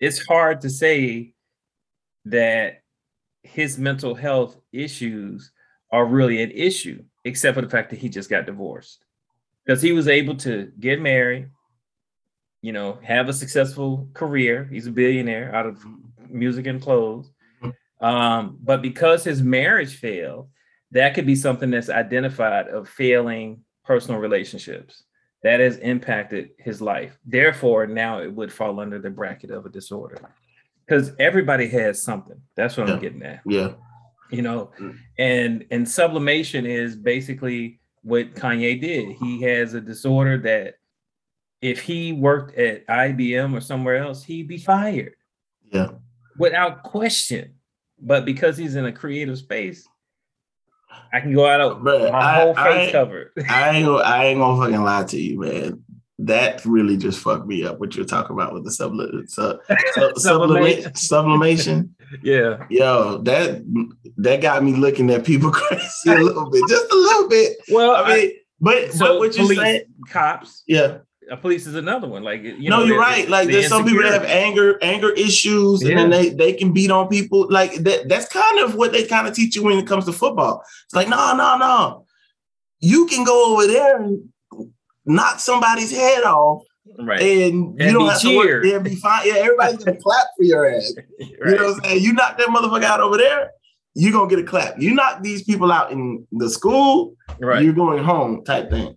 it's 0.00 0.24
hard 0.26 0.60
to 0.62 0.70
say 0.70 1.34
that 2.26 2.82
his 3.42 3.78
mental 3.78 4.14
health 4.14 4.56
issues 4.72 5.50
are 5.90 6.04
really 6.04 6.42
an 6.42 6.50
issue, 6.50 7.02
except 7.24 7.54
for 7.54 7.62
the 7.62 7.70
fact 7.70 7.90
that 7.90 7.98
he 7.98 8.08
just 8.08 8.28
got 8.28 8.46
divorced. 8.46 9.04
Because 9.64 9.82
he 9.82 9.92
was 9.92 10.08
able 10.08 10.36
to 10.36 10.70
get 10.78 11.00
married, 11.00 11.48
you 12.62 12.72
know, 12.72 12.98
have 13.02 13.28
a 13.28 13.32
successful 13.32 14.08
career. 14.14 14.68
He's 14.70 14.86
a 14.86 14.92
billionaire 14.92 15.54
out 15.54 15.66
of 15.66 15.84
music 16.28 16.66
and 16.66 16.82
clothes. 16.82 17.30
Um, 18.00 18.58
but 18.62 18.82
because 18.82 19.24
his 19.24 19.42
marriage 19.42 19.96
failed, 19.96 20.48
that 20.92 21.14
could 21.14 21.26
be 21.26 21.34
something 21.36 21.70
that's 21.70 21.90
identified 21.90 22.68
of 22.68 22.88
failing 22.88 23.62
personal 23.84 24.20
relationships 24.20 25.04
that 25.42 25.60
has 25.60 25.76
impacted 25.78 26.50
his 26.58 26.80
life. 26.80 27.18
Therefore, 27.24 27.86
now 27.86 28.20
it 28.20 28.32
would 28.32 28.52
fall 28.52 28.80
under 28.80 28.98
the 28.98 29.10
bracket 29.10 29.50
of 29.50 29.66
a 29.66 29.70
disorder 29.70 30.18
because 30.86 31.12
everybody 31.18 31.68
has 31.68 32.02
something. 32.02 32.40
That's 32.56 32.76
what 32.76 32.88
yeah. 32.88 32.94
I'm 32.94 33.00
getting 33.00 33.22
at. 33.22 33.40
Yeah. 33.46 33.72
You 34.30 34.42
know, 34.42 34.70
mm. 34.78 34.96
and 35.18 35.64
and 35.70 35.88
sublimation 35.88 36.66
is 36.66 36.96
basically 36.96 37.80
what 38.02 38.34
Kanye 38.34 38.80
did. 38.80 39.16
He 39.16 39.40
has 39.42 39.74
a 39.74 39.80
disorder 39.80 40.36
that 40.38 40.74
if 41.60 41.80
he 41.80 42.12
worked 42.12 42.56
at 42.56 42.86
IBM 42.86 43.56
or 43.56 43.60
somewhere 43.60 43.96
else, 43.96 44.22
he'd 44.24 44.48
be 44.48 44.58
fired. 44.58 45.14
Yeah. 45.72 45.90
Without 46.38 46.82
question. 46.82 47.54
But 48.00 48.24
because 48.24 48.56
he's 48.56 48.76
in 48.76 48.84
a 48.84 48.92
creative 48.92 49.38
space, 49.38 49.86
I 51.12 51.20
can 51.20 51.34
go 51.34 51.46
out 51.46 51.60
of 51.60 51.82
my 51.82 52.10
I, 52.10 52.40
whole 52.40 52.54
face 52.54 52.88
I, 52.88 52.92
covered. 52.92 53.32
I 53.48 53.70
ain't 53.70 53.86
gonna, 53.86 54.02
I 54.02 54.24
ain't 54.26 54.38
gonna 54.38 54.62
fucking 54.62 54.84
lie 54.84 55.04
to 55.04 55.20
you, 55.20 55.40
man. 55.40 55.84
That 56.20 56.64
really 56.64 56.96
just 56.96 57.20
fucked 57.20 57.46
me 57.46 57.64
up. 57.64 57.78
What 57.78 57.96
you're 57.96 58.04
talking 58.04 58.34
about 58.34 58.52
with 58.52 58.64
the 58.64 58.70
subli- 58.70 59.28
su- 59.28 59.58
su- 59.94 60.12
sublimation. 60.16 60.94
sublimation. 60.94 61.94
Yeah. 62.22 62.64
Yo, 62.70 63.18
that 63.24 63.62
that 64.16 64.40
got 64.40 64.64
me 64.64 64.72
looking 64.72 65.10
at 65.10 65.26
people 65.26 65.50
crazy 65.50 66.08
a 66.08 66.14
little 66.14 66.48
bit, 66.48 66.62
just 66.66 66.90
a 66.90 66.96
little 66.96 67.28
bit. 67.28 67.58
Well, 67.70 67.96
I 67.96 68.16
mean, 68.16 68.32
but 68.62 68.92
so 68.94 69.08
but 69.08 69.18
what 69.18 69.36
you 69.36 69.54
saying? 69.54 69.82
Cops. 70.08 70.62
Yeah 70.66 71.00
police 71.36 71.66
is 71.66 71.74
another 71.74 72.08
one. 72.08 72.22
Like 72.22 72.42
you 72.42 72.70
no, 72.70 72.80
know, 72.80 72.84
you're 72.84 72.98
right. 72.98 73.28
Like 73.28 73.48
there's 73.48 73.68
some 73.68 73.84
people 73.84 74.02
that 74.02 74.12
have 74.12 74.24
anger 74.24 74.78
anger 74.82 75.10
issues, 75.10 75.82
yeah. 75.82 75.90
and 75.90 75.98
then 75.98 76.10
they 76.10 76.30
they 76.30 76.52
can 76.52 76.72
beat 76.72 76.90
on 76.90 77.08
people. 77.08 77.46
Like 77.50 77.74
that. 77.84 78.08
That's 78.08 78.28
kind 78.28 78.60
of 78.60 78.74
what 78.74 78.92
they 78.92 79.06
kind 79.06 79.26
of 79.26 79.34
teach 79.34 79.56
you 79.56 79.62
when 79.62 79.78
it 79.78 79.86
comes 79.86 80.06
to 80.06 80.12
football. 80.12 80.62
It's 80.84 80.94
like 80.94 81.08
no, 81.08 81.34
no, 81.36 81.58
no. 81.58 82.06
You 82.80 83.06
can 83.06 83.24
go 83.24 83.52
over 83.52 83.66
there 83.66 84.00
and 84.00 84.28
knock 85.04 85.40
somebody's 85.40 85.90
head 85.90 86.22
off. 86.24 86.62
Right. 86.98 87.20
And, 87.20 87.80
and 87.80 87.90
you 87.90 87.92
don't 87.92 88.08
have 88.08 88.20
cheered. 88.20 88.32
to 88.32 88.38
work 88.38 88.64
there 88.64 88.76
and 88.76 88.84
be 88.84 88.94
fine. 88.96 89.26
Yeah, 89.26 89.34
everybody's 89.36 89.84
gonna 89.84 89.98
clap 90.02 90.26
for 90.36 90.44
your 90.44 90.70
ass. 90.70 90.94
right. 90.96 91.28
You 91.28 91.56
know 91.56 91.66
what 91.66 91.74
I'm 91.76 91.80
saying? 91.84 92.02
You 92.02 92.12
knock 92.12 92.38
that 92.38 92.48
motherfucker 92.48 92.84
out 92.84 93.00
over 93.00 93.16
there, 93.16 93.50
you're 93.94 94.12
gonna 94.12 94.30
get 94.30 94.38
a 94.38 94.44
clap. 94.44 94.80
You 94.80 94.94
knock 94.94 95.22
these 95.22 95.42
people 95.42 95.70
out 95.70 95.92
in 95.92 96.26
the 96.32 96.48
school, 96.48 97.14
right. 97.40 97.62
you're 97.62 97.72
going 97.72 98.02
home 98.02 98.44
type 98.44 98.70
thing. 98.70 98.96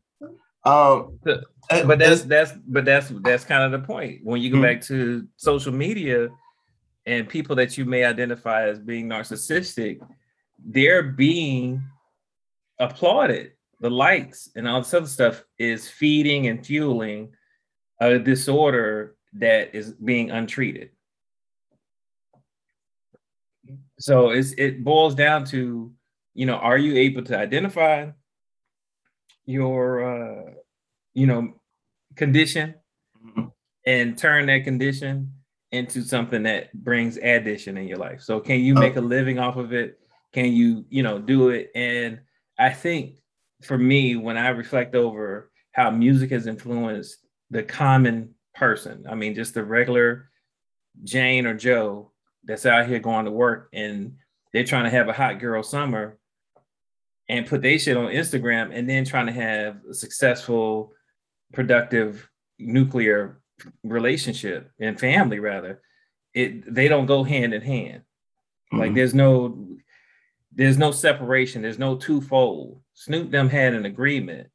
Um, 0.64 1.20
but 1.86 2.00
that's 2.00 2.24
that's 2.24 2.54
but 2.68 2.86
that's 2.86 3.10
that's 3.22 3.44
kind 3.44 3.64
of 3.64 3.80
the 3.80 3.86
point. 3.86 4.22
When 4.24 4.42
you 4.42 4.50
go 4.50 4.56
mm-hmm. 4.56 4.64
back 4.64 4.82
to 4.84 5.28
social 5.38 5.74
media 5.74 6.30
and 7.06 7.28
people 7.28 7.56
that 7.58 7.78
you 7.78 7.86
may 7.86 8.04
identify 8.04 8.68
as 8.68 8.80
being 8.80 9.08
narcissistic, 9.08 10.00
they're 10.64 11.04
being 11.04 11.84
applauded. 12.80 13.54
The 13.80 13.90
likes 13.90 14.50
and 14.56 14.68
all 14.68 14.82
this 14.82 14.94
other 14.94 15.08
stuff 15.08 15.44
is 15.58 15.90
feeding 15.90 16.48
and 16.48 16.64
fueling 16.64 17.34
a 18.00 18.20
disorder 18.20 19.16
that 19.34 19.74
is 19.74 19.94
being 19.94 20.30
untreated. 20.32 20.92
So 24.00 24.32
it's 24.32 24.52
it 24.54 24.84
boils 24.84 25.16
down 25.16 25.46
to, 25.46 25.92
you 26.34 26.46
know, 26.46 26.56
are 26.56 26.78
you 26.78 26.96
able 26.96 27.24
to 27.24 27.38
identify 27.38 28.10
your 29.46 30.04
uh 30.04 30.52
you 31.14 31.28
know 31.28 31.54
condition 32.16 32.76
mm-hmm. 33.26 33.46
and 33.86 34.18
turn 34.18 34.46
that 34.48 34.64
condition 34.64 35.34
into 35.72 36.02
something 36.02 36.44
that 36.44 36.74
brings 36.74 37.18
addition 37.18 37.78
in 37.78 37.88
your 37.88 37.98
life. 37.98 38.22
So 38.22 38.40
can 38.40 38.60
you 38.60 38.74
make 38.74 38.98
a 38.98 39.02
living 39.02 39.40
off 39.40 39.56
of 39.56 39.74
it? 39.74 40.00
Can 40.34 40.52
you, 40.54 40.86
you 40.90 41.04
know, 41.04 41.20
do 41.20 41.50
it? 41.50 41.72
And 41.76 42.20
I 42.60 42.72
think 42.72 43.16
for 43.64 43.78
me, 43.78 44.16
when 44.16 44.38
I 44.38 44.50
reflect 44.50 44.96
over 44.96 45.52
how 45.72 45.90
music 45.90 46.32
has 46.32 46.48
influenced 46.48 47.18
the 47.50 47.64
common 47.64 48.34
person, 48.54 49.06
I 49.10 49.16
mean, 49.16 49.34
just 49.34 49.54
the 49.54 49.64
regular 49.64 50.30
Jane 51.04 51.46
or 51.46 51.54
Joe 51.54 52.12
that's 52.44 52.66
out 52.66 52.88
here 52.88 53.00
going 53.00 53.26
to 53.26 53.32
work 53.32 53.70
and 53.72 54.16
they're 54.52 54.66
trying 54.66 54.84
to 54.84 54.90
have 54.90 55.08
a 55.08 55.14
hot 55.14 55.40
girl 55.40 55.64
summer 55.64 56.18
and 57.30 57.46
put 57.46 57.62
their 57.62 57.80
shit 57.80 57.96
on 57.96 58.08
Instagram 58.08 58.78
and 58.78 58.90
then 58.90 59.06
trying 59.06 59.28
to 59.28 59.32
have 59.32 59.78
a 59.90 59.94
successful 59.94 60.92
productive 61.52 62.30
nuclear 62.60 63.42
relationship 63.84 64.72
and 64.80 65.00
family 65.00 65.40
rather 65.40 65.82
it 66.34 66.74
they 66.74 66.88
don't 66.88 67.06
go 67.06 67.24
hand 67.24 67.54
in 67.54 67.62
hand 67.62 68.02
mm-hmm. 68.02 68.80
like 68.80 68.94
there's 68.94 69.14
no 69.14 69.68
there's 70.54 70.78
no 70.78 70.92
separation 70.92 71.62
there's 71.62 71.80
no 71.80 71.96
twofold 71.96 72.82
snoop 72.94 73.30
them 73.30 73.50
had 73.50 73.74
an 73.74 73.86
agreement 73.86 74.48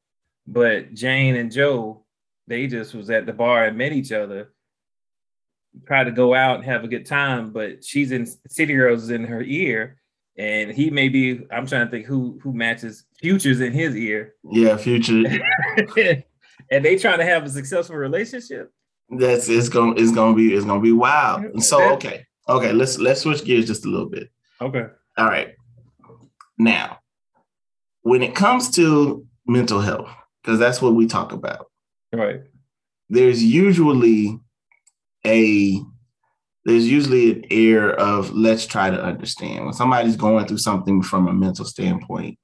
but 0.46 0.92
jane 0.92 1.36
and 1.36 1.52
joe 1.52 2.04
they 2.48 2.66
just 2.66 2.94
was 2.94 3.10
at 3.10 3.26
the 3.26 3.32
bar 3.32 3.64
and 3.64 3.78
met 3.78 3.92
each 3.92 4.12
other 4.12 4.52
try 5.84 6.04
to 6.04 6.10
go 6.10 6.34
out 6.34 6.56
and 6.56 6.64
have 6.64 6.84
a 6.84 6.88
good 6.88 7.06
time, 7.06 7.50
but 7.50 7.84
she's 7.84 8.12
in 8.12 8.26
City 8.48 8.74
Girls 8.74 9.04
is 9.04 9.10
in 9.10 9.24
her 9.24 9.42
ear, 9.42 10.00
and 10.38 10.70
he 10.70 10.90
may 10.90 11.08
be. 11.08 11.46
I'm 11.50 11.66
trying 11.66 11.86
to 11.86 11.90
think 11.90 12.06
who 12.06 12.38
who 12.42 12.52
matches 12.52 13.04
Futures 13.18 13.60
in 13.60 13.72
his 13.72 13.96
ear. 13.96 14.34
Yeah, 14.44 14.76
Future. 14.76 15.24
and 16.70 16.84
they 16.84 16.96
trying 16.96 17.18
to 17.18 17.24
have 17.24 17.44
a 17.44 17.50
successful 17.50 17.96
relationship. 17.96 18.72
That's 19.08 19.48
it's 19.48 19.68
gonna 19.68 19.94
it's 19.96 20.12
gonna 20.12 20.34
be 20.34 20.54
it's 20.54 20.64
gonna 20.64 20.80
be 20.80 20.92
wild. 20.92 21.44
And 21.44 21.62
so 21.62 21.92
okay, 21.92 22.24
okay, 22.48 22.72
let's 22.72 22.98
let's 22.98 23.20
switch 23.20 23.44
gears 23.44 23.66
just 23.66 23.84
a 23.84 23.88
little 23.88 24.08
bit. 24.08 24.30
Okay. 24.60 24.86
All 25.16 25.26
right. 25.26 25.54
Now, 26.58 26.98
when 28.02 28.22
it 28.22 28.34
comes 28.34 28.70
to 28.72 29.24
mental 29.46 29.80
health, 29.80 30.10
because 30.42 30.58
that's 30.58 30.82
what 30.82 30.94
we 30.94 31.06
talk 31.06 31.32
about. 31.32 31.66
Right. 32.12 32.40
There's 33.08 33.42
usually 33.42 34.38
a 35.24 35.80
there's 36.64 36.88
usually 36.88 37.32
an 37.32 37.44
air 37.50 37.92
of 37.92 38.32
let's 38.32 38.66
try 38.66 38.90
to 38.90 39.00
understand 39.00 39.64
when 39.64 39.74
somebody's 39.74 40.16
going 40.16 40.46
through 40.46 40.58
something 40.58 41.02
from 41.02 41.28
a 41.28 41.32
mental 41.32 41.64
standpoint 41.64 42.38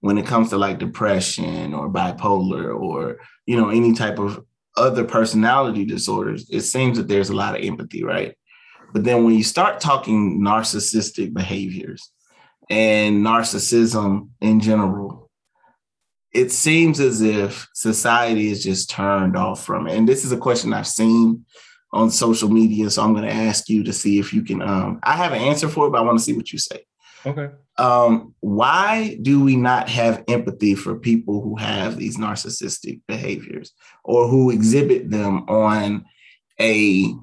when 0.00 0.18
it 0.18 0.26
comes 0.26 0.50
to 0.50 0.58
like 0.58 0.78
depression 0.78 1.74
or 1.74 1.88
bipolar 1.88 2.78
or 2.78 3.18
you 3.46 3.56
know 3.56 3.70
any 3.70 3.92
type 3.92 4.18
of 4.18 4.44
other 4.76 5.04
personality 5.04 5.84
disorders 5.84 6.48
it 6.50 6.60
seems 6.60 6.98
that 6.98 7.08
there's 7.08 7.30
a 7.30 7.36
lot 7.36 7.56
of 7.56 7.64
empathy 7.64 8.04
right 8.04 8.36
but 8.92 9.04
then 9.04 9.24
when 9.24 9.34
you 9.34 9.42
start 9.42 9.80
talking 9.80 10.40
narcissistic 10.40 11.32
behaviors 11.32 12.10
and 12.68 13.24
narcissism 13.24 14.28
in 14.40 14.60
general 14.60 15.30
it 16.32 16.52
seems 16.52 17.00
as 17.00 17.22
if 17.22 17.66
society 17.72 18.50
is 18.50 18.62
just 18.62 18.90
turned 18.90 19.36
off 19.36 19.64
from 19.64 19.86
it 19.86 19.96
and 19.96 20.06
this 20.06 20.24
is 20.24 20.32
a 20.32 20.36
question 20.36 20.74
i've 20.74 20.86
seen 20.86 21.44
on 21.96 22.10
social 22.10 22.48
media. 22.48 22.90
So 22.90 23.02
I'm 23.02 23.12
going 23.12 23.24
to 23.24 23.32
ask 23.32 23.68
you 23.68 23.82
to 23.84 23.92
see 23.92 24.18
if 24.18 24.32
you 24.32 24.42
can. 24.42 24.62
Um, 24.62 25.00
I 25.02 25.16
have 25.16 25.32
an 25.32 25.40
answer 25.40 25.68
for 25.68 25.86
it, 25.86 25.90
but 25.90 25.98
I 25.98 26.02
want 26.02 26.18
to 26.18 26.24
see 26.24 26.34
what 26.34 26.52
you 26.52 26.58
say. 26.58 26.84
Okay. 27.24 27.50
Um, 27.78 28.34
why 28.40 29.18
do 29.20 29.42
we 29.42 29.56
not 29.56 29.88
have 29.88 30.24
empathy 30.28 30.74
for 30.74 30.96
people 30.96 31.40
who 31.40 31.56
have 31.56 31.96
these 31.96 32.16
narcissistic 32.16 33.00
behaviors 33.06 33.72
or 34.04 34.28
who 34.28 34.50
exhibit 34.50 35.10
them 35.10 35.48
on 35.48 36.04
a 36.60 37.14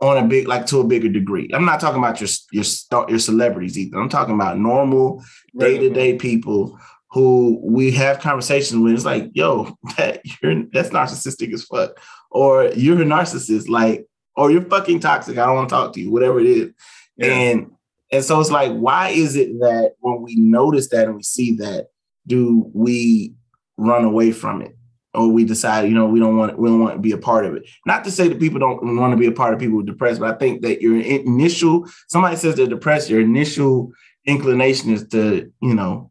on 0.00 0.18
a 0.18 0.26
big 0.26 0.48
like 0.48 0.66
to 0.66 0.80
a 0.80 0.84
bigger 0.84 1.08
degree? 1.08 1.50
I'm 1.52 1.64
not 1.64 1.80
talking 1.80 1.98
about 1.98 2.20
your 2.20 2.30
your 2.52 2.64
your 3.08 3.18
celebrities 3.18 3.78
either. 3.78 3.98
I'm 3.98 4.08
talking 4.08 4.34
about 4.34 4.58
normal 4.58 5.22
day 5.58 5.78
to 5.78 5.90
day 5.90 6.16
people 6.16 6.78
who 7.10 7.60
we 7.62 7.90
have 7.90 8.20
conversations 8.20 8.82
with. 8.82 8.94
It's 8.94 9.04
like, 9.04 9.30
yo, 9.34 9.76
that 9.96 10.22
you're 10.42 10.64
that's 10.72 10.90
narcissistic 10.90 11.52
as 11.52 11.64
fuck 11.64 11.98
or 12.32 12.68
you're 12.74 13.00
a 13.00 13.04
narcissist, 13.04 13.68
like, 13.68 14.06
or 14.34 14.50
you're 14.50 14.62
fucking 14.62 15.00
toxic. 15.00 15.38
I 15.38 15.46
don't 15.46 15.56
want 15.56 15.68
to 15.68 15.74
talk 15.74 15.92
to 15.92 16.00
you, 16.00 16.10
whatever 16.10 16.40
it 16.40 16.46
is. 16.46 16.72
Yeah. 17.16 17.26
And 17.26 17.70
and 18.12 18.22
so 18.22 18.38
it's 18.38 18.50
like, 18.50 18.72
why 18.72 19.08
is 19.08 19.36
it 19.36 19.58
that 19.60 19.94
when 20.00 20.22
we 20.22 20.36
notice 20.36 20.88
that 20.90 21.06
and 21.06 21.16
we 21.16 21.22
see 21.22 21.56
that, 21.56 21.88
do 22.26 22.70
we 22.74 23.34
run 23.78 24.04
away 24.04 24.32
from 24.32 24.60
it? 24.60 24.76
Or 25.14 25.28
we 25.28 25.44
decide, 25.44 25.88
you 25.88 25.94
know, 25.94 26.06
we 26.06 26.20
don't 26.20 26.36
want 26.38 26.58
we 26.58 26.68
don't 26.68 26.80
want 26.80 26.94
to 26.94 27.00
be 27.00 27.12
a 27.12 27.18
part 27.18 27.44
of 27.44 27.54
it. 27.54 27.68
Not 27.84 28.04
to 28.04 28.10
say 28.10 28.28
that 28.28 28.40
people 28.40 28.58
don't 28.58 28.96
want 28.96 29.12
to 29.12 29.16
be 29.18 29.26
a 29.26 29.32
part 29.32 29.52
of 29.52 29.60
people 29.60 29.78
with 29.78 29.86
depressed, 29.86 30.20
but 30.20 30.34
I 30.34 30.38
think 30.38 30.62
that 30.62 30.80
your 30.80 30.98
initial 30.98 31.86
somebody 32.08 32.36
says 32.36 32.54
they're 32.54 32.66
depressed, 32.66 33.10
your 33.10 33.20
initial 33.20 33.92
inclination 34.24 34.90
is 34.90 35.06
to, 35.08 35.52
you 35.60 35.74
know, 35.74 36.10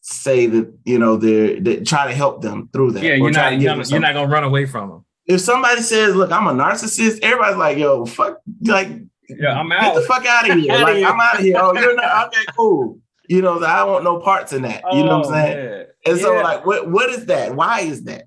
say 0.00 0.46
that 0.46 0.72
you 0.84 0.98
know 0.98 1.16
they're, 1.16 1.60
they 1.60 1.80
try 1.80 2.06
to 2.06 2.14
help 2.14 2.40
them 2.40 2.70
through 2.72 2.92
that. 2.92 3.02
Yeah, 3.02 3.14
you're 3.14 3.30
not 3.30 3.60
you're, 3.60 3.82
you're 3.82 4.00
not 4.00 4.14
gonna 4.14 4.32
run 4.32 4.44
away 4.44 4.64
from 4.64 4.88
them 4.88 5.04
if 5.26 5.40
somebody 5.40 5.80
says, 5.82 6.14
"Look, 6.16 6.32
I'm 6.32 6.46
a 6.46 6.52
narcissist," 6.52 7.20
everybody's 7.22 7.56
like, 7.56 7.78
"Yo, 7.78 8.04
fuck, 8.04 8.40
like, 8.62 8.88
yeah, 9.38 9.58
I'm 9.58 9.70
out. 9.72 9.80
Get 9.80 9.94
the 9.94 10.00
fuck 10.02 10.26
out 10.26 10.50
of 10.50 10.58
here! 10.58 10.72
like. 10.78 11.04
I'm 11.04 11.20
out 11.20 11.34
of 11.34 11.40
here. 11.40 11.56
Oh, 11.58 11.74
you're 11.74 11.94
not 11.94 12.28
okay. 12.28 12.44
Cool. 12.56 12.98
You 13.28 13.42
know, 13.42 13.62
I 13.64 13.78
don't 13.78 13.92
want 13.92 14.04
no 14.04 14.18
parts 14.18 14.52
in 14.52 14.62
that. 14.62 14.82
You 14.90 15.04
know 15.04 15.18
what 15.18 15.26
I'm 15.26 15.32
oh, 15.32 15.34
saying? 15.34 15.56
Man. 15.56 15.86
And 16.06 16.16
yeah. 16.16 16.22
so, 16.22 16.34
like, 16.34 16.66
what 16.66 16.90
what 16.90 17.10
is 17.10 17.26
that? 17.26 17.54
Why 17.54 17.80
is 17.80 18.04
that? 18.04 18.24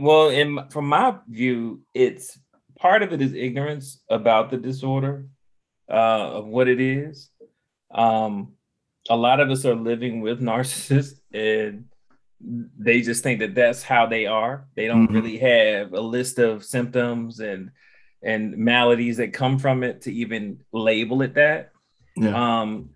Well, 0.00 0.30
in 0.30 0.58
from 0.70 0.86
my 0.86 1.16
view, 1.28 1.82
it's 1.92 2.38
part 2.78 3.02
of 3.02 3.12
it 3.12 3.20
is 3.20 3.34
ignorance 3.34 4.00
about 4.08 4.50
the 4.50 4.56
disorder 4.56 5.26
uh, 5.88 6.30
of 6.38 6.46
what 6.46 6.66
it 6.68 6.80
is. 6.80 7.30
Um, 7.90 8.54
a 9.08 9.16
lot 9.16 9.40
of 9.40 9.50
us 9.50 9.64
are 9.64 9.74
living 9.74 10.20
with 10.20 10.40
narcissists 10.42 11.20
and 11.32 11.84
they 12.40 13.02
just 13.02 13.22
think 13.22 13.40
that 13.40 13.54
that's 13.54 13.82
how 13.82 14.06
they 14.06 14.26
are. 14.26 14.66
They 14.74 14.86
don't 14.86 15.06
mm-hmm. 15.06 15.14
really 15.14 15.38
have 15.38 15.92
a 15.92 16.00
list 16.00 16.38
of 16.38 16.64
symptoms 16.64 17.40
and 17.40 17.70
and 18.22 18.56
maladies 18.56 19.16
that 19.16 19.32
come 19.32 19.58
from 19.58 19.82
it 19.82 20.02
to 20.02 20.12
even 20.12 20.62
label 20.72 21.22
it 21.22 21.34
that. 21.34 21.72
Yeah. 22.16 22.60
Um, 22.60 22.90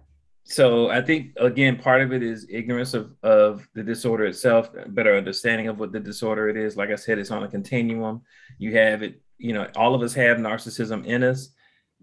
so 0.44 0.90
I 0.90 1.00
think 1.00 1.32
again, 1.38 1.76
part 1.76 2.02
of 2.02 2.12
it 2.12 2.22
is 2.22 2.46
ignorance 2.50 2.92
of 2.92 3.14
of 3.22 3.66
the 3.74 3.82
disorder 3.82 4.26
itself, 4.26 4.70
better 4.88 5.16
understanding 5.16 5.68
of 5.68 5.78
what 5.78 5.92
the 5.92 6.00
disorder 6.00 6.48
it 6.48 6.56
is. 6.56 6.76
Like 6.76 6.90
I 6.90 6.96
said, 6.96 7.18
it's 7.18 7.30
on 7.30 7.42
a 7.42 7.48
continuum. 7.48 8.22
You 8.58 8.76
have 8.76 9.02
it, 9.02 9.22
you 9.38 9.54
know, 9.54 9.66
all 9.74 9.94
of 9.94 10.02
us 10.02 10.12
have 10.14 10.36
narcissism 10.36 11.06
in 11.06 11.22
us. 11.22 11.48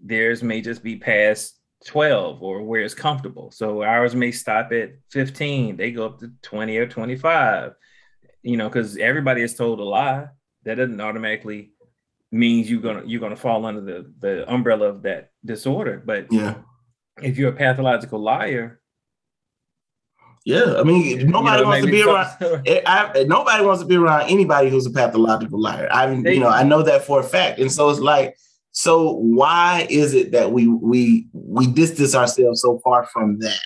Theirs 0.02 0.42
may 0.42 0.60
just 0.60 0.82
be 0.82 0.96
past 0.96 1.60
12 1.86 2.42
or 2.42 2.62
where 2.62 2.82
it's 2.82 2.94
comfortable. 2.94 3.50
So 3.52 3.82
ours 3.82 4.14
may 4.14 4.32
stop 4.32 4.72
at 4.72 4.94
15, 5.10 5.76
they 5.76 5.92
go 5.92 6.06
up 6.06 6.18
to 6.20 6.32
20 6.42 6.76
or 6.76 6.86
25, 6.86 7.72
you 8.42 8.56
know, 8.56 8.68
because 8.68 8.96
everybody 8.96 9.42
is 9.42 9.54
told 9.54 9.80
a 9.80 9.84
lie. 9.84 10.26
That 10.64 10.76
doesn't 10.76 11.00
automatically 11.00 11.71
means 12.32 12.70
you're 12.70 12.80
gonna 12.80 13.02
you're 13.06 13.20
gonna 13.20 13.36
fall 13.36 13.64
under 13.64 13.80
the 13.80 14.12
the 14.18 14.52
umbrella 14.52 14.86
of 14.86 15.02
that 15.02 15.30
disorder. 15.44 16.02
But 16.04 16.26
yeah, 16.32 16.54
if 17.22 17.38
you're 17.38 17.50
a 17.50 17.56
pathological 17.56 18.18
liar, 18.18 18.80
yeah, 20.44 20.76
I 20.78 20.82
mean, 20.82 21.30
nobody 21.30 21.58
you 21.58 21.62
know, 21.62 21.68
wants 21.68 21.84
to 21.84 21.90
be 21.90 22.02
around. 22.02 22.66
Eh, 22.66 22.82
I, 22.84 23.24
nobody 23.24 23.64
wants 23.64 23.82
to 23.82 23.86
be 23.86 23.96
around 23.96 24.22
anybody 24.28 24.70
who's 24.70 24.86
a 24.86 24.90
pathological 24.90 25.60
liar. 25.60 25.88
I, 25.92 26.08
mean 26.08 26.24
you 26.24 26.40
know, 26.40 26.48
I 26.48 26.64
know 26.64 26.82
that 26.82 27.04
for 27.04 27.20
a 27.20 27.22
fact, 27.22 27.60
and 27.60 27.70
so 27.70 27.90
it's 27.90 28.00
like 28.00 28.34
so 28.72 29.12
why 29.12 29.86
is 29.90 30.14
it 30.14 30.32
that 30.32 30.50
we 30.50 30.66
we 30.66 31.28
we 31.32 31.66
distance 31.66 32.14
ourselves 32.14 32.62
so 32.62 32.80
far 32.82 33.06
from 33.06 33.38
that? 33.40 33.60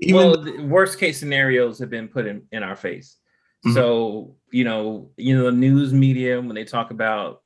Even 0.00 0.16
well, 0.16 0.42
the 0.42 0.62
worst 0.66 0.98
case 0.98 1.18
scenarios 1.18 1.78
have 1.78 1.90
been 1.90 2.08
put 2.08 2.26
in, 2.26 2.42
in 2.52 2.62
our 2.62 2.76
face. 2.76 3.16
Mm-hmm. 3.64 3.74
So, 3.74 4.36
you 4.52 4.64
know, 4.64 5.10
you 5.16 5.36
know, 5.36 5.44
the 5.44 5.52
news 5.52 5.92
media, 5.92 6.40
when 6.40 6.54
they 6.54 6.64
talk 6.64 6.90
about 6.90 7.39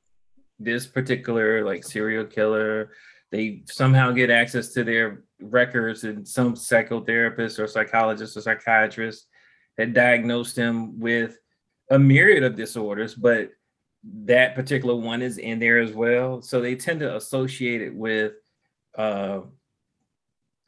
this 0.64 0.86
particular 0.86 1.64
like 1.64 1.84
serial 1.84 2.24
killer, 2.24 2.90
they 3.30 3.62
somehow 3.66 4.10
get 4.10 4.30
access 4.30 4.68
to 4.70 4.84
their 4.84 5.24
records 5.40 6.04
and 6.04 6.26
some 6.26 6.54
psychotherapist 6.54 7.58
or 7.58 7.66
psychologist 7.66 8.36
or 8.36 8.40
psychiatrist 8.40 9.26
had 9.76 9.92
diagnosed 9.92 10.56
him 10.56 10.98
with 10.98 11.38
a 11.90 11.98
myriad 11.98 12.44
of 12.44 12.56
disorders, 12.56 13.14
but 13.14 13.50
that 14.04 14.54
particular 14.54 14.94
one 14.94 15.22
is 15.22 15.38
in 15.38 15.58
there 15.58 15.80
as 15.80 15.92
well. 15.92 16.42
So 16.42 16.60
they 16.60 16.76
tend 16.76 17.00
to 17.00 17.16
associate 17.16 17.82
it 17.82 17.94
with 17.94 18.34
uh, 18.96 19.40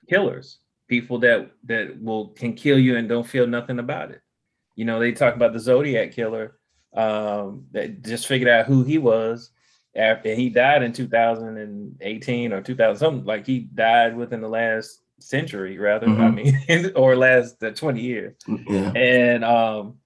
killers, 0.09 0.59
people 0.88 1.18
that 1.20 1.51
that 1.64 2.01
will 2.03 2.28
can 2.28 2.55
kill 2.55 2.78
you 2.78 2.97
and 2.97 3.09
don't 3.09 3.26
feel 3.26 3.47
nothing 3.47 3.78
about 3.78 4.11
it. 4.11 4.22
You 4.74 4.84
know, 4.84 4.99
they 4.99 5.12
talk 5.12 5.34
about 5.34 5.53
the 5.53 5.61
Zodiac 5.61 6.12
killer 6.12 6.59
um, 6.94 7.66
that 7.72 8.03
just 8.03 8.26
figured 8.26 8.51
out 8.51 8.66
who 8.66 8.82
he 8.82 8.99
was 8.99 9.51
after 9.97 10.34
he 10.34 10.49
died 10.51 10.82
in 10.82 10.92
2018 10.92 12.53
or 12.53 12.61
2000 12.61 12.97
something 12.99 13.24
like 13.24 13.47
he 13.47 13.61
died 13.61 14.16
within 14.16 14.40
the 14.40 14.49
last 14.49 15.01
century 15.18 15.78
rather 15.78 16.07
mm-hmm. 16.07 16.22
i 16.22 16.30
mean 16.30 16.92
or 16.97 17.16
last 17.16 17.62
uh, 17.62 17.70
20 17.70 18.01
years 18.01 18.34
yeah. 18.68 18.92
and 18.92 19.44
um 19.44 19.97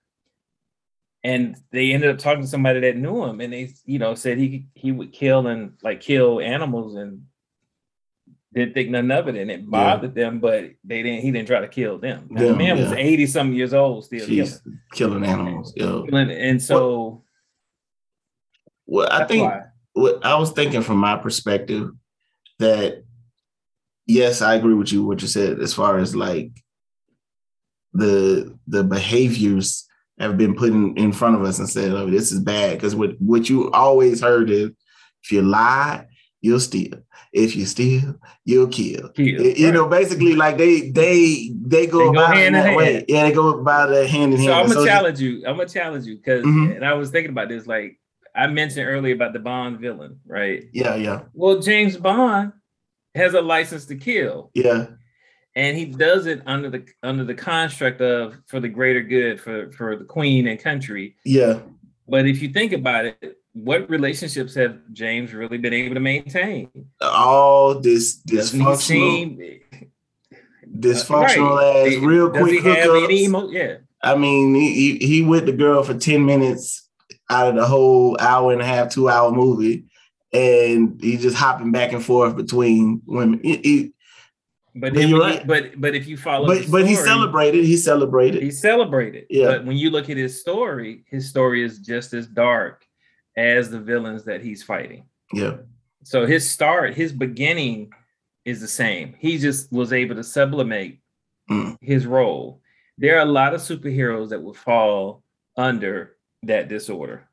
and 1.23 1.57
they 1.71 1.93
ended 1.93 2.11
up 2.11 2.19
talking 2.19 2.43
to 2.43 2.49
somebody 2.49 2.81
that 2.81 2.97
knew 2.97 3.25
him 3.25 3.41
and 3.41 3.53
they 3.53 3.75
you 3.85 3.99
know 3.99 4.15
said 4.15 4.39
he 4.39 4.67
he 4.75 4.93
would 4.93 5.13
kill 5.13 5.47
and 5.47 5.73
like 5.83 6.01
kill 6.01 6.41
animals 6.41 6.95
and 6.95 7.25
didn't 8.53 8.75
think 8.75 8.91
nothing 8.91 9.11
of 9.13 9.29
it 9.29 9.37
and 9.37 9.51
it 9.51 9.69
bothered 9.69 10.17
yeah. 10.17 10.25
them 10.25 10.41
but 10.41 10.71
they 10.85 11.03
didn't 11.03 11.21
he 11.21 11.31
didn't 11.31 11.47
try 11.47 11.61
to 11.61 11.69
kill 11.69 11.99
them 11.99 12.29
the 12.31 12.55
man 12.55 12.77
yeah. 12.77 12.83
was 12.85 12.93
80 12.93 13.27
some 13.27 13.53
years 13.53 13.75
old 13.75 14.05
still 14.05 14.27
Jeez, 14.27 14.61
killing. 14.95 15.21
killing 15.21 15.25
animals 15.25 15.73
yeah. 15.77 16.03
and 16.13 16.63
so 16.63 17.23
well, 18.87 19.09
well 19.09 19.13
i 19.13 19.25
think 19.25 19.51
why. 19.51 19.63
What 19.93 20.25
i 20.25 20.35
was 20.35 20.53
thinking 20.53 20.83
from 20.83 20.99
my 20.99 21.17
perspective 21.17 21.91
that 22.59 23.03
yes 24.07 24.43
i 24.43 24.55
agree 24.55 24.75
with 24.75 24.93
you 24.93 25.05
what 25.05 25.23
you 25.23 25.29
said 25.29 25.61
as 25.61 25.75
far 25.75 25.99
as 25.99 26.15
like 26.15 26.51
the 27.93 28.57
the 28.67 28.85
behaviors 28.85 29.89
have 30.19 30.37
been 30.37 30.55
put 30.55 30.71
in, 30.71 30.97
in 30.97 31.13
front 31.13 31.35
of 31.35 31.43
us 31.43 31.59
and 31.59 31.69
said, 31.69 31.93
"Oh, 31.93 32.09
this 32.09 32.31
is 32.31 32.41
bad." 32.41 32.75
Because 32.75 32.95
what 32.95 33.21
what 33.21 33.49
you 33.49 33.71
always 33.73 34.21
heard 34.21 34.51
is, 34.51 34.71
if 35.23 35.33
you 35.33 35.43
lie, 35.43 36.07
you'll 36.41 36.61
steal. 36.61 36.99
If 37.33 37.55
you 37.57 37.65
steal, 37.65 38.17
you'll 38.45 38.69
kill. 38.69 39.09
kill 39.11 39.27
you 39.27 39.67
right. 39.67 39.75
know, 39.75 39.89
basically, 39.89 40.35
like 40.35 40.59
they 40.59 40.91
they 40.91 41.53
they 41.63 41.87
go, 41.87 41.99
they 41.99 42.05
go 42.05 42.11
about 42.11 42.35
hand 42.35 42.47
in 42.49 42.53
that 42.55 42.65
hand. 42.67 42.77
way. 42.77 43.05
Yeah, 43.09 43.25
they 43.25 43.33
go 43.33 43.61
about 43.61 43.91
that 43.91 44.09
hand 44.09 44.35
in 44.35 44.41
so 44.41 44.45
hand. 44.45 44.55
I'm 44.55 44.67
gonna 44.67 44.81
so 44.81 44.87
challenge 44.87 45.21
you. 45.21 45.39
I'm 45.47 45.57
gonna 45.57 45.69
challenge 45.69 46.07
you 46.07 46.17
because, 46.17 46.45
mm-hmm. 46.45 46.73
and 46.73 46.85
I 46.85 46.95
was 46.95 47.11
thinking 47.11 47.31
about 47.31 47.49
this. 47.49 47.67
Like, 47.67 47.99
I 48.35 48.47
mentioned 48.47 48.87
earlier 48.87 49.15
about 49.15 49.33
the 49.33 49.39
Bond 49.39 49.81
villain, 49.81 50.21
right? 50.27 50.65
Yeah, 50.73 50.95
yeah. 50.97 51.23
Well, 51.35 51.61
James 51.61 51.97
Bond 51.97 52.53
has 53.15 53.35
a 53.35 53.41
license 53.41 53.87
to 53.87 53.97
kill. 53.97 54.51
Yeah. 54.55 54.87
And 55.57 55.77
he 55.77 55.87
does 55.87 56.27
it 56.27 56.43
under 56.47 56.71
the 56.71 56.87
under 57.03 57.25
the 57.25 57.35
construct 57.35 58.01
of 58.01 58.39
for 58.47 58.61
the 58.61 58.69
greater 58.69 59.03
good 59.03 59.41
for 59.41 59.73
for 59.73 59.97
the 59.97 60.05
queen 60.05 60.47
and 60.47 60.61
country. 60.61 61.17
Yeah. 61.25 61.59
But 62.09 62.27
if 62.27 62.41
you 62.41 62.51
think 62.51 62.73
about 62.73 63.07
it, 63.07 63.39
what 63.53 63.91
relationships 63.91 64.55
have 64.55 64.79
James 64.93 65.33
really 65.33 65.59
been 65.59 65.73
able 65.73 65.95
to 65.95 66.01
maintain? 66.01 66.71
All 67.01 67.81
this 67.81 68.21
dysfunctional, 68.23 69.61
dysfunctional 70.79 71.57
right. 71.57 71.95
ass, 71.95 71.99
real 72.01 72.31
Does 72.31 72.43
quick 72.43 72.63
hookups. 72.63 73.11
Emo- 73.11 73.51
yeah. 73.51 73.77
I 74.03 74.17
mean, 74.17 74.55
he, 74.55 74.97
he 74.99 75.23
with 75.23 75.47
the 75.47 75.53
girl 75.53 75.83
for 75.83 75.95
10 75.95 76.25
minutes 76.25 76.89
out 77.31 77.49
of 77.49 77.55
the 77.55 77.67
whole 77.67 78.17
hour 78.21 78.53
and 78.53 78.61
a 78.61 78.65
half, 78.65 78.91
two 78.91 79.09
hour 79.09 79.33
movie, 79.33 79.87
and 80.33 81.01
he's 81.01 81.23
just 81.23 81.37
hopping 81.37 81.73
back 81.73 81.93
and 81.93 82.05
forth 82.05 82.37
between 82.37 83.01
women. 83.07 83.41
He, 83.43 83.57
he, 83.57 83.93
but 84.75 84.95
then 84.95 85.15
right. 85.15 85.47
but 85.47 85.81
but 85.81 85.95
if 85.95 86.07
you 86.07 86.17
follow, 86.17 86.47
but 86.47 86.59
story, 86.59 86.71
but 86.71 86.89
he 86.89 86.95
celebrated. 86.95 87.65
He 87.65 87.77
celebrated. 87.77 88.43
He 88.43 88.51
celebrated. 88.51 89.27
Yeah. 89.31 89.47
But 89.47 89.65
when 89.65 89.77
you 89.77 89.91
look 89.91 90.11
at 90.11 90.17
his 90.17 90.41
story, 90.41 91.05
his 91.07 91.29
story 91.29 91.65
is 91.65 91.79
just 91.79 92.13
as 92.13 92.27
dark 92.27 92.85
as 93.37 93.71
the 93.71 93.81
villains 93.81 94.25
that 94.25 94.43
he's 94.43 94.63
fighting. 94.63 95.05
Yeah. 95.33 95.59
So 96.05 96.27
his 96.27 96.49
start, 96.49 96.95
his 96.95 97.13
beginning 97.13 97.93
is 98.45 98.61
the 98.61 98.69
same. 98.69 99.15
He 99.19 99.39
just 99.39 99.73
was 99.73 99.93
able 99.93 100.17
to 100.17 100.25
sublimate 100.25 100.99
mm. 101.51 101.77
his 101.81 102.07
role. 102.07 102.61
There 102.97 103.17
are 103.17 103.23
a 103.23 103.27
lot 103.27 103.55
of 103.55 103.61
superheroes 103.61 104.31
that 104.31 104.43
would 104.43 104.57
fall 104.57 105.23
under 105.57 106.17
that 106.43 106.69
disorder, 106.69 107.29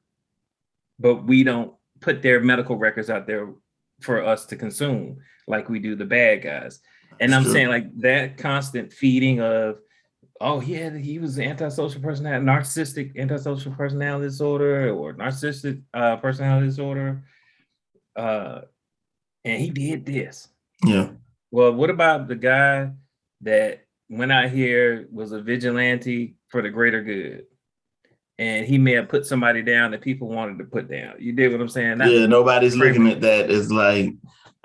but 1.00 1.26
we 1.26 1.44
don't 1.44 1.74
put 2.00 2.22
their 2.22 2.40
medical 2.40 2.76
records 2.76 3.10
out 3.10 3.28
there 3.28 3.54
for 4.02 4.24
us 4.24 4.46
to 4.48 4.56
consume 4.56 5.18
like 5.48 5.70
we 5.70 5.80
do 5.80 5.96
the 5.96 6.06
bad 6.06 6.42
guys. 6.42 6.80
And 7.20 7.34
I'm 7.34 7.46
saying 7.46 7.70
like 7.70 7.98
that 8.00 8.38
constant 8.38 8.94
feeding 8.94 9.42
of, 9.42 9.80
oh 10.40 10.62
yeah, 10.62 10.96
he 10.96 11.20
was 11.20 11.38
an 11.38 11.46
antisocial 11.46 12.02
personality, 12.02 12.46
narcissistic 12.46 13.18
antisocial 13.18 13.72
personality 13.74 14.28
disorder 14.28 14.92
or 14.92 15.14
narcissistic 15.14 15.82
uh, 15.94 16.18
personality 16.18 16.68
disorder, 16.68 17.24
uh, 18.16 18.62
and 19.46 19.62
he 19.62 19.70
did 19.70 20.06
this. 20.06 20.50
Yeah. 20.86 21.10
Well, 21.50 21.74
what 21.74 21.90
about 21.90 22.28
the 22.28 22.36
guy 22.36 22.92
that 23.42 23.86
went 24.10 24.32
out 24.32 24.52
here 24.52 25.08
was 25.12 25.32
a 25.32 25.42
vigilante 25.42 26.36
for 26.50 26.62
the 26.62 26.70
greater 26.70 27.02
good? 27.02 27.46
And 28.40 28.66
he 28.66 28.78
may 28.78 28.94
have 28.94 29.10
put 29.10 29.26
somebody 29.26 29.62
down 29.62 29.92
that 29.92 30.02
people 30.02 30.28
wanted 30.28 30.60
to 30.60 30.66
put 30.66 30.90
down. 30.90 31.16
You 31.20 31.34
did 31.34 31.52
what 31.52 31.62
I'm 31.62 31.70
saying? 31.70 32.00
yeah, 32.00 32.26
nobody's 32.28 32.76
looking 32.76 33.08
at 33.10 33.22
that 33.22 33.50
as 33.50 33.72
like, 33.72 34.14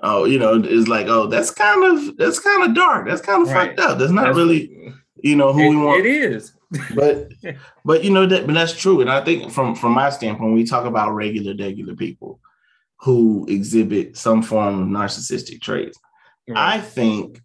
oh, 0.03 0.25
you 0.25 0.39
know, 0.39 0.63
it's 0.63 0.89
like, 0.89 1.07
oh, 1.07 1.27
that's 1.27 1.51
kind 1.51 1.85
of 1.85 2.17
that's 2.17 2.39
kind 2.39 2.69
of 2.69 2.75
dark. 2.75 3.07
That's 3.07 3.23
kind 3.23 3.43
of 3.43 3.49
right. 3.53 3.69
fucked 3.69 3.81
up. 3.81 3.99
That's 3.99 4.13
not 4.13 4.27
that's, 4.27 4.37
really, 4.37 4.93
you 5.23 5.37
know, 5.37 5.53
who 5.53 5.63
it, 5.63 5.69
we 5.71 5.77
want. 5.77 6.05
It 6.05 6.07
is. 6.07 6.53
but 6.95 7.29
but 7.85 8.05
you 8.05 8.11
know 8.11 8.27
that 8.27 8.47
but 8.47 8.55
that's 8.55 8.79
true. 8.79 9.01
And 9.01 9.11
I 9.11 9.25
think 9.25 9.51
from 9.51 9.75
from 9.75 9.93
my 9.93 10.11
standpoint, 10.11 10.55
we 10.55 10.65
talk 10.65 10.85
about 10.85 11.13
regular, 11.13 11.55
regular 11.59 11.95
people 11.95 12.41
who 12.99 13.47
exhibit 13.49 14.17
some 14.17 14.43
form 14.43 14.83
of 14.83 14.89
narcissistic 14.89 15.61
traits. 15.61 15.99
Right. 16.47 16.77
I 16.77 16.81
think 16.81 17.41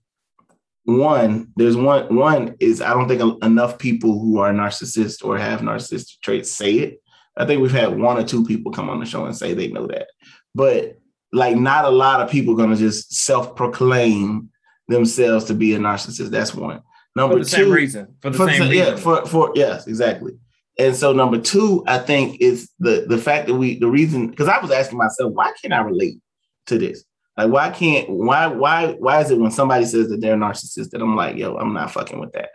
one 0.87 1.51
there's 1.57 1.75
one 1.75 2.15
one 2.15 2.55
is 2.61 2.81
i 2.81 2.93
don't 2.93 3.09
think 3.09 3.43
enough 3.43 3.77
people 3.77 4.19
who 4.19 4.39
are 4.39 4.53
narcissists 4.53 5.23
or 5.23 5.37
have 5.37 5.59
narcissistic 5.59 6.21
traits 6.21 6.49
say 6.49 6.75
it. 6.75 7.01
I 7.35 7.45
think 7.45 7.61
we've 7.61 7.71
had 7.71 7.99
one 7.99 8.17
or 8.17 8.23
two 8.23 8.45
people 8.45 8.71
come 8.71 8.89
on 8.89 9.01
the 9.01 9.05
show 9.05 9.25
and 9.25 9.35
say 9.35 9.53
they 9.53 9.67
know 9.67 9.85
that. 9.87 10.07
But 10.55 10.97
like 11.33 11.57
not 11.57 11.83
a 11.83 11.89
lot 11.89 12.21
of 12.21 12.31
people 12.31 12.55
going 12.55 12.69
to 12.69 12.77
just 12.77 13.13
self-proclaim 13.13 14.49
themselves 14.87 15.43
to 15.45 15.53
be 15.53 15.73
a 15.73 15.77
narcissist. 15.77 16.29
That's 16.29 16.55
one. 16.55 16.81
Number 17.17 17.35
for 17.35 17.43
the 17.43 17.49
two 17.49 17.63
same 17.63 17.71
reason. 17.71 18.15
For 18.21 18.29
the 18.29 18.37
for 18.37 18.49
same 18.49 18.61
the, 18.61 18.69
reason. 18.69 18.87
yeah 18.87 18.95
for 18.95 19.25
for 19.25 19.51
yes 19.55 19.87
exactly. 19.87 20.33
And 20.79 20.95
so 20.95 21.11
number 21.11 21.37
two 21.37 21.83
i 21.85 21.97
think 21.97 22.39
is 22.39 22.71
the 22.79 23.05
the 23.09 23.17
fact 23.17 23.47
that 23.47 23.55
we 23.55 23.77
the 23.77 23.89
reason 23.89 24.27
because 24.29 24.47
i 24.47 24.57
was 24.59 24.71
asking 24.71 24.99
myself 24.99 25.33
why 25.33 25.51
can't 25.61 25.73
i 25.73 25.81
relate 25.81 26.19
to 26.67 26.77
this 26.77 27.03
like, 27.37 27.51
why 27.51 27.69
can't 27.69 28.09
why 28.09 28.47
why 28.47 28.93
why 28.93 29.21
is 29.21 29.29
it 29.29 29.39
when 29.39 29.51
somebody 29.51 29.85
says 29.85 30.09
that 30.09 30.21
they're 30.21 30.33
a 30.33 30.37
narcissist 30.37 30.89
that 30.89 31.01
I'm 31.01 31.15
like, 31.15 31.37
yo, 31.37 31.55
I'm 31.55 31.73
not 31.73 31.91
fucking 31.91 32.19
with 32.19 32.33
that. 32.33 32.49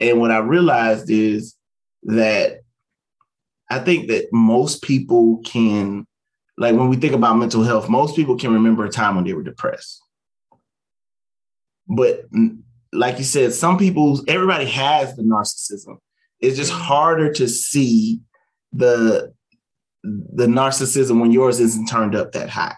And 0.00 0.20
what 0.20 0.32
I 0.32 0.38
realized 0.38 1.08
is 1.08 1.54
that 2.02 2.60
I 3.70 3.78
think 3.78 4.08
that 4.08 4.32
most 4.32 4.82
people 4.82 5.38
can, 5.44 6.06
like 6.58 6.74
when 6.74 6.88
we 6.88 6.96
think 6.96 7.14
about 7.14 7.38
mental 7.38 7.62
health, 7.62 7.88
most 7.88 8.16
people 8.16 8.36
can 8.36 8.52
remember 8.52 8.84
a 8.84 8.90
time 8.90 9.14
when 9.14 9.24
they 9.24 9.32
were 9.32 9.42
depressed. 9.42 10.02
But 11.88 12.24
like 12.92 13.18
you 13.18 13.24
said, 13.24 13.52
some 13.52 13.78
people, 13.78 14.20
everybody 14.26 14.66
has 14.66 15.14
the 15.14 15.22
narcissism. 15.22 15.98
It's 16.40 16.56
just 16.56 16.72
mm-hmm. 16.72 16.82
harder 16.82 17.32
to 17.34 17.48
see 17.48 18.20
the 18.72 19.32
the 20.02 20.46
narcissism 20.46 21.20
when 21.20 21.32
yours 21.32 21.58
isn't 21.58 21.86
turned 21.86 22.14
up 22.14 22.32
that 22.32 22.48
high. 22.48 22.76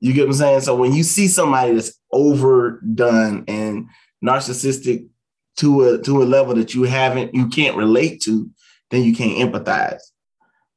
You 0.00 0.12
get 0.12 0.22
what 0.22 0.34
I'm 0.34 0.34
saying? 0.34 0.60
So 0.60 0.76
when 0.76 0.92
you 0.92 1.02
see 1.02 1.28
somebody 1.28 1.74
that's 1.74 1.98
overdone 2.12 3.44
and 3.48 3.88
narcissistic 4.24 5.08
to 5.56 5.84
a 5.84 6.02
to 6.02 6.22
a 6.22 6.24
level 6.24 6.54
that 6.56 6.74
you 6.74 6.82
haven't, 6.84 7.34
you 7.34 7.48
can't 7.48 7.76
relate 7.76 8.20
to, 8.22 8.50
then 8.90 9.02
you 9.02 9.14
can't 9.14 9.38
empathize. 9.38 10.00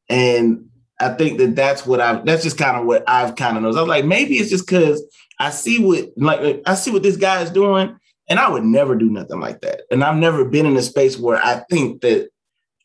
And 0.10 0.70
I 1.00 1.10
think 1.10 1.38
that 1.40 1.56
that's 1.56 1.86
what 1.86 2.02
I've. 2.02 2.26
That's 2.26 2.44
just 2.44 2.58
kind 2.58 2.78
of 2.78 2.86
what 2.86 3.08
I've 3.08 3.36
kind 3.36 3.58
of 3.58 3.64
knows. 3.64 3.78
I 3.78 3.82
was 3.82 3.90
like, 3.90 4.06
maybe 4.06 4.36
it's 4.36 4.50
just 4.50 4.66
because 4.66 5.04
I 5.40 5.50
see 5.52 5.84
what 5.84 6.10
like 6.18 6.62
I 6.66 6.76
see 6.76 6.92
what 6.92 7.04
this 7.04 7.18
guy 7.18 7.42
is 7.42 7.52
doing, 7.52 7.98
and 8.30 8.40
I 8.40 8.50
would 8.50 8.64
never 8.64 8.96
do 8.96 9.10
nothing 9.10 9.40
like 9.40 9.62
that. 9.62 9.82
And 9.92 10.04
I've 10.04 10.18
never 10.18 10.46
been 10.46 10.66
in 10.66 10.78
a 10.78 10.82
space 10.82 11.18
where 11.18 11.44
I 11.44 11.64
think 11.70 12.02
that 12.02 12.30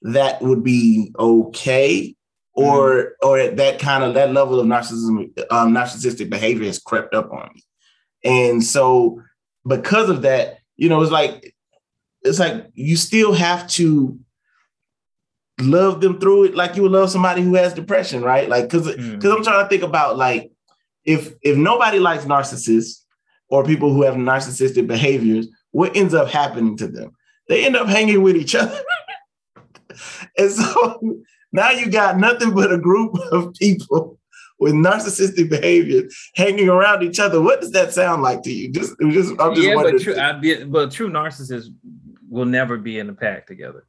that 0.03 0.43
would 0.43 0.65
be 0.65 1.13
okay 1.19 2.15
or 2.55 2.91
mm-hmm. 2.91 3.29
or 3.29 3.49
that 3.49 3.79
kind 3.79 4.05
of 4.05 4.15
that 4.15 4.33
level 4.33 4.61
of 4.61 4.67
narcissism 4.67 5.33
um, 5.51 5.73
narcissistic 5.73 6.29
behavior 6.31 6.67
has 6.67 6.79
crept 6.79 7.15
up 7.15 7.33
on 7.33 7.51
me 7.55 7.63
and 8.25 8.63
so 8.63 9.21
because 9.67 10.09
of 10.09 10.23
that 10.23 10.59
you 10.77 10.89
know 10.89 11.01
it's 11.03 11.13
like 11.13 11.55
it's 12.23 12.39
like 12.39 12.67
you 12.75 12.97
still 12.97 13.33
have 13.33 13.67
to 13.69 14.19
love 15.61 16.01
them 16.01 16.19
through 16.19 16.45
it 16.45 16.55
like 16.55 16.77
you 16.77 16.83
would 16.83 16.93
love 16.93 17.11
somebody 17.11 17.43
who 17.43 17.55
has 17.55 17.73
depression 17.73 18.23
right 18.23 18.49
like 18.49 18.65
because 18.65 18.87
because 18.87 19.05
mm-hmm. 19.07 19.33
i'm 19.33 19.45
trying 19.45 19.65
to 19.65 19.69
think 19.69 19.83
about 19.83 20.17
like 20.17 20.51
if 21.05 21.35
if 21.43 21.57
nobody 21.57 21.99
likes 21.99 22.25
narcissists 22.25 23.03
or 23.49 23.65
people 23.65 23.93
who 23.93 24.03
have 24.03 24.15
narcissistic 24.15 24.87
behaviors 24.87 25.49
what 25.71 25.97
ends 25.97 26.15
up 26.15 26.29
happening 26.29 26.77
to 26.77 26.87
them 26.87 27.13
they 27.49 27.65
end 27.65 27.77
up 27.77 27.87
hanging 27.87 28.23
with 28.23 28.37
each 28.37 28.55
other 28.55 28.83
and 30.39 30.51
so 30.51 31.23
now 31.53 31.71
you 31.71 31.91
got 31.91 32.19
nothing 32.19 32.55
but 32.55 32.73
a 32.73 32.79
group 32.79 33.15
of 33.33 33.55
people 33.55 34.19
with 34.59 34.75
narcissistic 34.75 35.51
behavior 35.51 36.03
hanging 36.35 36.69
around 36.69 37.03
each 37.03 37.19
other. 37.19 37.41
What 37.41 37.61
does 37.61 37.73
that 37.73 37.93
sound 37.93 38.23
like 38.23 38.43
to 38.43 38.53
you? 38.53 38.71
Just, 38.71 38.95
just 39.11 39.33
I'm 39.41 39.55
just 39.55 39.67
yeah, 39.67 39.75
wondering. 39.75 39.97
but 39.97 40.03
true, 40.03 40.17
I 40.17 40.65
but 40.65 40.91
true 40.93 41.11
narcissists 41.11 41.69
will 42.29 42.47
never 42.47 42.79
be 42.79 42.99
in 42.99 43.11
a 43.11 43.15
pack 43.15 43.47
together. 43.47 43.87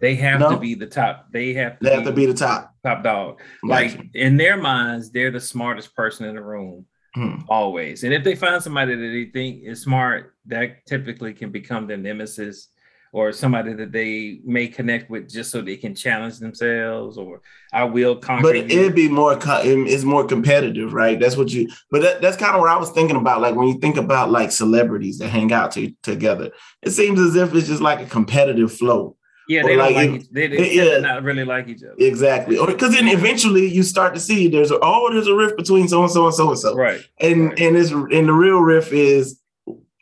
They 0.00 0.16
have 0.16 0.40
no? 0.40 0.50
to 0.50 0.56
be 0.58 0.74
the 0.74 0.86
top. 0.86 1.28
They 1.30 1.54
have 1.54 1.78
to. 1.78 1.84
They 1.84 1.90
be 1.90 1.96
have 1.96 2.04
to 2.04 2.12
be 2.12 2.26
the 2.26 2.34
top. 2.34 2.74
Top 2.82 3.02
dog. 3.02 3.40
Like 3.62 3.98
in 4.14 4.36
their 4.36 4.56
minds, 4.56 5.10
they're 5.10 5.30
the 5.30 5.40
smartest 5.40 5.94
person 5.94 6.26
in 6.26 6.34
the 6.34 6.42
room. 6.42 6.86
Hmm. 7.14 7.36
Always. 7.48 8.02
And 8.02 8.12
if 8.12 8.24
they 8.24 8.34
find 8.34 8.60
somebody 8.60 8.96
that 8.96 9.00
they 9.00 9.26
think 9.26 9.62
is 9.64 9.82
smart, 9.82 10.34
that 10.46 10.84
typically 10.86 11.32
can 11.32 11.50
become 11.50 11.86
their 11.86 11.96
nemesis 11.96 12.68
or 13.14 13.30
somebody 13.30 13.72
that 13.72 13.92
they 13.92 14.40
may 14.44 14.66
connect 14.66 15.08
with 15.08 15.30
just 15.30 15.52
so 15.52 15.60
they 15.60 15.76
can 15.76 15.94
challenge 15.94 16.40
themselves 16.40 17.16
or 17.16 17.40
I 17.72 17.84
will 17.84 18.16
conquer. 18.16 18.42
But 18.42 18.56
it'd 18.56 18.96
be 18.96 19.08
more, 19.08 19.38
it's 19.40 20.02
more 20.02 20.26
competitive, 20.26 20.92
right? 20.92 21.18
That's 21.18 21.36
what 21.36 21.48
you, 21.52 21.68
but 21.92 22.02
that, 22.02 22.20
that's 22.20 22.36
kind 22.36 22.56
of 22.56 22.60
what 22.60 22.70
I 22.70 22.76
was 22.76 22.90
thinking 22.90 23.14
about. 23.14 23.40
Like 23.40 23.54
when 23.54 23.68
you 23.68 23.78
think 23.78 23.98
about 23.98 24.32
like 24.32 24.50
celebrities 24.50 25.18
that 25.18 25.28
hang 25.28 25.52
out 25.52 25.70
to, 25.72 25.92
together, 26.02 26.50
it 26.82 26.90
seems 26.90 27.20
as 27.20 27.36
if 27.36 27.54
it's 27.54 27.68
just 27.68 27.80
like 27.80 28.00
a 28.00 28.06
competitive 28.06 28.72
flow. 28.72 29.16
Yeah, 29.48 29.62
they 29.62 29.76
don't 29.76 29.94
like, 29.94 30.10
each, 30.10 30.30
they, 30.32 30.46
they 30.48 30.72
yeah, 30.72 30.98
not 30.98 31.22
really 31.22 31.44
like 31.44 31.68
each 31.68 31.84
other. 31.84 31.94
Exactly. 31.98 32.58
Or 32.58 32.66
because 32.66 32.94
then 32.94 33.06
eventually 33.06 33.68
you 33.68 33.84
start 33.84 34.14
to 34.14 34.20
see 34.20 34.48
there's 34.48 34.72
a, 34.72 34.78
oh 34.82 35.12
there's 35.12 35.28
a 35.28 35.34
rift 35.36 35.56
between 35.56 35.86
so 35.86 36.02
and 36.02 36.10
so 36.10 36.24
and 36.24 36.34
so 36.34 36.48
and 36.48 36.58
so. 36.58 36.74
Right. 36.74 37.00
And 37.20 37.50
right. 37.50 37.60
and 37.60 37.76
it's 37.76 37.92
and 37.92 38.28
the 38.28 38.32
real 38.32 38.58
rift 38.58 38.90
is 38.90 39.38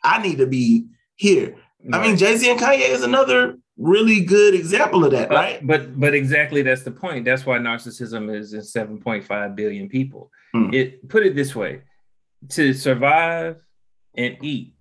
I 0.03 0.19
need 0.19 0.39
to 0.39 0.47
be 0.47 0.87
here. 1.15 1.57
Right. 1.83 1.99
I 1.99 2.07
mean, 2.07 2.17
Jay 2.17 2.37
Z 2.37 2.49
and 2.49 2.59
Kanye 2.59 2.89
is 2.89 3.03
another 3.03 3.57
really 3.77 4.21
good 4.21 4.53
example 4.53 5.03
of 5.03 5.11
that, 5.11 5.29
right? 5.29 5.65
But 5.65 5.99
but 5.99 6.13
exactly 6.13 6.61
that's 6.61 6.83
the 6.83 6.91
point. 6.91 7.25
That's 7.25 7.45
why 7.45 7.57
narcissism 7.57 8.33
is 8.33 8.53
in 8.53 8.61
7.5 8.61 9.55
billion 9.55 9.89
people. 9.89 10.31
Hmm. 10.53 10.73
It 10.73 11.07
put 11.09 11.25
it 11.25 11.35
this 11.35 11.55
way: 11.55 11.81
to 12.49 12.73
survive 12.73 13.57
and 14.15 14.37
eat, 14.41 14.75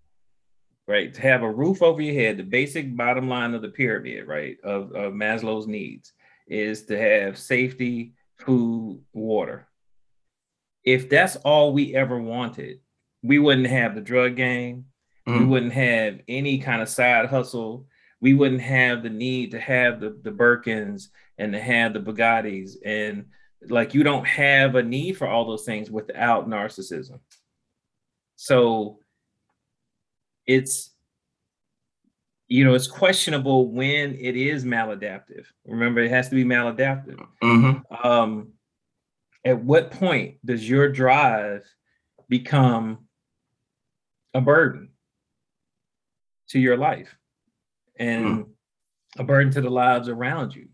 right? 0.86 1.12
To 1.14 1.20
have 1.22 1.42
a 1.42 1.50
roof 1.50 1.82
over 1.82 2.00
your 2.00 2.14
head, 2.14 2.36
the 2.36 2.44
basic 2.44 2.94
bottom 2.96 3.28
line 3.28 3.54
of 3.54 3.62
the 3.62 3.68
pyramid, 3.68 4.26
right, 4.26 4.56
of, 4.62 4.92
of 4.92 5.12
Maslow's 5.12 5.66
needs 5.66 6.12
is 6.46 6.84
to 6.86 6.98
have 6.98 7.38
safety, 7.38 8.12
food, 8.38 9.00
water. 9.12 9.68
If 10.84 11.08
that's 11.08 11.36
all 11.36 11.72
we 11.72 11.94
ever 11.94 12.20
wanted, 12.20 12.80
we 13.22 13.38
wouldn't 13.38 13.68
have 13.68 13.94
the 13.94 14.00
drug 14.00 14.36
game. 14.36 14.86
Mm. 15.26 15.40
We 15.40 15.44
wouldn't 15.44 15.72
have 15.72 16.20
any 16.28 16.58
kind 16.58 16.82
of 16.82 16.88
side 16.88 17.26
hustle. 17.26 17.86
We 18.20 18.34
wouldn't 18.34 18.62
have 18.62 19.02
the 19.02 19.10
need 19.10 19.52
to 19.52 19.60
have 19.60 20.00
the, 20.00 20.18
the 20.22 20.30
Birkins 20.30 21.08
and 21.38 21.52
to 21.52 21.60
have 21.60 21.92
the 21.92 22.00
Bugattis. 22.00 22.76
And 22.84 23.26
like 23.68 23.94
you 23.94 24.02
don't 24.02 24.26
have 24.26 24.74
a 24.74 24.82
need 24.82 25.16
for 25.16 25.26
all 25.26 25.44
those 25.44 25.64
things 25.64 25.90
without 25.90 26.48
narcissism. 26.48 27.20
So 28.36 28.98
it's 30.46 30.90
you 32.48 32.66
know, 32.66 32.74
it's 32.74 32.86
questionable 32.86 33.70
when 33.70 34.14
it 34.14 34.36
is 34.36 34.62
maladaptive. 34.62 35.46
Remember, 35.64 36.02
it 36.02 36.10
has 36.10 36.28
to 36.28 36.34
be 36.34 36.44
maladaptive. 36.44 37.18
Mm-hmm. 37.42 38.06
Um, 38.06 38.48
at 39.42 39.58
what 39.64 39.90
point 39.90 40.36
does 40.44 40.68
your 40.68 40.90
drive 40.90 41.64
become 42.28 43.06
a 44.34 44.40
burden 44.42 44.91
to 46.52 46.58
your 46.58 46.76
life 46.76 47.14
and 47.98 48.24
mm. 48.24 48.46
a 49.18 49.24
burden 49.24 49.52
to 49.52 49.60
the 49.60 49.70
lives 49.70 50.08
around 50.08 50.54
you? 50.54 50.68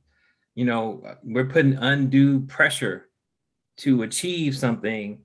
You 0.54 0.64
know, 0.64 1.02
we're 1.22 1.48
putting 1.48 1.74
undue 1.74 2.40
pressure 2.40 3.08
to 3.78 4.02
achieve 4.02 4.56
something 4.56 5.20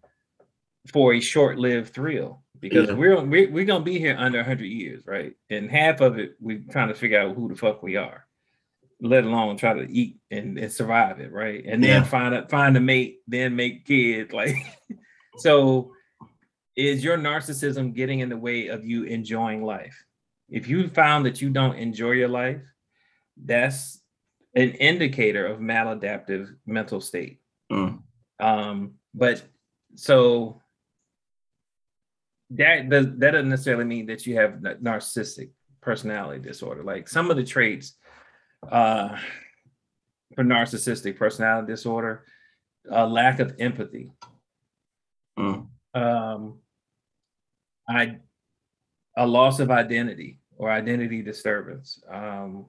for 0.92 1.14
a 1.14 1.20
short-lived 1.20 1.94
thrill 1.94 2.44
because 2.60 2.88
yeah. 2.88 2.96
we're, 2.96 3.22
we're 3.22 3.52
we're 3.52 3.66
gonna 3.66 3.84
be 3.84 4.00
here 4.00 4.16
under 4.18 4.38
100 4.40 4.64
years, 4.64 5.04
right? 5.06 5.34
And 5.50 5.70
half 5.70 6.02
of 6.02 6.18
it 6.18 6.36
we're 6.40 6.64
trying 6.72 6.88
to 6.88 6.96
figure 6.96 7.20
out 7.20 7.36
who 7.36 7.50
the 7.50 7.56
fuck 7.56 7.84
we 7.84 7.98
are, 7.98 8.26
let 9.02 9.26
alone 9.26 9.58
try 9.58 9.74
to 9.74 9.92
eat 9.92 10.18
and, 10.32 10.58
and 10.58 10.72
survive 10.72 11.20
it, 11.20 11.32
right? 11.32 11.64
And 11.66 11.84
then 11.84 12.04
yeah. 12.04 12.08
find 12.08 12.34
a 12.34 12.48
find 12.48 12.78
a 12.78 12.80
mate, 12.80 13.20
then 13.28 13.56
make 13.56 13.86
kids. 13.86 14.32
Like, 14.34 14.56
so 15.38 15.92
is 16.76 17.04
your 17.04 17.18
narcissism 17.18 17.94
getting 17.94 18.20
in 18.20 18.30
the 18.30 18.38
way 18.38 18.68
of 18.68 18.86
you 18.86 19.04
enjoying 19.04 19.64
life? 19.64 20.04
If 20.50 20.68
you 20.68 20.88
found 20.90 21.26
that 21.26 21.42
you 21.42 21.50
don't 21.50 21.78
enjoy 21.78 22.12
your 22.12 22.28
life, 22.28 22.62
that's 23.42 24.02
an 24.56 24.72
indicator 24.72 25.46
of 25.46 25.60
maladaptive 25.60 26.56
mental 26.66 27.02
state. 27.02 27.40
Mm. 27.72 28.02
Um, 28.40 28.94
but 29.14 29.44
so 29.96 30.62
that 32.52 32.90
does 32.90 33.08
that 33.18 33.32
doesn't 33.32 33.50
necessarily 33.50 33.86
mean 33.86 34.06
that 34.08 34.28
you 34.28 34.36
have 34.36 34.54
narcissistic 34.54 35.52
personality 35.82 36.40
disorder. 36.40 36.84
Like 36.84 37.08
some 37.08 37.32
of 37.32 37.38
the 37.38 37.44
traits 37.44 37.96
uh, 38.72 39.18
for 40.36 40.44
narcissistic 40.44 41.18
personality 41.18 41.68
disorder, 41.68 42.26
a 42.90 43.08
lack 43.08 43.40
of 43.40 43.56
empathy. 43.60 44.12
Mm. 45.38 45.68
Um, 45.94 46.60
I 47.88 48.18
a 49.18 49.26
loss 49.28 49.60
of 49.60 49.72
identity 49.72 50.40
or 50.58 50.72
identity 50.72 51.22
disturbance. 51.22 52.02
Um, 52.12 52.68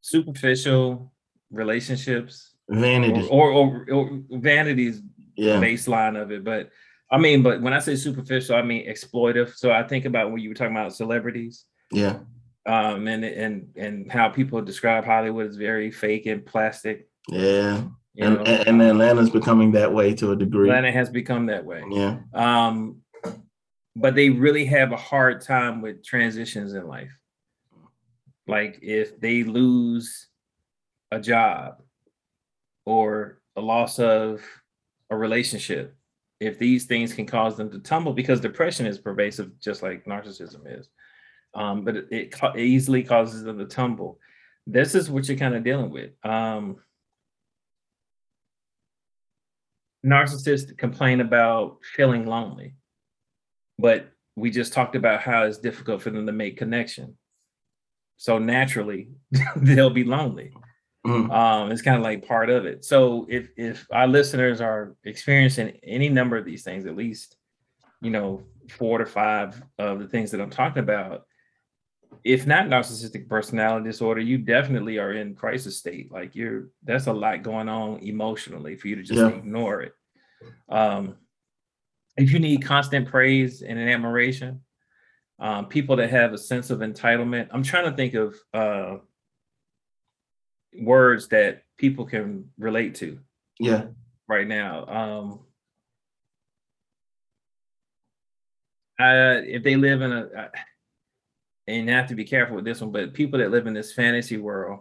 superficial 0.00 1.12
relationships, 1.50 2.54
vanity, 2.68 3.26
or 3.30 3.50
or, 3.50 3.86
or, 3.90 4.20
or 4.30 4.40
vanity's 4.40 5.02
yeah. 5.36 5.60
baseline 5.60 6.20
of 6.20 6.30
it, 6.30 6.44
but 6.44 6.70
I 7.10 7.18
mean, 7.18 7.42
but 7.42 7.60
when 7.60 7.72
I 7.72 7.80
say 7.80 7.96
superficial, 7.96 8.56
I 8.56 8.62
mean 8.62 8.88
exploitive. 8.88 9.56
So 9.56 9.72
I 9.72 9.82
think 9.82 10.04
about 10.04 10.30
when 10.30 10.40
you 10.40 10.48
were 10.48 10.54
talking 10.54 10.76
about 10.76 10.94
celebrities. 10.94 11.64
Yeah. 11.90 12.20
Um, 12.66 13.08
and 13.08 13.24
and 13.24 13.68
and 13.76 14.12
how 14.12 14.28
people 14.28 14.60
describe 14.62 15.04
Hollywood 15.04 15.48
as 15.48 15.56
very 15.56 15.90
fake 15.90 16.26
and 16.26 16.44
plastic. 16.44 17.08
Yeah. 17.28 17.82
You 18.14 18.24
and, 18.24 18.34
know, 18.36 18.42
and 18.42 18.82
Atlanta's 18.82 19.30
becoming 19.30 19.72
that 19.72 19.92
way 19.92 20.14
to 20.14 20.32
a 20.32 20.36
degree. 20.36 20.68
Atlanta 20.68 20.92
has 20.92 21.10
become 21.10 21.46
that 21.46 21.64
way. 21.64 21.82
Yeah. 21.90 22.18
Um, 22.34 22.98
but 23.96 24.14
they 24.14 24.30
really 24.30 24.64
have 24.64 24.92
a 24.92 24.96
hard 24.96 25.40
time 25.40 25.82
with 25.82 26.04
transitions 26.04 26.74
in 26.74 26.86
life. 26.86 27.10
Like 28.46 28.78
if 28.82 29.20
they 29.20 29.44
lose 29.44 30.28
a 31.10 31.20
job 31.20 31.82
or 32.84 33.40
a 33.56 33.60
loss 33.60 33.98
of 33.98 34.42
a 35.10 35.16
relationship 35.16 35.96
if 36.38 36.58
these 36.58 36.86
things 36.86 37.12
can 37.12 37.26
cause 37.26 37.56
them 37.56 37.70
to 37.70 37.78
tumble 37.80 38.14
because 38.14 38.40
depression 38.40 38.86
is 38.86 38.96
pervasive 38.96 39.58
just 39.60 39.82
like 39.82 40.04
narcissism 40.06 40.60
is 40.66 40.88
um, 41.54 41.84
but 41.84 41.96
it, 41.96 42.06
it, 42.10 42.56
easily 42.56 43.02
causes 43.02 43.42
them 43.42 43.58
to 43.58 43.66
tumble. 43.66 44.18
This 44.66 44.94
is 44.94 45.10
what 45.10 45.28
you're 45.28 45.38
kind 45.38 45.54
of 45.54 45.64
dealing 45.64 45.90
with. 45.90 46.12
Um, 46.24 46.76
narcissists 50.04 50.76
complain 50.78 51.20
about 51.20 51.78
feeling 51.94 52.26
lonely 52.26 52.74
but 53.80 54.10
we 54.36 54.50
just 54.50 54.72
talked 54.72 54.96
about 54.96 55.20
how 55.20 55.44
it's 55.44 55.58
difficult 55.58 56.02
for 56.02 56.10
them 56.10 56.26
to 56.26 56.32
make 56.32 56.56
connection 56.56 57.16
so 58.16 58.38
naturally 58.38 59.08
they'll 59.56 59.90
be 59.90 60.04
lonely 60.04 60.52
Mm. 61.06 61.30
Um, 61.32 61.72
it's 61.72 61.82
kind 61.82 61.96
of 61.96 62.02
like 62.02 62.26
part 62.26 62.50
of 62.50 62.66
it. 62.66 62.84
So 62.84 63.26
if 63.28 63.48
if 63.56 63.86
our 63.90 64.06
listeners 64.06 64.60
are 64.60 64.94
experiencing 65.04 65.78
any 65.82 66.08
number 66.08 66.36
of 66.36 66.44
these 66.44 66.62
things, 66.62 66.84
at 66.86 66.96
least 66.96 67.36
you 68.02 68.10
know 68.10 68.42
four 68.68 68.98
to 68.98 69.06
five 69.06 69.62
of 69.78 70.00
the 70.00 70.08
things 70.08 70.30
that 70.30 70.40
I'm 70.40 70.50
talking 70.50 70.82
about, 70.82 71.24
if 72.22 72.46
not 72.46 72.66
narcissistic 72.66 73.28
personality 73.28 73.86
disorder, 73.86 74.20
you 74.20 74.36
definitely 74.36 74.98
are 74.98 75.12
in 75.12 75.34
crisis 75.34 75.78
state. 75.78 76.12
Like 76.12 76.34
you're 76.34 76.68
that's 76.84 77.06
a 77.06 77.12
lot 77.12 77.42
going 77.42 77.70
on 77.70 78.00
emotionally 78.00 78.76
for 78.76 78.88
you 78.88 78.96
to 78.96 79.02
just 79.02 79.20
yeah. 79.20 79.28
ignore 79.28 79.80
it. 79.80 79.94
Um, 80.68 81.16
if 82.20 82.32
you 82.32 82.38
need 82.38 82.64
constant 82.64 83.08
praise 83.08 83.62
and 83.62 83.78
an 83.78 83.88
admiration, 83.88 84.60
um, 85.38 85.66
people 85.66 85.96
that 85.96 86.10
have 86.10 86.32
a 86.32 86.38
sense 86.38 86.70
of 86.70 86.80
entitlement. 86.80 87.48
I'm 87.50 87.62
trying 87.62 87.90
to 87.90 87.96
think 87.96 88.14
of 88.14 88.34
uh, 88.52 88.96
words 90.78 91.28
that 91.28 91.62
people 91.78 92.04
can 92.04 92.50
relate 92.58 92.94
to. 92.96 93.18
Yeah. 93.58 93.86
Right 94.28 94.46
now. 94.46 94.86
Um 94.86 95.40
uh 98.98 99.40
if 99.44 99.62
they 99.62 99.76
live 99.76 100.02
in 100.02 100.12
a 100.12 100.20
uh, 100.26 100.48
and 101.66 101.88
have 101.88 102.08
to 102.08 102.14
be 102.14 102.24
careful 102.24 102.56
with 102.56 102.64
this 102.64 102.80
one, 102.80 102.92
but 102.92 103.14
people 103.14 103.38
that 103.38 103.50
live 103.50 103.66
in 103.66 103.74
this 103.74 103.92
fantasy 103.92 104.36
world 104.36 104.80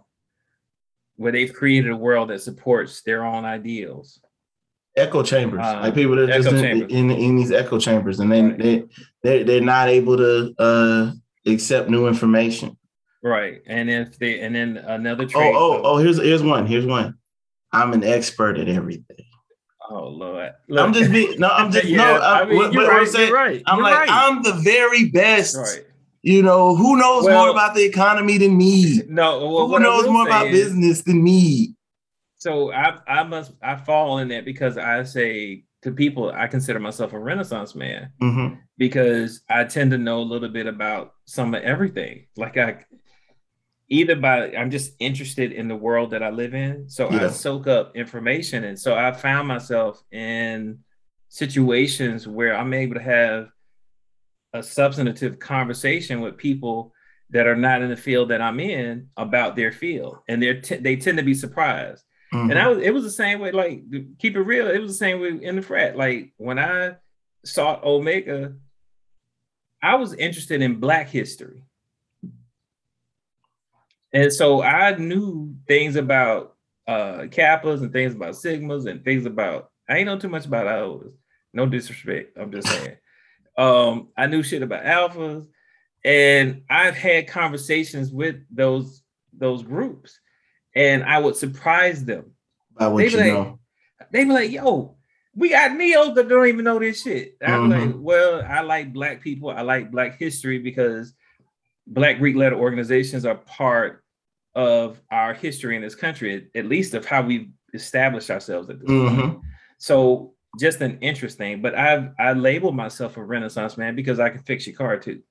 where 1.16 1.32
they've 1.32 1.54
created 1.54 1.92
a 1.92 1.98
world 1.98 2.30
that 2.30 2.42
supports 2.42 3.02
their 3.02 3.26
own 3.26 3.46
ideals. 3.46 4.22
Echo 4.96 5.24
chambers, 5.24 5.62
uh, 5.64 5.80
like 5.82 5.94
people 5.94 6.16
that 6.16 6.30
are 6.30 6.42
just 6.42 6.48
in, 6.48 6.90
in, 6.90 7.12
in, 7.12 7.36
these 7.38 7.52
echo 7.52 7.80
chambers, 7.80 8.20
and 8.20 8.32
they 8.32 8.42
right. 8.42 8.58
they 8.58 8.84
they 9.24 9.44
they're 9.44 9.62
not 9.62 9.88
able 9.88 10.18
to 10.18 10.54
uh, 10.60 11.12
accept 11.46 11.90
new 11.90 12.08
information. 12.08 12.76
Right. 13.24 13.62
And 13.66 13.90
if 13.90 14.18
they 14.18 14.40
and 14.40 14.56
then 14.56 14.78
another 14.78 15.26
oh, 15.26 15.28
trait. 15.28 15.54
Oh, 15.56 15.74
oh, 15.74 15.82
oh, 15.84 15.98
here's 15.98 16.18
here's 16.18 16.44
one. 16.44 16.66
Here's 16.66 16.86
one. 16.86 17.16
I'm 17.72 17.94
an 17.94 18.04
expert 18.04 18.58
at 18.58 18.68
everything. 18.68 19.26
Oh 19.90 20.08
Lord. 20.08 20.54
Look. 20.68 20.86
I'm 20.86 20.94
just 20.94 21.12
being 21.12 21.40
no, 21.40 21.50
I'm 21.50 21.72
just 21.72 21.86
yeah, 21.86 21.98
no, 21.98 22.22
I'm, 22.22 22.48
I 22.48 22.50
mean, 22.50 22.72
you're 22.72 22.88
right, 22.88 23.02
I'm 23.02 23.06
saying, 23.08 23.30
you're 23.30 23.38
right. 23.38 23.62
I'm 23.66 23.78
you're 23.78 23.84
like, 23.84 23.96
right. 23.96 24.10
I'm 24.10 24.44
the 24.44 24.54
very 24.54 25.10
best. 25.10 25.58
Right. 25.58 25.86
You 26.22 26.44
know, 26.44 26.76
who 26.76 26.98
knows 26.98 27.24
well, 27.24 27.46
more 27.46 27.50
about 27.50 27.76
the 27.76 27.84
economy 27.84 28.38
than 28.38 28.58
me? 28.58 29.02
No, 29.08 29.48
well, 29.48 29.68
who 29.70 29.80
knows 29.80 30.06
more 30.08 30.28
about 30.28 30.48
is, 30.48 30.66
business 30.66 31.02
than 31.04 31.24
me? 31.24 31.76
So 32.40 32.72
I 32.72 32.98
I 33.08 33.24
must 33.24 33.52
I 33.62 33.76
fall 33.76 34.18
in 34.18 34.30
that 34.30 34.46
because 34.46 34.78
I 34.78 35.04
say 35.04 35.66
to 35.84 35.92
people, 35.92 36.32
I 36.32 36.48
consider 36.48 36.80
myself 36.80 37.14
a 37.14 37.20
renaissance 37.20 37.76
man 37.76 38.12
mm-hmm. 38.22 38.56
because 38.78 39.42
I 39.50 39.64
tend 39.64 39.92
to 39.92 39.98
know 39.98 40.20
a 40.20 40.24
little 40.24 40.50
bit 40.50 40.68
about 40.68 41.14
some 41.26 41.54
of 41.54 41.64
everything. 41.64 42.26
Like 42.36 42.58
I 42.58 42.86
either 43.90 44.16
by 44.16 44.52
I'm 44.56 44.72
just 44.72 44.94
interested 45.00 45.52
in 45.52 45.68
the 45.68 45.76
world 45.76 46.12
that 46.12 46.24
I 46.24 46.30
live 46.30 46.54
in. 46.54 46.90
So 46.90 47.12
yeah. 47.12 47.26
I 47.26 47.30
soak 47.30 47.68
up 47.68 47.96
information. 47.96 48.64
And 48.64 48.80
so 48.80 48.96
I 48.96 49.12
found 49.12 49.48
myself 49.48 50.02
in 50.12 50.80
situations 51.28 52.28
where 52.28 52.56
I'm 52.56 52.74
able 52.74 52.96
to 52.96 53.02
have 53.02 53.50
a 54.54 54.64
substantive 54.64 55.40
conversation 55.40 56.22
with 56.22 56.38
people 56.38 56.94
that 57.32 57.48
are 57.48 57.56
not 57.56 57.82
in 57.82 57.90
the 57.90 57.98
field 57.98 58.30
that 58.30 58.42
I'm 58.42 58.60
in 58.60 59.10
about 59.18 59.56
their 59.56 59.72
field. 59.72 60.18
And 60.28 60.42
they're 60.42 60.62
t- 60.62 60.78
they 60.78 60.96
tend 60.96 61.18
to 61.18 61.24
be 61.24 61.34
surprised. 61.34 62.04
Mm-hmm. 62.34 62.52
And 62.52 62.60
I 62.60 62.68
was 62.68 62.80
it 62.80 62.94
was 62.94 63.04
the 63.04 63.12
same 63.12 63.40
way, 63.40 63.52
like 63.52 63.84
keep 64.20 64.36
it 64.36 64.42
real, 64.42 64.68
it 64.68 64.80
was 64.80 64.92
the 64.92 64.98
same 64.98 65.20
way 65.20 65.30
in 65.42 65.56
the 65.56 65.62
frat. 65.62 65.98
Like 65.98 66.34
when 66.38 66.60
I 66.60 66.96
saw 67.44 67.80
Omega, 67.84 68.54
I 69.82 69.96
was 69.96 70.14
interested 70.14 70.62
in 70.62 70.80
black 70.80 71.10
history. 71.10 71.64
And 74.14 74.32
so 74.34 74.62
I 74.62 74.96
knew 74.96 75.56
things 75.68 75.96
about 75.96 76.56
uh 76.88 77.26
kappas 77.30 77.82
and 77.82 77.94
things 77.94 78.14
about 78.14 78.34
sigmas 78.34 78.90
and 78.90 79.04
things 79.04 79.26
about 79.26 79.70
I 79.90 79.98
ain't 79.98 80.06
know 80.06 80.20
too 80.20 80.30
much 80.30 80.46
about 80.46 80.68
iotas. 80.68 81.14
No 81.54 81.66
disrespect. 81.66 82.38
I'm 82.40 82.52
just 82.52 82.68
saying. 82.68 82.98
um, 83.58 84.10
I 84.16 84.28
knew 84.28 84.44
shit 84.44 84.62
about 84.62 84.86
alphas, 84.86 85.48
and 86.06 86.62
I've 86.70 86.96
had 86.96 87.28
conversations 87.28 88.12
with 88.12 88.38
those 88.52 89.02
those 89.34 89.64
groups, 89.64 90.20
and 90.76 91.04
I 91.04 91.20
would 91.20 91.36
surprise 91.36 92.04
them. 92.06 92.32
By 92.76 92.88
what 92.88 93.12
you 93.12 93.18
like, 93.18 93.34
know. 93.34 93.60
they 94.12 94.24
be 94.24 94.32
like, 94.32 94.52
yo, 94.52 94.96
we 95.36 95.50
got 95.50 95.72
neos 95.72 96.16
that 96.16 96.30
don't 96.30 96.48
even 96.48 96.66
know 96.66 96.80
this 96.80 97.04
shit. 97.04 97.38
I'm 97.42 97.70
mm-hmm. 97.70 97.92
like, 97.92 97.96
well, 97.98 98.44
I 98.48 98.62
like 98.62 98.94
black 98.94 99.22
people. 99.22 99.50
I 99.50 99.62
like 99.62 99.92
black 99.92 100.18
history 100.18 100.60
because 100.60 101.14
black 101.88 102.20
Greek 102.20 102.36
letter 102.36 102.56
organizations 102.56 103.26
are 103.26 103.36
part 103.36 104.04
of 104.56 105.02
our 105.12 105.34
history 105.34 105.76
in 105.76 105.82
this 105.82 105.96
country, 105.96 106.50
at 106.56 106.66
least 106.66 106.94
of 106.94 107.06
how 107.06 107.22
we've 107.22 107.50
established 107.74 108.30
ourselves 108.30 108.70
at 108.70 108.80
this 108.80 108.90
mm-hmm. 108.90 109.22
point. 109.22 109.40
So 109.78 110.34
just 110.60 110.82
an 110.82 110.98
interesting, 111.02 111.62
but 111.62 111.76
I've 111.76 112.10
I 112.18 112.34
label 112.34 112.72
myself 112.72 113.18
a 113.18 113.24
renaissance 113.24 113.78
man 113.78 113.96
because 113.96 114.20
I 114.20 114.30
can 114.30 114.42
fix 114.44 114.66
your 114.66 114.76
car 114.76 114.98
too. 114.98 115.22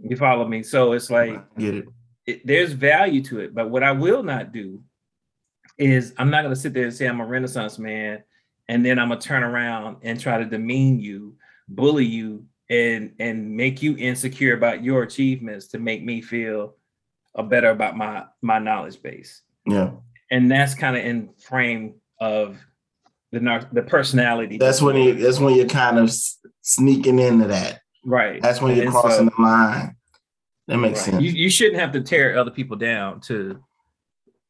You 0.00 0.16
follow 0.16 0.46
me? 0.46 0.62
So 0.62 0.92
it's 0.92 1.10
like 1.10 1.42
get 1.56 1.74
it. 1.76 1.86
It. 2.26 2.46
There's 2.46 2.72
value 2.72 3.22
to 3.24 3.40
it, 3.40 3.54
but 3.54 3.70
what 3.70 3.82
I 3.82 3.92
will 3.92 4.22
not 4.22 4.52
do 4.52 4.82
is 5.78 6.14
I'm 6.18 6.30
not 6.30 6.42
gonna 6.42 6.56
sit 6.56 6.74
there 6.74 6.84
and 6.84 6.94
say 6.94 7.06
I'm 7.06 7.20
a 7.20 7.26
renaissance 7.26 7.78
man 7.78 8.22
and 8.68 8.84
then 8.84 8.98
I'm 8.98 9.08
gonna 9.08 9.20
turn 9.20 9.42
around 9.42 9.98
and 10.02 10.18
try 10.18 10.38
to 10.38 10.44
demean 10.44 11.00
you, 11.00 11.36
bully 11.68 12.04
you, 12.04 12.46
and 12.70 13.12
and 13.18 13.56
make 13.56 13.82
you 13.82 13.96
insecure 13.96 14.54
about 14.54 14.82
your 14.82 15.02
achievements 15.02 15.68
to 15.68 15.78
make 15.78 16.02
me 16.04 16.22
feel 16.22 16.76
a 17.34 17.42
better 17.42 17.70
about 17.70 17.96
my 17.96 18.24
my 18.42 18.58
knowledge 18.58 19.02
base. 19.02 19.42
Yeah. 19.66 19.90
And 20.30 20.50
that's 20.50 20.74
kind 20.74 20.96
of 20.96 21.04
in 21.04 21.30
frame 21.38 21.94
of 22.20 22.58
the 23.32 23.66
the 23.72 23.82
personality. 23.82 24.58
That's 24.58 24.80
when 24.80 24.96
you 24.96 25.14
that's 25.14 25.38
when 25.38 25.54
you're 25.54 25.66
kind 25.66 25.98
of 25.98 26.12
sneaking 26.62 27.18
into 27.18 27.48
that. 27.48 27.80
Right. 28.04 28.40
That's 28.40 28.60
when 28.60 28.76
you're 28.76 28.86
and 28.86 28.94
crossing 28.94 29.28
so, 29.28 29.34
the 29.36 29.42
line. 29.42 29.96
That 30.68 30.78
makes 30.78 31.00
right. 31.00 31.12
sense. 31.12 31.22
You, 31.22 31.30
you 31.30 31.50
shouldn't 31.50 31.80
have 31.80 31.92
to 31.92 32.00
tear 32.00 32.38
other 32.38 32.50
people 32.50 32.76
down 32.76 33.20
to 33.22 33.62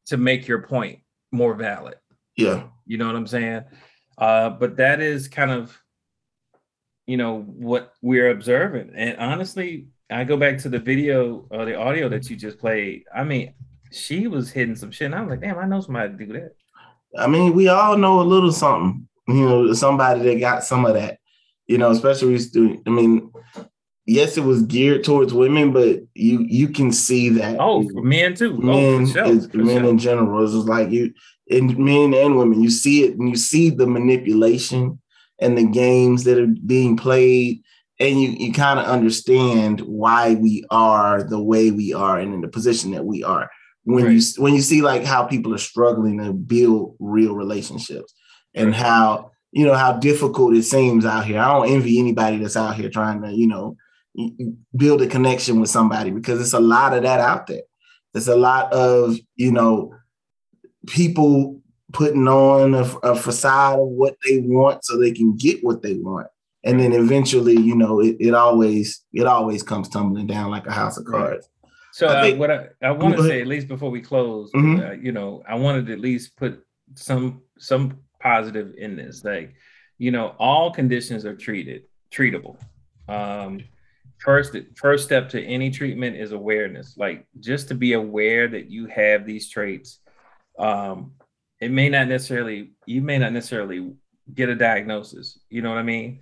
to 0.07 0.17
make 0.17 0.47
your 0.47 0.61
point 0.61 0.99
more 1.31 1.55
valid. 1.55 1.95
Yeah. 2.37 2.63
You 2.85 2.97
know 2.97 3.07
what 3.07 3.15
I'm 3.15 3.27
saying? 3.27 3.63
Uh, 4.17 4.51
but 4.51 4.77
that 4.77 5.01
is 5.01 5.27
kind 5.27 5.51
of, 5.51 5.77
you 7.07 7.17
know, 7.17 7.41
what 7.41 7.93
we're 8.01 8.29
observing. 8.29 8.91
And 8.95 9.17
honestly, 9.17 9.87
I 10.09 10.23
go 10.23 10.37
back 10.37 10.59
to 10.59 10.69
the 10.69 10.79
video 10.79 11.47
or 11.49 11.65
the 11.65 11.75
audio 11.75 12.07
that 12.09 12.29
you 12.29 12.35
just 12.35 12.59
played. 12.59 13.03
I 13.13 13.23
mean, 13.23 13.53
she 13.91 14.27
was 14.27 14.51
hitting 14.51 14.75
some 14.75 14.91
shit. 14.91 15.07
And 15.07 15.15
I 15.15 15.21
was 15.21 15.31
like, 15.31 15.41
damn, 15.41 15.57
I 15.57 15.65
know 15.65 15.81
somebody 15.81 16.15
to 16.15 16.25
do 16.25 16.33
that. 16.33 16.51
I 17.17 17.27
mean, 17.27 17.53
we 17.53 17.67
all 17.67 17.97
know 17.97 18.21
a 18.21 18.23
little 18.23 18.51
something, 18.51 19.07
you 19.27 19.45
know, 19.45 19.73
somebody 19.73 20.21
that 20.21 20.39
got 20.39 20.63
some 20.63 20.85
of 20.85 20.93
that, 20.95 21.19
you 21.65 21.77
know, 21.77 21.91
especially 21.91 22.37
I 22.85 22.89
mean, 22.89 23.31
yes, 24.05 24.37
it 24.37 24.43
was 24.43 24.63
geared 24.63 25.03
towards 25.03 25.33
women, 25.33 25.71
but 25.71 26.01
you 26.13 26.45
you 26.47 26.69
can 26.69 26.91
see 26.91 27.29
that. 27.29 27.57
Oh, 27.59 27.83
men 27.93 28.35
too. 28.35 28.53
Oh, 28.53 28.65
men, 28.65 29.01
oh, 29.01 29.05
sure, 29.05 29.25
is, 29.25 29.53
men 29.53 29.81
sure. 29.81 29.89
in 29.89 29.97
general. 29.97 30.43
It's 30.43 30.53
just 30.53 30.67
like 30.67 30.91
you, 30.91 31.13
in 31.47 31.83
men 31.83 32.13
and 32.13 32.37
women, 32.37 32.61
you 32.61 32.69
see 32.69 33.03
it 33.03 33.17
and 33.17 33.29
you 33.29 33.35
see 33.35 33.69
the 33.69 33.87
manipulation 33.87 34.99
and 35.39 35.57
the 35.57 35.65
games 35.65 36.23
that 36.23 36.39
are 36.39 36.53
being 36.65 36.97
played, 36.97 37.61
and 37.99 38.21
you 38.21 38.29
you 38.29 38.53
kind 38.53 38.79
of 38.79 38.85
understand 38.85 39.81
why 39.81 40.35
we 40.35 40.63
are 40.69 41.23
the 41.23 41.41
way 41.41 41.71
we 41.71 41.93
are 41.93 42.19
and 42.19 42.33
in 42.33 42.41
the 42.41 42.47
position 42.47 42.91
that 42.91 43.05
we 43.05 43.23
are. 43.23 43.49
When 43.83 44.05
right. 44.05 44.13
you 44.13 44.21
when 44.37 44.53
you 44.53 44.61
see 44.61 44.81
like 44.81 45.03
how 45.03 45.25
people 45.25 45.53
are 45.53 45.59
struggling 45.59 46.19
to 46.19 46.33
build 46.33 46.95
real 46.99 47.35
relationships 47.35 48.13
and 48.53 48.71
right. 48.71 48.75
how 48.75 49.31
you 49.51 49.65
know 49.65 49.75
how 49.75 49.93
difficult 49.93 50.55
it 50.55 50.63
seems 50.63 51.05
out 51.05 51.25
here. 51.25 51.39
I 51.39 51.53
don't 51.53 51.69
envy 51.69 51.99
anybody 51.99 52.37
that's 52.37 52.57
out 52.57 52.75
here 52.75 52.89
trying 52.89 53.21
to 53.21 53.31
you 53.31 53.47
know 53.47 53.77
build 54.75 55.01
a 55.01 55.07
connection 55.07 55.59
with 55.59 55.69
somebody 55.69 56.11
because 56.11 56.39
it's 56.39 56.53
a 56.53 56.59
lot 56.59 56.93
of 56.93 57.03
that 57.03 57.19
out 57.19 57.47
there. 57.47 57.63
There's 58.13 58.27
a 58.27 58.35
lot 58.35 58.71
of, 58.71 59.17
you 59.35 59.51
know, 59.51 59.93
people 60.87 61.61
putting 61.91 62.27
on 62.27 62.73
a, 62.73 62.83
a, 63.03 63.15
facade 63.15 63.79
of 63.79 63.87
what 63.87 64.15
they 64.25 64.39
want 64.39 64.85
so 64.85 64.97
they 64.97 65.11
can 65.11 65.35
get 65.35 65.63
what 65.63 65.81
they 65.81 65.95
want. 65.95 66.27
And 66.63 66.79
then 66.79 66.93
eventually, 66.93 67.57
you 67.57 67.75
know, 67.75 67.99
it, 67.99 68.17
it 68.19 68.33
always 68.33 69.03
it 69.13 69.27
always 69.27 69.63
comes 69.63 69.87
tumbling 69.89 70.27
down 70.27 70.49
like 70.49 70.65
a 70.65 70.71
house 70.71 70.97
of 70.97 71.05
cards. 71.05 71.47
So 71.91 72.07
I 72.07 72.19
uh, 72.19 72.23
think, 72.23 72.35
uh, 72.35 72.39
what 72.39 72.51
I, 72.51 72.67
I 72.81 72.91
want 72.91 73.15
to 73.17 73.23
say, 73.23 73.39
at 73.39 73.47
least 73.47 73.67
before 73.67 73.91
we 73.91 74.01
close, 74.01 74.51
mm-hmm. 74.51 74.83
uh, 74.83 74.91
you 74.93 75.11
know, 75.11 75.43
I 75.47 75.55
wanted 75.55 75.85
to 75.87 75.93
at 75.93 75.99
least 75.99 76.35
put 76.35 76.63
some 76.95 77.41
some 77.59 77.99
positive 78.19 78.73
in 78.77 78.95
this. 78.95 79.23
Like, 79.23 79.53
you 79.97 80.11
know, 80.11 80.35
all 80.39 80.71
conditions 80.71 81.23
are 81.25 81.35
treated 81.35 81.83
treatable. 82.11 82.57
Um, 83.07 83.61
first 84.17 84.55
first 84.75 85.05
step 85.05 85.29
to 85.29 85.43
any 85.43 85.69
treatment 85.69 86.15
is 86.15 86.31
awareness 86.31 86.95
like 86.97 87.25
just 87.39 87.67
to 87.67 87.75
be 87.75 87.93
aware 87.93 88.47
that 88.47 88.69
you 88.69 88.85
have 88.87 89.25
these 89.25 89.49
traits 89.49 89.99
um 90.57 91.11
it 91.59 91.71
may 91.71 91.89
not 91.89 92.07
necessarily 92.07 92.71
you 92.85 93.01
may 93.01 93.17
not 93.17 93.33
necessarily 93.33 93.93
get 94.33 94.49
a 94.49 94.55
diagnosis 94.55 95.39
you 95.49 95.61
know 95.61 95.69
what 95.69 95.77
i 95.77 95.83
mean 95.83 96.19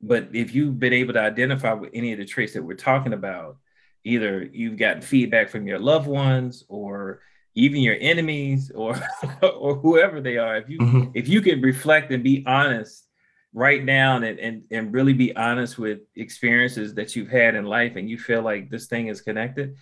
but 0.00 0.28
if 0.32 0.54
you've 0.54 0.78
been 0.78 0.92
able 0.92 1.12
to 1.12 1.20
identify 1.20 1.72
with 1.72 1.90
any 1.94 2.12
of 2.12 2.18
the 2.18 2.24
traits 2.24 2.52
that 2.54 2.62
we're 2.62 2.74
talking 2.74 3.12
about 3.12 3.56
either 4.04 4.42
you've 4.52 4.78
gotten 4.78 5.02
feedback 5.02 5.48
from 5.48 5.66
your 5.66 5.78
loved 5.78 6.06
ones 6.06 6.64
or 6.68 7.20
even 7.54 7.80
your 7.80 7.96
enemies 8.00 8.70
or 8.74 8.96
or 9.42 9.74
whoever 9.76 10.20
they 10.20 10.36
are 10.36 10.56
if 10.56 10.68
you 10.68 10.78
mm-hmm. 10.78 11.10
if 11.14 11.28
you 11.28 11.40
can 11.40 11.60
reflect 11.60 12.10
and 12.12 12.22
be 12.22 12.44
honest 12.46 13.05
write 13.52 13.86
down 13.86 14.24
and, 14.24 14.38
and 14.38 14.64
and 14.70 14.92
really 14.92 15.12
be 15.12 15.34
honest 15.36 15.78
with 15.78 16.00
experiences 16.14 16.94
that 16.94 17.16
you've 17.16 17.30
had 17.30 17.54
in 17.54 17.64
life 17.64 17.96
and 17.96 18.10
you 18.10 18.18
feel 18.18 18.42
like 18.42 18.70
this 18.70 18.86
thing 18.86 19.08
is 19.08 19.20
connected 19.20 19.76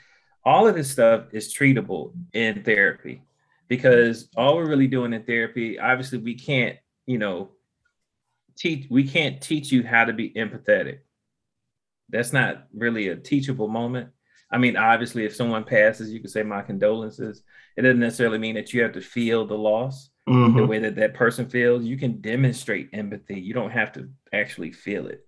all 0.45 0.69
of 0.69 0.75
this 0.75 0.91
stuff 0.91 1.25
is 1.33 1.53
treatable 1.53 2.13
in 2.33 2.63
therapy 2.63 3.23
because 3.69 4.29
all 4.37 4.57
we're 4.57 4.69
really 4.69 4.87
doing 4.87 5.13
in 5.13 5.25
therapy 5.25 5.79
obviously 5.79 6.19
we 6.19 6.35
can't 6.35 6.77
you 7.07 7.19
know 7.19 7.51
teach 8.57 8.87
we 8.91 9.05
can't 9.05 9.41
teach 9.41 9.73
you 9.73 9.83
how 9.83 10.05
to 10.05 10.13
be 10.13 10.31
empathetic. 10.31 10.99
That's 12.09 12.33
not 12.33 12.67
really 12.75 13.09
a 13.09 13.17
teachable 13.17 13.69
moment. 13.69 14.11
I 14.51 14.59
mean 14.59 14.77
obviously 14.77 15.25
if 15.25 15.35
someone 15.35 15.65
passes 15.65 16.13
you 16.13 16.21
can 16.21 16.31
say 16.31 16.43
my 16.43 16.63
condolences. 16.63 17.43
It 17.77 17.83
doesn't 17.83 17.99
necessarily 17.99 18.39
mean 18.39 18.55
that 18.55 18.73
you 18.73 18.83
have 18.83 18.93
to 18.93 19.01
feel 19.01 19.47
the 19.47 19.59
loss 19.59 20.11
mm-hmm. 20.29 20.57
the 20.57 20.67
way 20.67 20.79
that 20.81 20.97
that 20.97 21.15
person 21.15 21.49
feels. 21.49 21.85
You 21.85 21.97
can 21.97 22.21
demonstrate 22.21 22.91
empathy. 22.93 23.41
You 23.41 23.55
don't 23.55 23.71
have 23.71 23.93
to 23.93 24.09
actually 24.33 24.73
feel 24.73 25.07
it. 25.07 25.27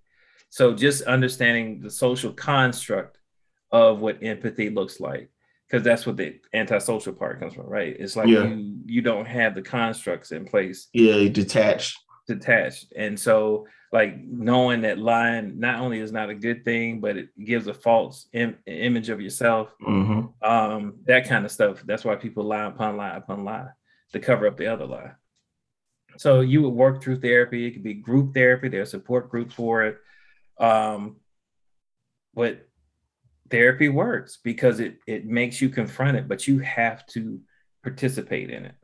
So 0.49 0.74
just 0.74 1.03
understanding 1.03 1.80
the 1.80 1.90
social 1.90 2.32
construct 2.32 3.18
of 3.72 3.99
what 3.99 4.22
empathy 4.22 4.70
looks 4.70 5.01
like, 5.01 5.30
because 5.68 5.82
that's 5.82 6.07
what 6.07 6.16
the 6.16 6.38
antisocial 6.55 7.12
part 7.12 7.40
comes 7.40 7.55
from, 7.55 7.66
right? 7.66 7.97
It's 7.99 8.16
like 8.16 8.28
yeah. 8.28 8.44
you 8.44 8.78
you 8.86 9.03
don't 9.03 9.26
have 9.26 9.55
the 9.55 9.62
constructs 9.62 10.32
in 10.32 10.44
place. 10.44 10.88
Yeah, 10.92 11.28
detached. 11.28 11.99
Detached, 12.28 12.92
and 12.97 13.18
so 13.18 13.66
like 13.92 14.18
knowing 14.18 14.82
that 14.82 14.99
lying 14.99 15.61
not 15.61 15.78
only 15.78 16.01
is 16.01 16.11
not 16.11 16.28
a 16.28 16.34
good 16.34 16.64
thing, 16.64 17.01
but 17.01 17.16
it 17.16 17.28
gives 17.44 17.68
a 17.68 17.74
false 17.74 18.26
Im- 18.32 18.59
image 18.66 19.11
of 19.11 19.20
yourself. 19.20 19.72
Mm-hmm. 19.80 20.49
Um, 20.49 20.94
that 21.05 21.28
kind 21.28 21.44
of 21.44 21.53
stuff. 21.53 21.84
That's 21.86 22.05
why 22.05 22.16
people 22.16 22.42
lie 22.42 22.64
upon 22.64 22.97
lie 22.97 23.16
upon 23.16 23.44
lie 23.44 23.68
to 24.12 24.20
cover 24.20 24.46
up 24.46 24.57
the 24.57 24.66
other 24.66 24.86
lie. 24.86 25.12
So 26.18 26.40
you 26.40 26.62
would 26.62 26.70
work 26.70 27.02
through 27.02 27.20
therapy. 27.20 27.66
It 27.66 27.72
could 27.72 27.82
be 27.82 27.94
group 27.94 28.34
therapy. 28.34 28.68
There 28.68 28.82
are 28.82 28.86
support 28.86 29.30
groups 29.30 29.54
for 29.54 29.84
it. 29.84 29.98
Um, 30.59 31.16
but 32.34 32.66
therapy 33.50 33.88
works 33.88 34.38
because 34.42 34.80
it 34.80 34.98
it 35.07 35.26
makes 35.26 35.61
you 35.61 35.68
confront 35.68 36.16
it, 36.16 36.28
but 36.28 36.46
you 36.46 36.59
have 36.61 37.07
to 37.09 37.40
participate 37.82 38.50
in 38.50 38.66
it. 38.66 38.74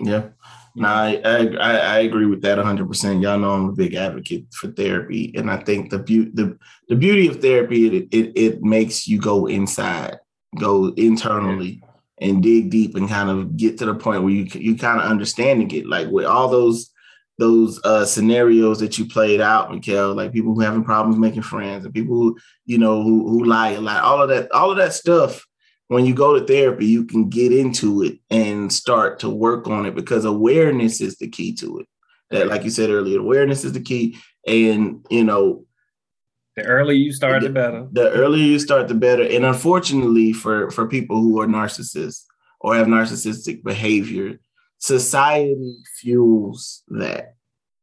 Yeah, 0.00 0.28
no, 0.74 0.88
I, 0.88 1.20
I 1.24 1.76
I 1.76 1.98
agree 2.00 2.26
with 2.26 2.42
that 2.42 2.56
100. 2.56 2.88
percent 2.88 3.22
Y'all 3.22 3.38
know 3.38 3.52
I'm 3.52 3.68
a 3.68 3.72
big 3.72 3.94
advocate 3.94 4.46
for 4.52 4.68
therapy, 4.68 5.32
and 5.36 5.50
I 5.50 5.58
think 5.58 5.90
the 5.90 5.98
beauty 5.98 6.30
the 6.34 6.58
the 6.88 6.96
beauty 6.96 7.28
of 7.28 7.40
therapy 7.40 7.86
it 7.86 8.08
it, 8.10 8.32
it 8.36 8.62
makes 8.62 9.06
you 9.06 9.18
go 9.18 9.46
inside, 9.46 10.18
go 10.58 10.92
internally, 10.96 11.82
and 12.22 12.42
dig 12.42 12.70
deep 12.70 12.94
and 12.94 13.08
kind 13.08 13.28
of 13.28 13.56
get 13.56 13.78
to 13.78 13.86
the 13.86 13.94
point 13.94 14.22
where 14.22 14.32
you 14.32 14.46
you 14.54 14.76
kind 14.76 15.00
of 15.00 15.10
understanding 15.10 15.70
it, 15.72 15.86
like 15.86 16.08
with 16.08 16.24
all 16.24 16.48
those 16.48 16.90
those 17.38 17.80
uh, 17.84 18.04
scenarios 18.04 18.78
that 18.80 18.98
you 18.98 19.06
played 19.06 19.40
out, 19.40 19.70
Mikhail, 19.70 20.14
like 20.14 20.32
people 20.32 20.54
who 20.54 20.60
having 20.60 20.84
problems 20.84 21.18
making 21.18 21.42
friends 21.42 21.84
and 21.84 21.94
people 21.94 22.14
who 22.14 22.38
you 22.64 22.78
know 22.78 23.02
who, 23.02 23.28
who 23.28 23.44
lie 23.44 23.70
a 23.70 23.80
lot, 23.80 24.02
all 24.02 24.22
of 24.22 24.28
that, 24.28 24.50
all 24.52 24.70
of 24.70 24.76
that 24.76 24.92
stuff. 24.94 25.44
When 25.88 26.06
you 26.06 26.14
go 26.14 26.38
to 26.38 26.46
therapy, 26.46 26.86
you 26.86 27.04
can 27.04 27.28
get 27.28 27.52
into 27.52 28.02
it 28.02 28.18
and 28.30 28.72
start 28.72 29.18
to 29.20 29.28
work 29.28 29.66
on 29.66 29.84
it 29.84 29.94
because 29.94 30.24
awareness 30.24 31.02
is 31.02 31.18
the 31.18 31.28
key 31.28 31.54
to 31.56 31.80
it. 31.80 31.86
That, 32.30 32.46
like 32.46 32.64
you 32.64 32.70
said 32.70 32.88
earlier, 32.88 33.18
awareness 33.18 33.62
is 33.62 33.72
the 33.72 33.80
key, 33.80 34.16
and 34.46 35.04
you 35.10 35.24
know 35.24 35.66
the 36.56 36.64
earlier 36.64 36.96
you 36.96 37.12
start, 37.12 37.42
the, 37.42 37.48
the, 37.48 37.54
better. 37.54 37.88
The 37.92 38.10
earlier 38.10 38.44
you 38.44 38.58
start, 38.58 38.88
the 38.88 38.94
better. 38.94 39.22
And 39.22 39.44
unfortunately, 39.44 40.32
for 40.32 40.70
for 40.70 40.86
people 40.86 41.20
who 41.20 41.40
are 41.40 41.46
narcissists 41.46 42.24
or 42.60 42.74
have 42.74 42.86
narcissistic 42.86 43.62
behavior, 43.62 44.38
society 44.78 45.78
fuels 46.00 46.82
that. 46.88 47.36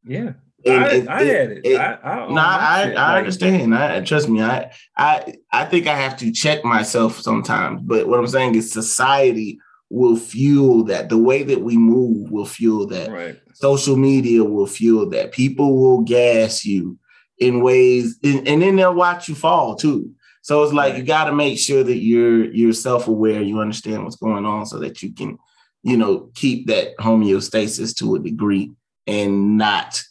Yeah. 0.06 0.34
And 0.66 0.84
I, 0.84 0.88
it, 0.90 1.08
I 1.08 1.24
had 1.24 1.52
it. 1.52 1.66
it 1.66 1.80
I, 1.80 1.94
I, 2.04 2.28
no, 2.28 2.42
I, 2.42 2.94
I 2.98 3.18
understand. 3.18 3.74
I 3.74 4.02
trust 4.02 4.28
me. 4.28 4.42
I, 4.42 4.72
I, 4.98 5.36
I 5.54 5.66
think 5.66 5.88
I 5.88 5.96
have 5.96 6.18
to 6.18 6.32
check 6.32 6.66
myself 6.66 7.20
sometimes. 7.22 7.82
But 7.82 8.08
what 8.08 8.20
I'm 8.20 8.28
saying 8.28 8.56
is, 8.56 8.72
society 8.72 9.60
will 9.90 10.18
fuel 10.18 10.84
that. 10.84 11.08
The 11.10 11.18
way 11.18 11.44
that 11.44 11.62
we 11.62 11.78
move 11.78 12.30
will 12.30 12.46
fuel 12.46 12.86
that. 12.88 13.10
Right. 13.10 13.40
Social 13.54 13.96
media 13.96 14.44
will 14.44 14.68
fuel 14.68 15.10
that. 15.12 15.32
People 15.32 15.78
will 15.78 16.02
gas 16.02 16.66
you 16.66 17.00
in 17.40 17.62
ways, 17.62 18.20
and, 18.24 18.48
and 18.48 18.62
then 18.62 18.76
they'll 18.76 18.94
watch 18.94 19.30
you 19.30 19.36
fall 19.36 19.76
too. 19.76 20.12
So 20.42 20.64
it's 20.64 20.74
like 20.74 20.96
you 20.96 21.04
got 21.04 21.26
to 21.26 21.34
make 21.34 21.60
sure 21.60 21.84
that 21.84 21.98
you're 21.98 22.52
you're 22.52 22.74
self-aware, 22.74 23.42
you 23.42 23.60
understand 23.60 24.04
what's 24.04 24.16
going 24.16 24.46
on 24.46 24.66
so 24.66 24.80
that 24.80 25.04
you 25.04 25.14
can, 25.14 25.38
you 25.84 25.98
know, 25.98 26.32
keep 26.34 26.68
that 26.68 26.98
homeostasis 26.98 27.96
to 27.98 28.16
a 28.16 28.20
degree 28.20 28.72
and 29.06 29.58
not 29.58 30.02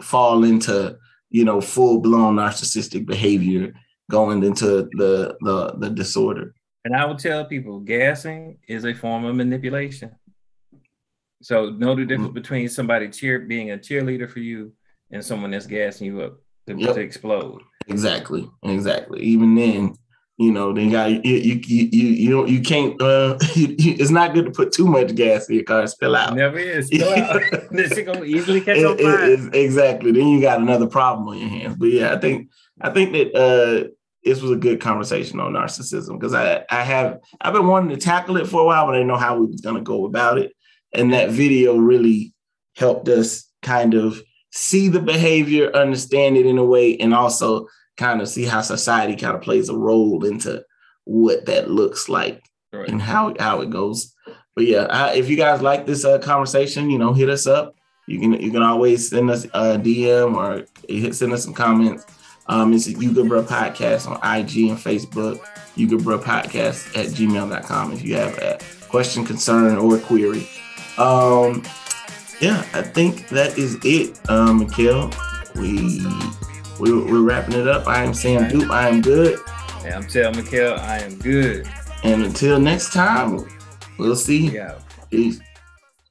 fall 0.00 0.44
into, 0.44 0.96
you 1.30 1.44
know, 1.44 1.60
full-blown 1.60 2.36
narcissistic 2.36 3.06
behavior 3.06 3.74
going 4.10 4.42
into 4.42 4.88
the 4.92 5.36
the 5.40 5.74
the 5.78 5.90
disorder. 5.90 6.54
And 6.84 6.94
I 6.94 7.04
would 7.06 7.18
tell 7.18 7.44
people 7.46 7.80
gassing 7.80 8.58
is 8.68 8.84
a 8.84 8.94
form 8.94 9.24
of 9.24 9.34
manipulation. 9.34 10.12
So 11.42 11.70
know 11.70 11.94
the 11.94 12.04
difference 12.04 12.28
mm-hmm. 12.28 12.34
between 12.34 12.68
somebody 12.68 13.08
cheer 13.08 13.40
being 13.40 13.72
a 13.72 13.76
cheerleader 13.78 14.30
for 14.30 14.40
you 14.40 14.72
and 15.10 15.24
someone 15.24 15.50
that's 15.50 15.66
gassing 15.66 16.06
you 16.06 16.22
up 16.22 16.38
to, 16.66 16.76
yep. 16.76 16.94
to 16.94 17.00
explode. 17.00 17.62
Exactly, 17.88 18.48
exactly. 18.62 19.20
Even 19.20 19.54
then, 19.54 19.94
you 20.36 20.50
know, 20.50 20.72
they 20.72 20.88
got 20.88 21.10
you. 21.10 21.20
You 21.22 21.60
you 21.64 21.88
you, 21.92 22.08
you 22.08 22.30
don't 22.30 22.48
you 22.48 22.60
can't. 22.60 23.00
Uh, 23.00 23.38
you, 23.54 23.76
it's 23.78 24.10
not 24.10 24.34
good 24.34 24.46
to 24.46 24.50
put 24.50 24.72
too 24.72 24.86
much 24.86 25.14
gas 25.14 25.48
in 25.48 25.56
your 25.56 25.64
car. 25.64 25.86
Spill 25.86 26.16
out. 26.16 26.34
Never 26.34 26.58
is. 26.58 26.88
Spill 26.88 27.08
out. 27.14 27.40
this 27.70 27.92
is 27.92 28.04
gonna 28.04 28.24
easily 28.24 28.60
catch 28.60 28.82
on 28.82 28.98
fire. 28.98 29.24
It, 29.24 29.40
it, 29.40 29.54
exactly. 29.54 30.12
Then 30.12 30.28
you 30.28 30.40
got 30.40 30.60
another 30.60 30.86
problem 30.86 31.28
on 31.28 31.38
your 31.38 31.48
hands. 31.48 31.76
But 31.76 31.90
yeah, 31.90 32.12
I 32.12 32.18
think 32.18 32.50
I 32.80 32.90
think 32.90 33.12
that 33.12 33.34
uh, 33.34 33.88
this 34.24 34.40
was 34.40 34.50
a 34.50 34.56
good 34.56 34.80
conversation 34.80 35.38
on 35.38 35.52
narcissism 35.52 36.18
because 36.18 36.34
I 36.34 36.64
I 36.70 36.82
have 36.82 37.20
I've 37.40 37.52
been 37.52 37.68
wanting 37.68 37.96
to 37.96 38.02
tackle 38.04 38.36
it 38.36 38.48
for 38.48 38.62
a 38.62 38.64
while, 38.64 38.86
but 38.86 38.94
I 38.94 38.98
didn't 38.98 39.08
know 39.08 39.16
how 39.16 39.38
we 39.38 39.46
was 39.46 39.60
gonna 39.60 39.82
go 39.82 40.04
about 40.04 40.38
it. 40.38 40.52
And 40.92 41.12
that 41.12 41.30
video 41.30 41.76
really 41.76 42.34
helped 42.76 43.08
us 43.08 43.48
kind 43.62 43.94
of 43.94 44.20
see 44.54 44.88
the 44.88 45.00
behavior, 45.00 45.74
understand 45.74 46.36
it 46.36 46.46
in 46.46 46.58
a 46.58 46.64
way, 46.64 46.96
and 46.96 47.12
also 47.12 47.68
kind 47.96 48.22
of 48.22 48.28
see 48.28 48.44
how 48.44 48.60
society 48.60 49.16
kind 49.16 49.34
of 49.34 49.42
plays 49.42 49.68
a 49.68 49.76
role 49.76 50.24
into 50.24 50.64
what 51.04 51.46
that 51.46 51.70
looks 51.70 52.08
like 52.08 52.42
right. 52.72 52.88
and 52.88 53.02
how 53.02 53.34
how 53.38 53.60
it 53.60 53.70
goes. 53.70 54.14
But 54.54 54.66
yeah, 54.66 54.86
I, 54.88 55.14
if 55.14 55.28
you 55.28 55.36
guys 55.36 55.60
like 55.60 55.86
this 55.86 56.04
uh, 56.04 56.18
conversation, 56.18 56.88
you 56.88 56.98
know, 56.98 57.12
hit 57.12 57.28
us 57.28 57.46
up. 57.46 57.74
You 58.06 58.20
can 58.20 58.32
you 58.34 58.50
can 58.50 58.62
always 58.62 59.08
send 59.08 59.30
us 59.30 59.44
a 59.46 59.78
DM 59.78 60.36
or 60.36 60.66
send 61.12 61.32
us 61.32 61.44
some 61.44 61.54
comments. 61.54 62.06
Um, 62.46 62.72
it's 62.74 62.86
Good 62.86 63.28
Bro 63.28 63.44
Podcast 63.44 64.06
on 64.06 64.16
IG 64.16 64.68
and 64.68 64.78
Facebook. 64.78 65.40
You 65.74 65.88
Good 65.88 66.04
Bro 66.04 66.18
Podcast 66.18 66.96
at 66.96 67.06
gmail.com 67.06 67.92
if 67.92 68.02
you 68.02 68.16
have 68.16 68.36
a 68.38 68.58
question, 68.88 69.24
concern, 69.24 69.78
or 69.78 69.98
query. 69.98 70.46
Um, 70.98 71.62
yeah, 72.40 72.64
I 72.72 72.82
think 72.82 73.28
that 73.28 73.56
is 73.58 73.78
it, 73.84 74.18
um, 74.28 74.60
Mikhail. 74.60 75.10
We, 75.54 76.04
we 76.80 76.92
we're 76.92 77.22
wrapping 77.22 77.54
it 77.54 77.68
up. 77.68 77.86
I 77.86 78.02
am 78.02 78.14
Sam 78.14 78.48
Dupe. 78.48 78.70
I 78.70 78.88
am 78.88 79.00
good. 79.00 79.38
Yeah, 79.84 79.96
I'm 79.96 80.06
telling 80.06 80.36
Mikhail. 80.36 80.74
I 80.74 80.98
am 80.98 81.18
good. 81.18 81.68
And 82.02 82.22
until 82.22 82.58
next 82.58 82.92
time, 82.92 83.46
we'll 83.98 84.16
see. 84.16 84.48
Yeah. 84.50 84.78
Peace. 85.10 85.40